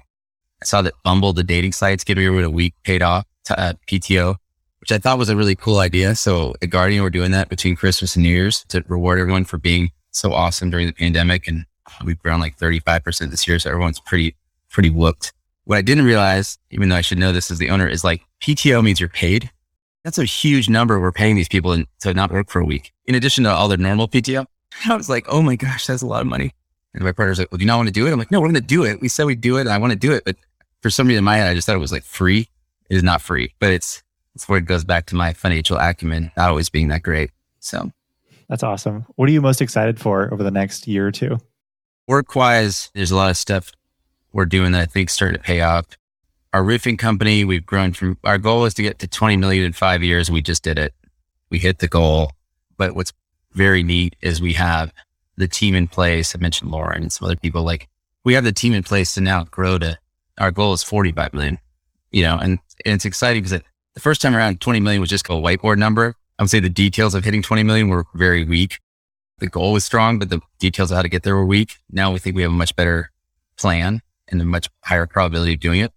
I 0.61 0.65
saw 0.65 0.81
that 0.81 0.93
Bumble, 1.03 1.33
the 1.33 1.43
dating 1.43 1.73
sites, 1.73 2.05
rid 2.07 2.17
of 2.19 2.43
a 2.45 2.49
week 2.49 2.73
paid 2.83 3.01
off 3.01 3.25
to, 3.45 3.59
uh, 3.59 3.73
PTO, 3.87 4.35
which 4.79 4.91
I 4.91 4.97
thought 4.97 5.17
was 5.17 5.29
a 5.29 5.35
really 5.35 5.55
cool 5.55 5.79
idea. 5.79 6.15
So 6.15 6.55
at 6.61 6.69
Guardian, 6.69 7.03
we're 7.03 7.09
doing 7.09 7.31
that 7.31 7.49
between 7.49 7.75
Christmas 7.75 8.15
and 8.15 8.23
New 8.23 8.29
Year's 8.29 8.63
to 8.69 8.83
reward 8.87 9.19
everyone 9.19 9.45
for 9.45 9.57
being 9.57 9.91
so 10.11 10.33
awesome 10.33 10.69
during 10.69 10.87
the 10.87 10.93
pandemic. 10.93 11.47
And 11.47 11.65
we've 12.03 12.19
grown 12.19 12.39
like 12.39 12.57
35% 12.57 13.31
this 13.31 13.47
year. 13.47 13.59
So 13.59 13.69
everyone's 13.69 13.99
pretty, 13.99 14.35
pretty 14.69 14.89
whooped. 14.89 15.33
What 15.65 15.77
I 15.77 15.81
didn't 15.81 16.05
realize, 16.05 16.57
even 16.71 16.89
though 16.89 16.95
I 16.95 17.01
should 17.01 17.17
know 17.17 17.31
this 17.31 17.51
as 17.51 17.57
the 17.57 17.69
owner, 17.69 17.87
is 17.87 18.03
like 18.03 18.21
PTO 18.41 18.83
means 18.83 18.99
you're 18.99 19.09
paid. 19.09 19.51
That's 20.03 20.19
a 20.19 20.23
huge 20.23 20.69
number 20.69 20.99
we're 20.99 21.11
paying 21.11 21.35
these 21.35 21.47
people 21.47 21.83
to 22.01 22.13
not 22.13 22.31
work 22.31 22.49
for 22.49 22.59
a 22.59 22.65
week, 22.65 22.93
in 23.05 23.15
addition 23.15 23.43
to 23.45 23.51
all 23.51 23.67
their 23.67 23.77
normal 23.77 24.07
PTO. 24.07 24.45
I 24.89 24.95
was 24.95 25.09
like, 25.09 25.25
oh 25.27 25.41
my 25.41 25.55
gosh, 25.55 25.87
that's 25.87 26.03
a 26.03 26.07
lot 26.07 26.21
of 26.21 26.27
money. 26.27 26.51
And 26.93 27.03
my 27.03 27.11
partner's 27.11 27.39
like, 27.39 27.51
well, 27.51 27.57
do 27.57 27.63
you 27.63 27.67
not 27.67 27.77
want 27.77 27.87
to 27.87 27.93
do 27.93 28.07
it? 28.07 28.11
I'm 28.11 28.19
like, 28.19 28.31
no, 28.31 28.39
we're 28.39 28.47
going 28.47 28.55
to 28.55 28.61
do 28.61 28.85
it. 28.85 29.01
We 29.01 29.09
said 29.09 29.25
we'd 29.25 29.41
do 29.41 29.57
it. 29.57 29.61
And 29.61 29.69
I 29.69 29.77
want 29.77 29.91
to 29.91 29.99
do 29.99 30.13
it. 30.13 30.23
But 30.23 30.37
for 30.81 30.89
some 30.89 31.07
reason 31.07 31.19
in 31.19 31.23
my 31.23 31.37
head, 31.37 31.47
I 31.47 31.53
just 31.55 31.65
thought 31.65 31.75
it 31.75 31.79
was 31.79 31.91
like 31.91 32.03
free. 32.03 32.47
It 32.89 32.95
is 32.95 33.03
not 33.03 33.21
free, 33.21 33.53
but 33.59 33.71
it's, 33.71 34.03
it's 34.33 34.47
where 34.47 34.59
it 34.59 34.65
goes 34.65 34.83
back 34.83 35.07
to 35.07 35.15
my 35.15 35.33
financial 35.33 35.77
acumen, 35.77 36.31
not 36.37 36.49
always 36.49 36.69
being 36.69 36.89
that 36.89 37.03
great. 37.03 37.31
So 37.59 37.91
that's 38.47 38.63
awesome. 38.63 39.05
What 39.15 39.27
are 39.27 39.31
you 39.31 39.41
most 39.41 39.61
excited 39.61 39.99
for 39.99 40.31
over 40.31 40.43
the 40.43 40.51
next 40.51 40.87
year 40.87 41.07
or 41.07 41.11
two? 41.11 41.37
Work 42.07 42.35
wise, 42.35 42.91
there's 42.93 43.11
a 43.11 43.15
lot 43.15 43.31
of 43.31 43.37
stuff 43.37 43.71
we're 44.35 44.45
doing 44.45 44.73
that 44.73 44.81
I 44.81 44.85
think 44.85 45.09
starting 45.09 45.37
to 45.37 45.43
pay 45.43 45.61
off. 45.61 45.85
Our 46.51 46.61
roofing 46.61 46.97
company, 46.97 47.45
we've 47.45 47.65
grown 47.65 47.93
from 47.93 48.17
our 48.25 48.37
goal 48.37 48.65
is 48.65 48.73
to 48.73 48.83
get 48.83 48.99
to 48.99 49.07
20 49.07 49.37
million 49.37 49.63
in 49.63 49.71
five 49.71 50.03
years. 50.03 50.29
We 50.29 50.41
just 50.41 50.61
did 50.61 50.77
it. 50.77 50.93
We 51.49 51.57
hit 51.57 51.79
the 51.79 51.87
goal. 51.87 52.31
But 52.77 52.95
what's 52.95 53.13
very 53.53 53.81
neat 53.81 54.17
is 54.21 54.41
we 54.41 54.51
have 54.53 54.91
the 55.37 55.47
team 55.47 55.73
in 55.73 55.87
place. 55.87 56.35
I 56.35 56.39
mentioned 56.39 56.69
Lauren 56.69 57.01
and 57.01 57.11
some 57.13 57.25
other 57.25 57.37
people. 57.37 57.63
Like 57.63 57.87
we 58.25 58.33
have 58.33 58.43
the 58.43 58.51
team 58.51 58.73
in 58.73 58.83
place 58.83 59.13
to 59.13 59.21
now 59.21 59.45
grow 59.45 59.79
to 59.79 59.97
our 60.37 60.51
goal 60.51 60.73
is 60.73 60.83
45 60.83 61.33
million, 61.33 61.57
you 62.11 62.23
know, 62.23 62.37
and, 62.37 62.59
and 62.85 62.95
it's 62.95 63.05
exciting 63.05 63.41
because 63.41 63.61
the 63.93 64.01
first 64.01 64.21
time 64.21 64.35
around 64.35 64.59
20 64.59 64.81
million 64.81 64.99
was 64.99 65.09
just 65.09 65.27
a 65.27 65.31
whiteboard 65.31 65.77
number. 65.77 66.15
I 66.37 66.43
would 66.43 66.49
say 66.49 66.59
the 66.59 66.69
details 66.69 67.15
of 67.15 67.23
hitting 67.23 67.41
20 67.41 67.63
million 67.63 67.87
were 67.87 68.05
very 68.13 68.43
weak. 68.43 68.79
The 69.37 69.47
goal 69.47 69.71
was 69.71 69.85
strong, 69.85 70.19
but 70.19 70.29
the 70.29 70.41
details 70.59 70.91
of 70.91 70.97
how 70.97 71.03
to 71.03 71.09
get 71.09 71.23
there 71.23 71.37
were 71.37 71.45
weak. 71.45 71.77
Now 71.89 72.11
we 72.11 72.19
think 72.19 72.35
we 72.35 72.41
have 72.41 72.51
a 72.51 72.55
much 72.55 72.75
better 72.75 73.11
plan 73.57 74.01
and 74.29 74.41
a 74.41 74.45
much 74.45 74.69
higher 74.83 75.05
probability 75.05 75.53
of 75.53 75.59
doing 75.59 75.79
it. 75.79 75.91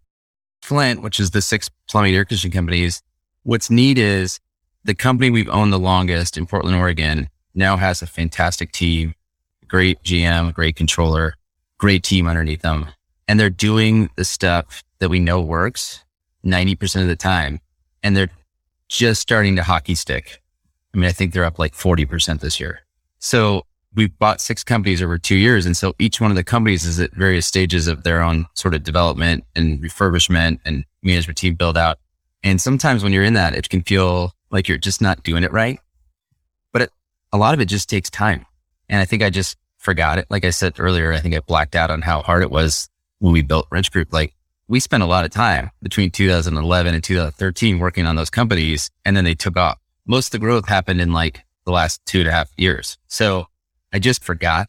Flint, 0.62 1.02
which 1.02 1.20
is 1.20 1.30
the 1.30 1.42
six 1.42 1.70
plumbing 1.88 2.14
air 2.14 2.24
conditioning 2.24 2.52
companies, 2.52 3.02
what's 3.42 3.70
neat 3.70 3.98
is 3.98 4.40
the 4.84 4.94
company 4.94 5.30
we've 5.30 5.48
owned 5.48 5.72
the 5.72 5.78
longest 5.78 6.36
in 6.36 6.46
Portland, 6.46 6.76
Oregon 6.76 7.28
now 7.54 7.76
has 7.76 8.02
a 8.02 8.06
fantastic 8.06 8.72
team, 8.72 9.14
great 9.66 10.02
GM, 10.02 10.52
great 10.54 10.76
controller, 10.76 11.34
great 11.78 12.02
team 12.02 12.26
underneath 12.26 12.62
them. 12.62 12.86
And 13.26 13.38
they're 13.38 13.50
doing 13.50 14.10
the 14.16 14.24
stuff 14.24 14.82
that 14.98 15.10
we 15.10 15.20
know 15.20 15.40
works 15.40 16.04
90% 16.44 17.02
of 17.02 17.08
the 17.08 17.16
time. 17.16 17.60
And 18.02 18.16
they're 18.16 18.30
just 18.88 19.20
starting 19.20 19.56
to 19.56 19.62
hockey 19.62 19.94
stick. 19.94 20.40
I 20.94 20.98
mean, 20.98 21.08
I 21.08 21.12
think 21.12 21.32
they're 21.32 21.44
up 21.44 21.58
like 21.58 21.74
40% 21.74 22.40
this 22.40 22.58
year. 22.58 22.80
So 23.18 23.66
we've 23.98 24.16
bought 24.20 24.40
six 24.40 24.62
companies 24.62 25.02
over 25.02 25.18
two 25.18 25.34
years. 25.34 25.66
And 25.66 25.76
so 25.76 25.92
each 25.98 26.20
one 26.20 26.30
of 26.30 26.36
the 26.36 26.44
companies 26.44 26.84
is 26.84 27.00
at 27.00 27.12
various 27.12 27.46
stages 27.46 27.88
of 27.88 28.04
their 28.04 28.22
own 28.22 28.46
sort 28.54 28.72
of 28.72 28.84
development 28.84 29.44
and 29.56 29.82
refurbishment 29.82 30.60
and 30.64 30.84
management 31.02 31.36
team 31.36 31.56
build 31.56 31.76
out. 31.76 31.98
And 32.44 32.60
sometimes 32.60 33.02
when 33.02 33.12
you're 33.12 33.24
in 33.24 33.34
that, 33.34 33.56
it 33.56 33.68
can 33.68 33.82
feel 33.82 34.32
like 34.50 34.68
you're 34.68 34.78
just 34.78 35.02
not 35.02 35.24
doing 35.24 35.42
it 35.42 35.52
right. 35.52 35.80
But 36.72 36.82
it, 36.82 36.90
a 37.32 37.38
lot 37.38 37.54
of 37.54 37.60
it 37.60 37.64
just 37.66 37.90
takes 37.90 38.08
time. 38.08 38.46
And 38.88 39.00
I 39.00 39.04
think 39.04 39.20
I 39.20 39.30
just 39.30 39.56
forgot 39.78 40.18
it. 40.18 40.26
Like 40.30 40.44
I 40.44 40.50
said 40.50 40.74
earlier, 40.78 41.12
I 41.12 41.18
think 41.18 41.34
I 41.34 41.40
blacked 41.40 41.74
out 41.74 41.90
on 41.90 42.00
how 42.00 42.22
hard 42.22 42.44
it 42.44 42.52
was 42.52 42.88
when 43.18 43.32
we 43.32 43.42
built 43.42 43.66
Wrench 43.72 43.90
Group. 43.90 44.12
Like 44.12 44.32
we 44.68 44.78
spent 44.78 45.02
a 45.02 45.06
lot 45.06 45.24
of 45.24 45.32
time 45.32 45.72
between 45.82 46.12
2011 46.12 46.94
and 46.94 47.02
2013 47.02 47.80
working 47.80 48.06
on 48.06 48.14
those 48.14 48.30
companies 48.30 48.90
and 49.04 49.16
then 49.16 49.24
they 49.24 49.34
took 49.34 49.56
off. 49.56 49.76
Most 50.06 50.28
of 50.28 50.32
the 50.32 50.38
growth 50.38 50.68
happened 50.68 51.00
in 51.00 51.12
like 51.12 51.44
the 51.64 51.72
last 51.72 52.00
two 52.06 52.20
and 52.20 52.28
a 52.28 52.32
half 52.32 52.48
years. 52.56 52.96
So 53.08 53.48
I 53.92 53.98
just 53.98 54.22
forgot. 54.22 54.68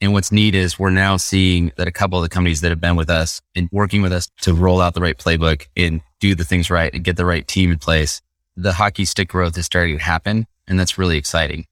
And 0.00 0.12
what's 0.12 0.32
neat 0.32 0.54
is 0.54 0.78
we're 0.78 0.90
now 0.90 1.16
seeing 1.16 1.72
that 1.76 1.88
a 1.88 1.92
couple 1.92 2.18
of 2.18 2.22
the 2.22 2.28
companies 2.28 2.60
that 2.60 2.70
have 2.70 2.80
been 2.80 2.96
with 2.96 3.10
us 3.10 3.40
and 3.54 3.68
working 3.72 4.02
with 4.02 4.12
us 4.12 4.28
to 4.42 4.52
roll 4.52 4.80
out 4.80 4.94
the 4.94 5.00
right 5.00 5.16
playbook 5.16 5.66
and 5.76 6.00
do 6.20 6.34
the 6.34 6.44
things 6.44 6.70
right 6.70 6.92
and 6.92 7.04
get 7.04 7.16
the 7.16 7.24
right 7.24 7.46
team 7.46 7.70
in 7.70 7.78
place, 7.78 8.20
the 8.56 8.74
hockey 8.74 9.04
stick 9.04 9.28
growth 9.28 9.56
is 9.56 9.66
starting 9.66 9.98
to 9.98 10.04
happen. 10.04 10.46
And 10.66 10.78
that's 10.78 10.98
really 10.98 11.16
exciting 11.16 11.66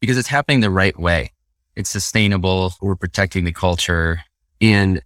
because 0.00 0.18
it's 0.18 0.28
happening 0.28 0.60
the 0.60 0.70
right 0.70 0.98
way. 0.98 1.32
It's 1.76 1.90
sustainable. 1.90 2.74
We're 2.80 2.96
protecting 2.96 3.44
the 3.44 3.52
culture. 3.52 4.20
And 4.60 5.02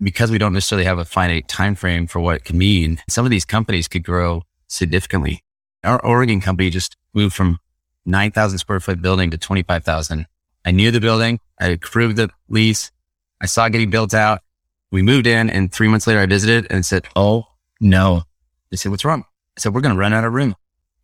because 0.00 0.30
we 0.30 0.38
don't 0.38 0.52
necessarily 0.52 0.84
have 0.84 0.98
a 0.98 1.04
finite 1.04 1.48
time 1.48 1.74
frame 1.74 2.06
for 2.06 2.20
what 2.20 2.36
it 2.36 2.44
can 2.44 2.58
mean, 2.58 3.00
some 3.08 3.24
of 3.24 3.30
these 3.30 3.44
companies 3.44 3.88
could 3.88 4.04
grow 4.04 4.42
significantly. 4.66 5.42
Our 5.84 6.04
Oregon 6.04 6.40
company 6.40 6.70
just 6.70 6.96
moved 7.14 7.34
from 7.34 7.58
9,000 8.06 8.58
square 8.58 8.80
foot 8.80 9.00
building 9.00 9.30
to 9.30 9.38
25,000 9.38 10.26
I 10.64 10.70
knew 10.70 10.90
the 10.90 11.00
building. 11.00 11.40
I 11.60 11.68
approved 11.68 12.16
the 12.16 12.30
lease. 12.48 12.90
I 13.40 13.46
saw 13.46 13.66
it 13.66 13.70
getting 13.70 13.90
built 13.90 14.14
out. 14.14 14.40
We 14.90 15.02
moved 15.02 15.26
in 15.26 15.50
and 15.50 15.72
three 15.72 15.88
months 15.88 16.06
later 16.06 16.20
I 16.20 16.26
visited 16.26 16.66
and 16.70 16.84
said, 16.84 17.06
Oh 17.14 17.46
no. 17.80 18.22
They 18.70 18.76
said, 18.76 18.90
what's 18.90 19.04
wrong? 19.04 19.24
I 19.56 19.60
said, 19.60 19.74
we're 19.74 19.80
going 19.80 19.94
to 19.94 20.00
run 20.00 20.12
out 20.12 20.24
of 20.24 20.32
room. 20.32 20.54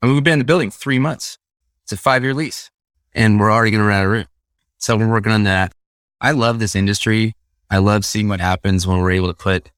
I 0.02 0.06
mean, 0.06 0.14
we've 0.14 0.24
been 0.24 0.34
in 0.34 0.38
the 0.38 0.44
building 0.44 0.70
three 0.70 0.98
months. 0.98 1.38
It's 1.84 1.92
a 1.92 1.96
five 1.96 2.22
year 2.22 2.34
lease 2.34 2.70
and 3.14 3.38
we're 3.40 3.52
already 3.52 3.70
going 3.70 3.82
to 3.82 3.86
run 3.88 3.98
out 3.98 4.04
of 4.04 4.10
room. 4.10 4.26
So 4.78 4.96
we're 4.96 5.08
working 5.08 5.32
on 5.32 5.44
that. 5.44 5.72
I 6.20 6.32
love 6.32 6.58
this 6.58 6.76
industry. 6.76 7.34
I 7.70 7.78
love 7.78 8.04
seeing 8.04 8.28
what 8.28 8.40
happens 8.40 8.86
when 8.86 8.98
we're 8.98 9.12
able 9.12 9.28
to 9.28 9.34
put 9.34 9.70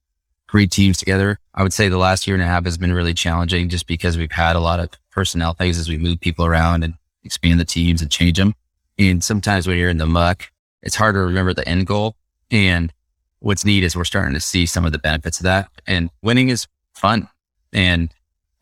great 0.47 0.71
teams 0.71 0.99
together. 0.99 1.39
I 1.55 1.63
would 1.63 1.73
say 1.73 1.89
the 1.89 1.99
last 1.99 2.27
year 2.27 2.35
and 2.35 2.43
a 2.43 2.47
half 2.47 2.65
has 2.65 2.79
been 2.79 2.93
really 2.93 3.15
challenging 3.15 3.69
just 3.69 3.87
because 3.87 4.17
we've 4.17 4.33
had 4.33 4.57
a 4.57 4.61
lot 4.61 4.81
of 4.81 4.91
personnel 5.11 5.55
things 5.55 5.79
as 5.79 5.89
we 5.89 5.99
move 5.99 6.21
people 6.21 6.45
around 6.45 6.85
and 6.85 6.95
expand 7.25 7.59
the 7.59 7.65
teams 7.65 8.03
and 8.03 8.11
change 8.11 8.39
them. 8.39 8.55
And 8.99 9.23
sometimes 9.23 9.67
when 9.67 9.79
you're 9.79 9.91
in 9.91 9.99
the 9.99 10.07
muck, 10.07 10.51
it's 10.83 10.97
hard 10.97 11.15
to 11.15 11.21
remember 11.21 11.53
the 11.53 11.69
end 11.69 11.87
goal. 11.87 12.17
And 12.51 12.93
what's 13.41 13.65
neat 13.65 13.85
is 13.85 13.97
we're 13.97 14.05
starting 14.05 14.35
to 14.35 14.41
see 14.41 14.67
some 14.67 14.85
of 14.85 14.93
the 14.93 14.99
benefits 14.99 15.41
of 15.41 15.45
that. 15.45 15.69
And 15.87 16.11
winning 16.23 16.49
is 16.49 16.67
fun. 16.95 17.29
And 17.73 18.13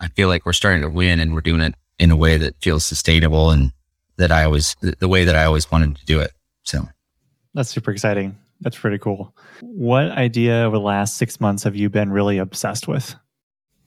I 0.00 0.08
feel 0.08 0.28
like 0.28 0.44
we're 0.44 0.52
starting 0.52 0.82
to 0.82 0.88
win 0.88 1.20
and 1.20 1.34
we're 1.34 1.40
doing 1.40 1.60
it 1.60 1.74
in 1.98 2.10
a 2.10 2.16
way 2.16 2.36
that 2.38 2.56
feels 2.60 2.84
sustainable 2.84 3.50
and 3.50 3.72
that 4.16 4.32
I 4.32 4.44
always, 4.44 4.74
the 4.80 5.08
way 5.08 5.24
that 5.24 5.36
I 5.36 5.44
always 5.44 5.70
wanted 5.70 5.96
to 5.96 6.04
do 6.04 6.20
it. 6.20 6.32
So 6.62 6.88
that's 7.52 7.70
super 7.70 7.90
exciting. 7.90 8.36
That's 8.60 8.78
pretty 8.78 8.98
cool. 8.98 9.36
What 9.60 10.10
idea 10.12 10.62
over 10.62 10.76
the 10.76 10.82
last 10.82 11.16
six 11.16 11.40
months 11.40 11.62
have 11.64 11.76
you 11.76 11.90
been 11.90 12.10
really 12.10 12.38
obsessed 12.38 12.88
with? 12.88 13.14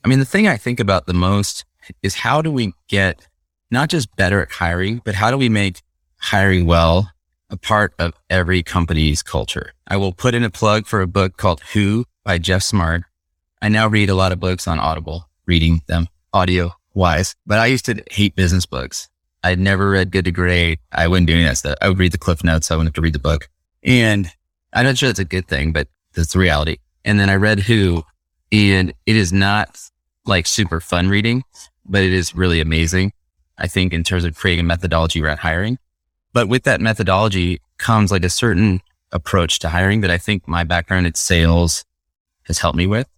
I 0.04 0.08
mean, 0.08 0.20
the 0.20 0.26
thing 0.26 0.48
I 0.48 0.58
think 0.58 0.80
about 0.80 1.08
the 1.08 1.14
most 1.14 1.66
is 2.04 2.16
how 2.16 2.42
do 2.42 2.52
we 2.52 2.74
get 2.88 3.28
not 3.72 3.90
just 3.90 4.16
better 4.16 4.42
at 4.42 4.52
hiring, 4.52 5.02
but 5.04 5.16
how 5.16 5.32
do 5.32 5.38
we 5.38 5.50
make 5.50 5.82
hiring 6.28 6.66
well 6.66 7.10
a 7.50 7.56
part 7.56 7.94
of 8.00 8.14
every 8.30 8.62
company's 8.62 9.24
culture. 9.24 9.72
I 9.88 9.96
will 9.96 10.12
put 10.12 10.36
in 10.36 10.44
a 10.44 10.50
plug 10.50 10.86
for 10.86 11.00
a 11.00 11.08
book 11.08 11.38
called 11.38 11.62
Who 11.72 12.04
by 12.26 12.38
Geoff 12.38 12.64
Smart. 12.64 13.04
I 13.62 13.70
now 13.70 13.88
read 13.88 14.10
a 14.10 14.14
lot 14.14 14.34
of 14.34 14.40
books 14.42 14.68
on 14.68 14.78
Audible, 14.78 15.30
reading 15.46 15.84
them 15.88 16.10
audio 16.34 16.74
wise, 16.94 17.34
but 17.46 17.60
I 17.60 17.68
used 17.68 17.86
to 17.86 18.04
hate 18.12 18.36
business 18.36 18.66
books. 18.66 19.08
I'd 19.42 19.58
never 19.58 19.90
read 19.90 20.12
Good 20.12 20.26
to 20.26 20.32
Great. 20.34 20.80
I 20.92 21.08
wouldn't 21.08 21.28
do 21.28 21.34
any 21.34 21.44
of 21.44 21.50
that 21.50 21.56
stuff. 21.60 21.78
I 21.82 21.88
would 21.88 21.98
read 21.98 22.12
the 22.12 22.18
cliff 22.18 22.44
notes. 22.44 22.72
I 22.72 22.76
wouldn't 22.76 22.90
have 22.90 22.96
to 22.96 23.02
read 23.02 23.16
the 23.16 23.20
book. 23.20 23.48
And 23.82 24.30
I'm 24.74 24.84
not 24.84 24.98
sure 24.98 25.08
that's 25.08 25.20
a 25.20 25.26
good 25.26 25.48
thing, 25.48 25.72
but 25.72 25.88
that's 26.14 26.34
the 26.34 26.40
reality. 26.40 26.76
And 27.06 27.22
then 27.22 27.30
I 27.30 27.36
read 27.36 27.62
Who 27.62 28.04
and 28.52 28.94
it 29.06 29.16
is 29.16 29.32
not 29.32 29.80
like 30.26 30.46
super 30.46 30.82
fun 30.82 31.08
reading, 31.08 31.44
but 31.86 32.04
it 32.04 32.12
is 32.12 32.36
really 32.36 32.60
amazing. 32.60 33.14
I 33.58 33.68
think 33.68 33.94
in 33.94 34.04
terms 34.04 34.26
of 34.26 34.36
creating 34.36 34.66
a 34.66 34.68
methodology 34.68 35.24
around 35.24 35.38
hiring. 35.38 35.78
But 36.38 36.50
with 36.50 36.66
that 36.66 36.82
methodology 36.82 37.62
comes 37.80 38.12
like 38.12 38.24
a 38.24 38.30
certain 38.30 38.82
approach 39.12 39.58
to 39.58 39.70
hiring 39.70 40.02
that 40.02 40.12
I 40.12 40.20
think 40.20 40.48
my 40.48 40.64
background 40.64 41.08
in 41.08 41.16
sales 41.16 41.84
has 42.44 42.60
helped 42.60 42.78
me 42.78 42.86
with. 42.86 43.10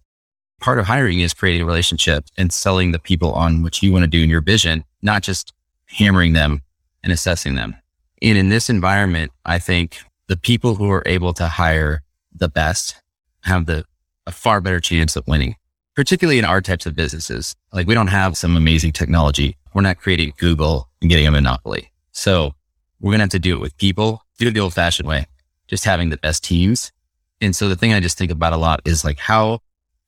Part 0.58 0.78
of 0.78 0.86
hiring 0.86 1.20
is 1.20 1.34
creating 1.34 1.66
relationships 1.66 2.30
and 2.38 2.50
selling 2.50 2.92
the 2.92 2.98
people 2.98 3.34
on 3.34 3.62
what 3.62 3.82
you 3.82 3.92
want 3.92 4.04
to 4.04 4.06
do 4.06 4.22
in 4.22 4.30
your 4.30 4.40
vision, 4.40 4.84
not 5.02 5.22
just 5.22 5.52
hammering 5.84 6.32
them 6.32 6.62
and 7.04 7.12
assessing 7.12 7.56
them. 7.56 7.76
And 8.22 8.38
in 8.38 8.48
this 8.48 8.70
environment, 8.70 9.32
I 9.44 9.58
think 9.58 9.98
the 10.28 10.38
people 10.38 10.76
who 10.76 10.90
are 10.90 11.02
able 11.04 11.34
to 11.34 11.46
hire 11.46 12.00
the 12.34 12.48
best 12.48 13.02
have 13.42 13.66
the 13.66 13.84
a 14.26 14.32
far 14.32 14.62
better 14.62 14.80
chance 14.80 15.14
of 15.14 15.28
winning, 15.28 15.56
particularly 15.94 16.38
in 16.38 16.46
our 16.46 16.62
types 16.62 16.86
of 16.86 16.96
businesses. 16.96 17.54
Like 17.70 17.86
we 17.86 17.92
don't 17.92 18.06
have 18.06 18.38
some 18.38 18.56
amazing 18.56 18.92
technology. 18.92 19.58
We're 19.74 19.82
not 19.82 19.98
creating 19.98 20.32
Google 20.38 20.88
and 21.02 21.10
getting 21.10 21.26
a 21.26 21.30
monopoly. 21.30 21.92
So 22.12 22.54
we're 23.00 23.10
going 23.10 23.18
to 23.20 23.24
have 23.24 23.30
to 23.30 23.38
do 23.38 23.54
it 23.54 23.60
with 23.60 23.76
people, 23.76 24.24
do 24.38 24.48
it 24.48 24.52
the 24.52 24.60
old 24.60 24.74
fashioned 24.74 25.08
way, 25.08 25.26
just 25.66 25.84
having 25.84 26.10
the 26.10 26.16
best 26.16 26.44
teams. 26.44 26.92
And 27.40 27.56
so 27.56 27.68
the 27.68 27.76
thing 27.76 27.92
I 27.92 28.00
just 28.00 28.18
think 28.18 28.30
about 28.30 28.52
a 28.52 28.58
lot 28.58 28.80
is 28.84 29.04
like, 29.04 29.18
how 29.18 29.60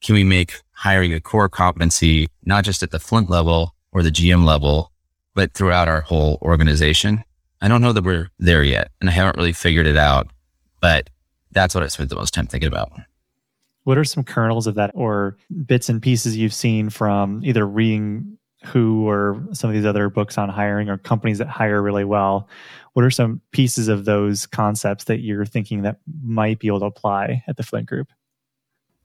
can 0.02 0.14
we 0.14 0.24
make 0.24 0.60
hiring 0.72 1.14
a 1.14 1.20
core 1.20 1.48
competency, 1.48 2.28
not 2.44 2.64
just 2.64 2.82
at 2.82 2.90
the 2.90 2.98
Flint 2.98 3.30
level 3.30 3.74
or 3.92 4.02
the 4.02 4.10
GM 4.10 4.44
level, 4.44 4.92
but 5.34 5.54
throughout 5.54 5.88
our 5.88 6.02
whole 6.02 6.38
organization? 6.42 7.24
I 7.60 7.68
don't 7.68 7.80
know 7.80 7.92
that 7.92 8.04
we're 8.04 8.28
there 8.38 8.62
yet 8.62 8.90
and 9.00 9.08
I 9.08 9.12
haven't 9.12 9.36
really 9.36 9.52
figured 9.52 9.86
it 9.86 9.96
out, 9.96 10.28
but 10.80 11.08
that's 11.52 11.74
what 11.74 11.84
I 11.84 11.86
spent 11.86 12.10
the 12.10 12.16
most 12.16 12.34
time 12.34 12.46
thinking 12.46 12.68
about. 12.68 12.92
What 13.84 13.98
are 13.98 14.04
some 14.04 14.24
kernels 14.24 14.66
of 14.66 14.74
that 14.74 14.92
or 14.94 15.36
bits 15.64 15.88
and 15.88 16.02
pieces 16.02 16.36
you've 16.36 16.54
seen 16.54 16.90
from 16.90 17.40
either 17.44 17.66
reading 17.66 18.38
who 18.64 19.08
or 19.08 19.42
some 19.52 19.70
of 19.70 19.74
these 19.74 19.84
other 19.84 20.08
books 20.08 20.38
on 20.38 20.48
hiring 20.48 20.88
or 20.88 20.98
companies 20.98 21.38
that 21.38 21.48
hire 21.48 21.82
really 21.82 22.04
well. 22.04 22.48
What 22.92 23.04
are 23.04 23.10
some 23.10 23.40
pieces 23.52 23.88
of 23.88 24.04
those 24.04 24.46
concepts 24.46 25.04
that 25.04 25.20
you're 25.20 25.46
thinking 25.46 25.82
that 25.82 25.98
might 26.22 26.58
be 26.58 26.68
able 26.68 26.80
to 26.80 26.86
apply 26.86 27.42
at 27.48 27.56
the 27.56 27.62
flint 27.62 27.86
group? 27.86 28.08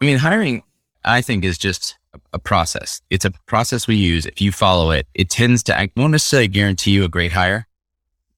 I 0.01 0.05
mean 0.05 0.17
hiring 0.17 0.63
i 1.03 1.21
think 1.21 1.43
is 1.43 1.57
just 1.57 1.97
a 2.33 2.39
process. 2.39 3.01
It's 3.11 3.25
a 3.25 3.31
process 3.45 3.87
we 3.87 3.95
use. 3.95 4.25
If 4.25 4.41
you 4.41 4.51
follow 4.51 4.91
it 4.91 5.07
it 5.13 5.29
tends 5.29 5.63
to 5.63 5.79
i 5.79 5.89
won't 5.95 6.11
necessarily 6.11 6.47
guarantee 6.47 6.91
you 6.91 7.03
a 7.03 7.09
great 7.09 7.31
hire 7.31 7.67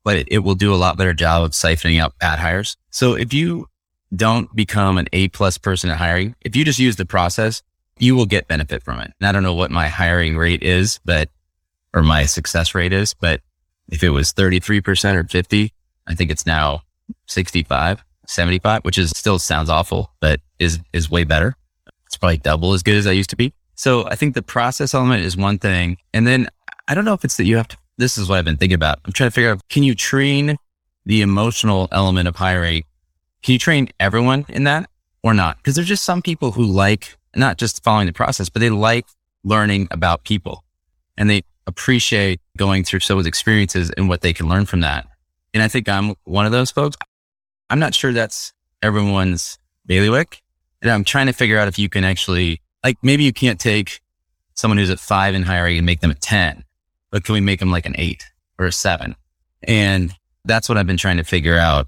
but 0.03 0.17
it, 0.17 0.27
it 0.31 0.39
will 0.39 0.55
do 0.55 0.73
a 0.73 0.77
lot 0.77 0.97
better 0.97 1.13
job 1.13 1.43
of 1.43 1.51
siphoning 1.51 1.99
out 1.99 2.17
bad 2.19 2.39
hires. 2.39 2.77
So 2.89 3.13
if 3.13 3.33
you 3.33 3.67
don't 4.15 4.53
become 4.55 4.97
an 4.97 5.07
a 5.13 5.27
plus 5.27 5.57
person 5.57 5.89
at 5.89 5.97
hiring 5.97 6.35
if 6.41 6.55
you 6.55 6.65
just 6.65 6.79
use 6.79 6.95
the 6.95 7.05
process 7.05 7.61
you 8.01 8.15
will 8.15 8.25
get 8.25 8.47
benefit 8.47 8.83
from 8.83 8.99
it. 8.99 9.11
And 9.19 9.27
I 9.27 9.31
don't 9.31 9.43
know 9.43 9.53
what 9.53 9.71
my 9.71 9.87
hiring 9.87 10.37
rate 10.37 10.63
is, 10.63 10.99
but, 11.05 11.29
or 11.93 12.01
my 12.01 12.25
success 12.25 12.73
rate 12.75 12.93
is, 12.93 13.13
but 13.13 13.41
if 13.89 14.03
it 14.03 14.09
was 14.09 14.33
33% 14.33 15.15
or 15.15 15.23
50, 15.23 15.73
I 16.07 16.15
think 16.15 16.31
it's 16.31 16.45
now 16.45 16.83
65, 17.27 18.03
75, 18.27 18.83
which 18.83 18.97
is 18.97 19.11
still 19.11 19.39
sounds 19.39 19.69
awful, 19.69 20.11
but 20.19 20.39
is, 20.59 20.79
is 20.93 21.09
way 21.09 21.23
better. 21.23 21.55
It's 22.05 22.17
probably 22.17 22.37
double 22.37 22.73
as 22.73 22.83
good 22.83 22.95
as 22.95 23.07
I 23.07 23.11
used 23.11 23.29
to 23.31 23.35
be. 23.35 23.53
So 23.75 24.05
I 24.07 24.15
think 24.15 24.35
the 24.35 24.41
process 24.41 24.93
element 24.93 25.23
is 25.23 25.37
one 25.37 25.57
thing. 25.57 25.97
And 26.13 26.25
then 26.27 26.49
I 26.87 26.95
don't 26.95 27.05
know 27.05 27.13
if 27.13 27.23
it's 27.23 27.37
that 27.37 27.45
you 27.45 27.57
have 27.57 27.67
to, 27.69 27.77
this 27.97 28.17
is 28.17 28.27
what 28.27 28.37
I've 28.39 28.45
been 28.45 28.57
thinking 28.57 28.75
about. 28.75 28.99
I'm 29.05 29.13
trying 29.13 29.29
to 29.29 29.33
figure 29.33 29.51
out, 29.51 29.61
can 29.69 29.83
you 29.83 29.93
train 29.93 30.57
the 31.05 31.21
emotional 31.21 31.87
element 31.91 32.27
of 32.27 32.35
hiring? 32.35 32.83
Can 33.43 33.53
you 33.53 33.59
train 33.59 33.89
everyone 33.99 34.45
in 34.49 34.63
that 34.65 34.89
or 35.23 35.33
not? 35.33 35.57
Because 35.57 35.75
there's 35.75 35.87
just 35.87 36.03
some 36.03 36.21
people 36.21 36.51
who 36.51 36.63
like 36.63 37.17
not 37.35 37.57
just 37.57 37.83
following 37.83 38.07
the 38.07 38.13
process, 38.13 38.49
but 38.49 38.59
they 38.59 38.69
like 38.69 39.05
learning 39.43 39.87
about 39.91 40.23
people 40.23 40.63
and 41.17 41.29
they 41.29 41.43
appreciate 41.67 42.41
going 42.57 42.83
through 42.83 42.99
someone's 42.99 43.27
experiences 43.27 43.91
and 43.91 44.09
what 44.09 44.21
they 44.21 44.33
can 44.33 44.47
learn 44.47 44.65
from 44.65 44.81
that. 44.81 45.07
And 45.53 45.61
I 45.61 45.67
think 45.67 45.87
I'm 45.87 46.15
one 46.23 46.45
of 46.45 46.51
those 46.51 46.71
folks. 46.71 46.97
I'm 47.69 47.79
not 47.79 47.93
sure 47.93 48.11
that's 48.11 48.53
everyone's 48.81 49.57
bailiwick. 49.85 50.41
And 50.81 50.89
I'm 50.89 51.03
trying 51.03 51.27
to 51.27 51.33
figure 51.33 51.59
out 51.59 51.67
if 51.67 51.77
you 51.77 51.89
can 51.89 52.03
actually, 52.03 52.61
like, 52.83 52.97
maybe 53.03 53.23
you 53.23 53.33
can't 53.33 53.59
take 53.59 53.99
someone 54.55 54.77
who's 54.77 54.89
at 54.89 54.99
five 54.99 55.35
in 55.35 55.43
hiring 55.43 55.77
and 55.77 55.85
make 55.85 55.99
them 55.99 56.11
a 56.11 56.15
10, 56.15 56.63
but 57.11 57.23
can 57.23 57.33
we 57.33 57.41
make 57.41 57.59
them 57.59 57.71
like 57.71 57.85
an 57.85 57.95
eight 57.97 58.25
or 58.57 58.65
a 58.65 58.71
seven? 58.71 59.15
And 59.63 60.13
That's 60.45 60.69
what 60.69 60.77
I've 60.77 60.87
been 60.87 60.97
trying 60.97 61.17
to 61.17 61.23
figure 61.23 61.57
out. 61.57 61.87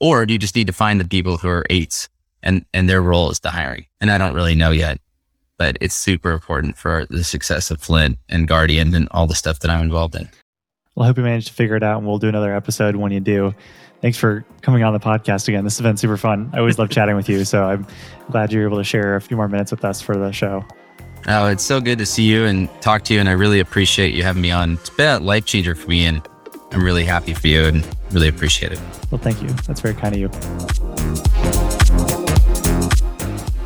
Or 0.00 0.26
do 0.26 0.32
you 0.32 0.38
just 0.38 0.56
need 0.56 0.66
to 0.66 0.72
find 0.72 0.98
the 0.98 1.04
people 1.04 1.36
who 1.36 1.48
are 1.48 1.66
eights 1.70 2.08
and, 2.44 2.64
and 2.72 2.88
their 2.88 3.02
role 3.02 3.30
is 3.30 3.40
the 3.40 3.50
hiring? 3.50 3.86
And 4.00 4.10
I 4.10 4.18
don't 4.18 4.34
really 4.34 4.54
know 4.54 4.70
yet, 4.70 5.00
but 5.58 5.76
it's 5.80 5.94
super 5.94 6.30
important 6.30 6.76
for 6.76 7.06
the 7.10 7.24
success 7.24 7.72
of 7.72 7.80
Flint 7.80 8.18
and 8.28 8.46
Guardian 8.46 8.94
and 8.94 9.08
all 9.10 9.26
the 9.26 9.34
stuff 9.34 9.58
that 9.60 9.70
I'm 9.70 9.80
involved 9.80 10.14
in. 10.14 10.28
Well, 10.94 11.04
I 11.04 11.06
hope 11.08 11.16
you 11.16 11.24
managed 11.24 11.48
to 11.48 11.52
figure 11.54 11.74
it 11.74 11.82
out 11.82 11.98
and 11.98 12.06
we'll 12.06 12.18
do 12.18 12.28
another 12.28 12.54
episode 12.54 12.94
when 12.94 13.10
you 13.10 13.18
do. 13.18 13.52
Thanks 14.00 14.18
for 14.18 14.44
coming 14.60 14.84
on 14.84 14.92
the 14.92 15.00
podcast 15.00 15.48
again. 15.48 15.64
This 15.64 15.76
has 15.78 15.82
been 15.82 15.96
super 15.96 16.16
fun. 16.16 16.50
I 16.52 16.58
always 16.58 16.78
love 16.78 16.90
chatting 16.90 17.16
with 17.16 17.28
you. 17.28 17.44
So 17.44 17.64
I'm 17.64 17.86
glad 18.30 18.52
you're 18.52 18.64
able 18.64 18.76
to 18.76 18.84
share 18.84 19.16
a 19.16 19.20
few 19.20 19.36
more 19.36 19.48
minutes 19.48 19.70
with 19.70 19.84
us 19.84 20.00
for 20.00 20.16
the 20.16 20.30
show. 20.30 20.64
Oh, 21.26 21.46
it's 21.46 21.64
so 21.64 21.80
good 21.80 21.98
to 21.98 22.06
see 22.06 22.24
you 22.24 22.44
and 22.44 22.68
talk 22.82 23.02
to 23.04 23.14
you. 23.14 23.20
And 23.20 23.28
I 23.28 23.32
really 23.32 23.58
appreciate 23.58 24.12
you 24.12 24.22
having 24.22 24.42
me 24.42 24.50
on. 24.50 24.74
It's 24.74 24.90
been 24.90 25.22
a 25.22 25.24
life 25.24 25.46
changer 25.46 25.74
for 25.74 25.88
me. 25.88 26.04
And 26.04 26.20
I'm 26.72 26.84
really 26.84 27.04
happy 27.04 27.32
for 27.32 27.46
you 27.46 27.64
and 27.64 27.96
really 28.12 28.28
appreciate 28.28 28.72
it. 28.72 28.80
Well, 29.10 29.20
thank 29.20 29.40
you. 29.40 29.48
That's 29.48 29.80
very 29.80 29.94
kind 29.94 30.14
of 30.14 30.20
you. 30.20 31.33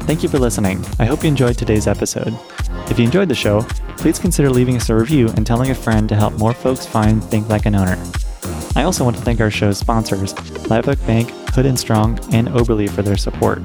Thank 0.09 0.23
you 0.23 0.31
for 0.31 0.39
listening. 0.39 0.83
I 0.99 1.05
hope 1.05 1.23
you 1.23 1.29
enjoyed 1.29 1.59
today's 1.59 1.87
episode. 1.87 2.35
If 2.91 2.99
you 2.99 3.05
enjoyed 3.05 3.29
the 3.29 3.35
show, 3.35 3.61
please 3.99 4.19
consider 4.19 4.49
leaving 4.49 4.75
us 4.77 4.89
a 4.89 4.95
review 4.95 5.29
and 5.37 5.47
telling 5.47 5.71
a 5.71 5.75
friend 5.75 6.09
to 6.09 6.17
help 6.17 6.33
more 6.39 6.55
folks 6.55 6.87
find 6.87 7.23
Think 7.23 7.51
Like 7.51 7.67
an 7.67 7.75
Owner. 7.75 8.03
I 8.75 8.85
also 8.85 9.05
want 9.05 9.17
to 9.19 9.23
thank 9.23 9.39
our 9.43 9.51
show's 9.51 9.77
sponsors, 9.77 10.33
Live 10.71 10.89
Oak 10.89 10.99
Bank, 11.07 11.29
Hood 11.51 11.67
and 11.67 11.79
Strong, 11.79 12.21
and 12.33 12.49
Oberle 12.49 12.89
for 12.89 13.03
their 13.03 13.19
support. 13.19 13.61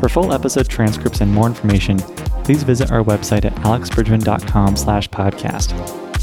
For 0.00 0.08
full 0.08 0.32
episode 0.32 0.68
transcripts 0.68 1.20
and 1.20 1.32
more 1.32 1.46
information, 1.46 1.98
please 2.42 2.64
visit 2.64 2.90
our 2.90 3.04
website 3.04 3.44
at 3.44 3.54
alexbridgman.com 3.54 4.74
slash 4.74 5.08
podcast. 5.10 5.72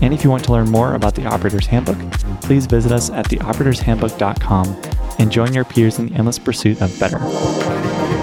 And 0.01 0.13
if 0.13 0.25
you 0.25 0.29
want 0.29 0.43
to 0.43 0.51
learn 0.51 0.69
more 0.69 0.95
about 0.95 1.15
the 1.15 1.25
Operator's 1.25 1.67
Handbook, 1.67 2.11
please 2.41 2.65
visit 2.65 2.91
us 2.91 3.09
at 3.11 3.29
theoperatorshandbook.com 3.29 4.81
and 5.19 5.31
join 5.31 5.53
your 5.53 5.63
peers 5.63 5.99
in 5.99 6.07
the 6.07 6.15
endless 6.15 6.37
pursuit 6.37 6.81
of 6.81 6.99
better. 6.99 8.22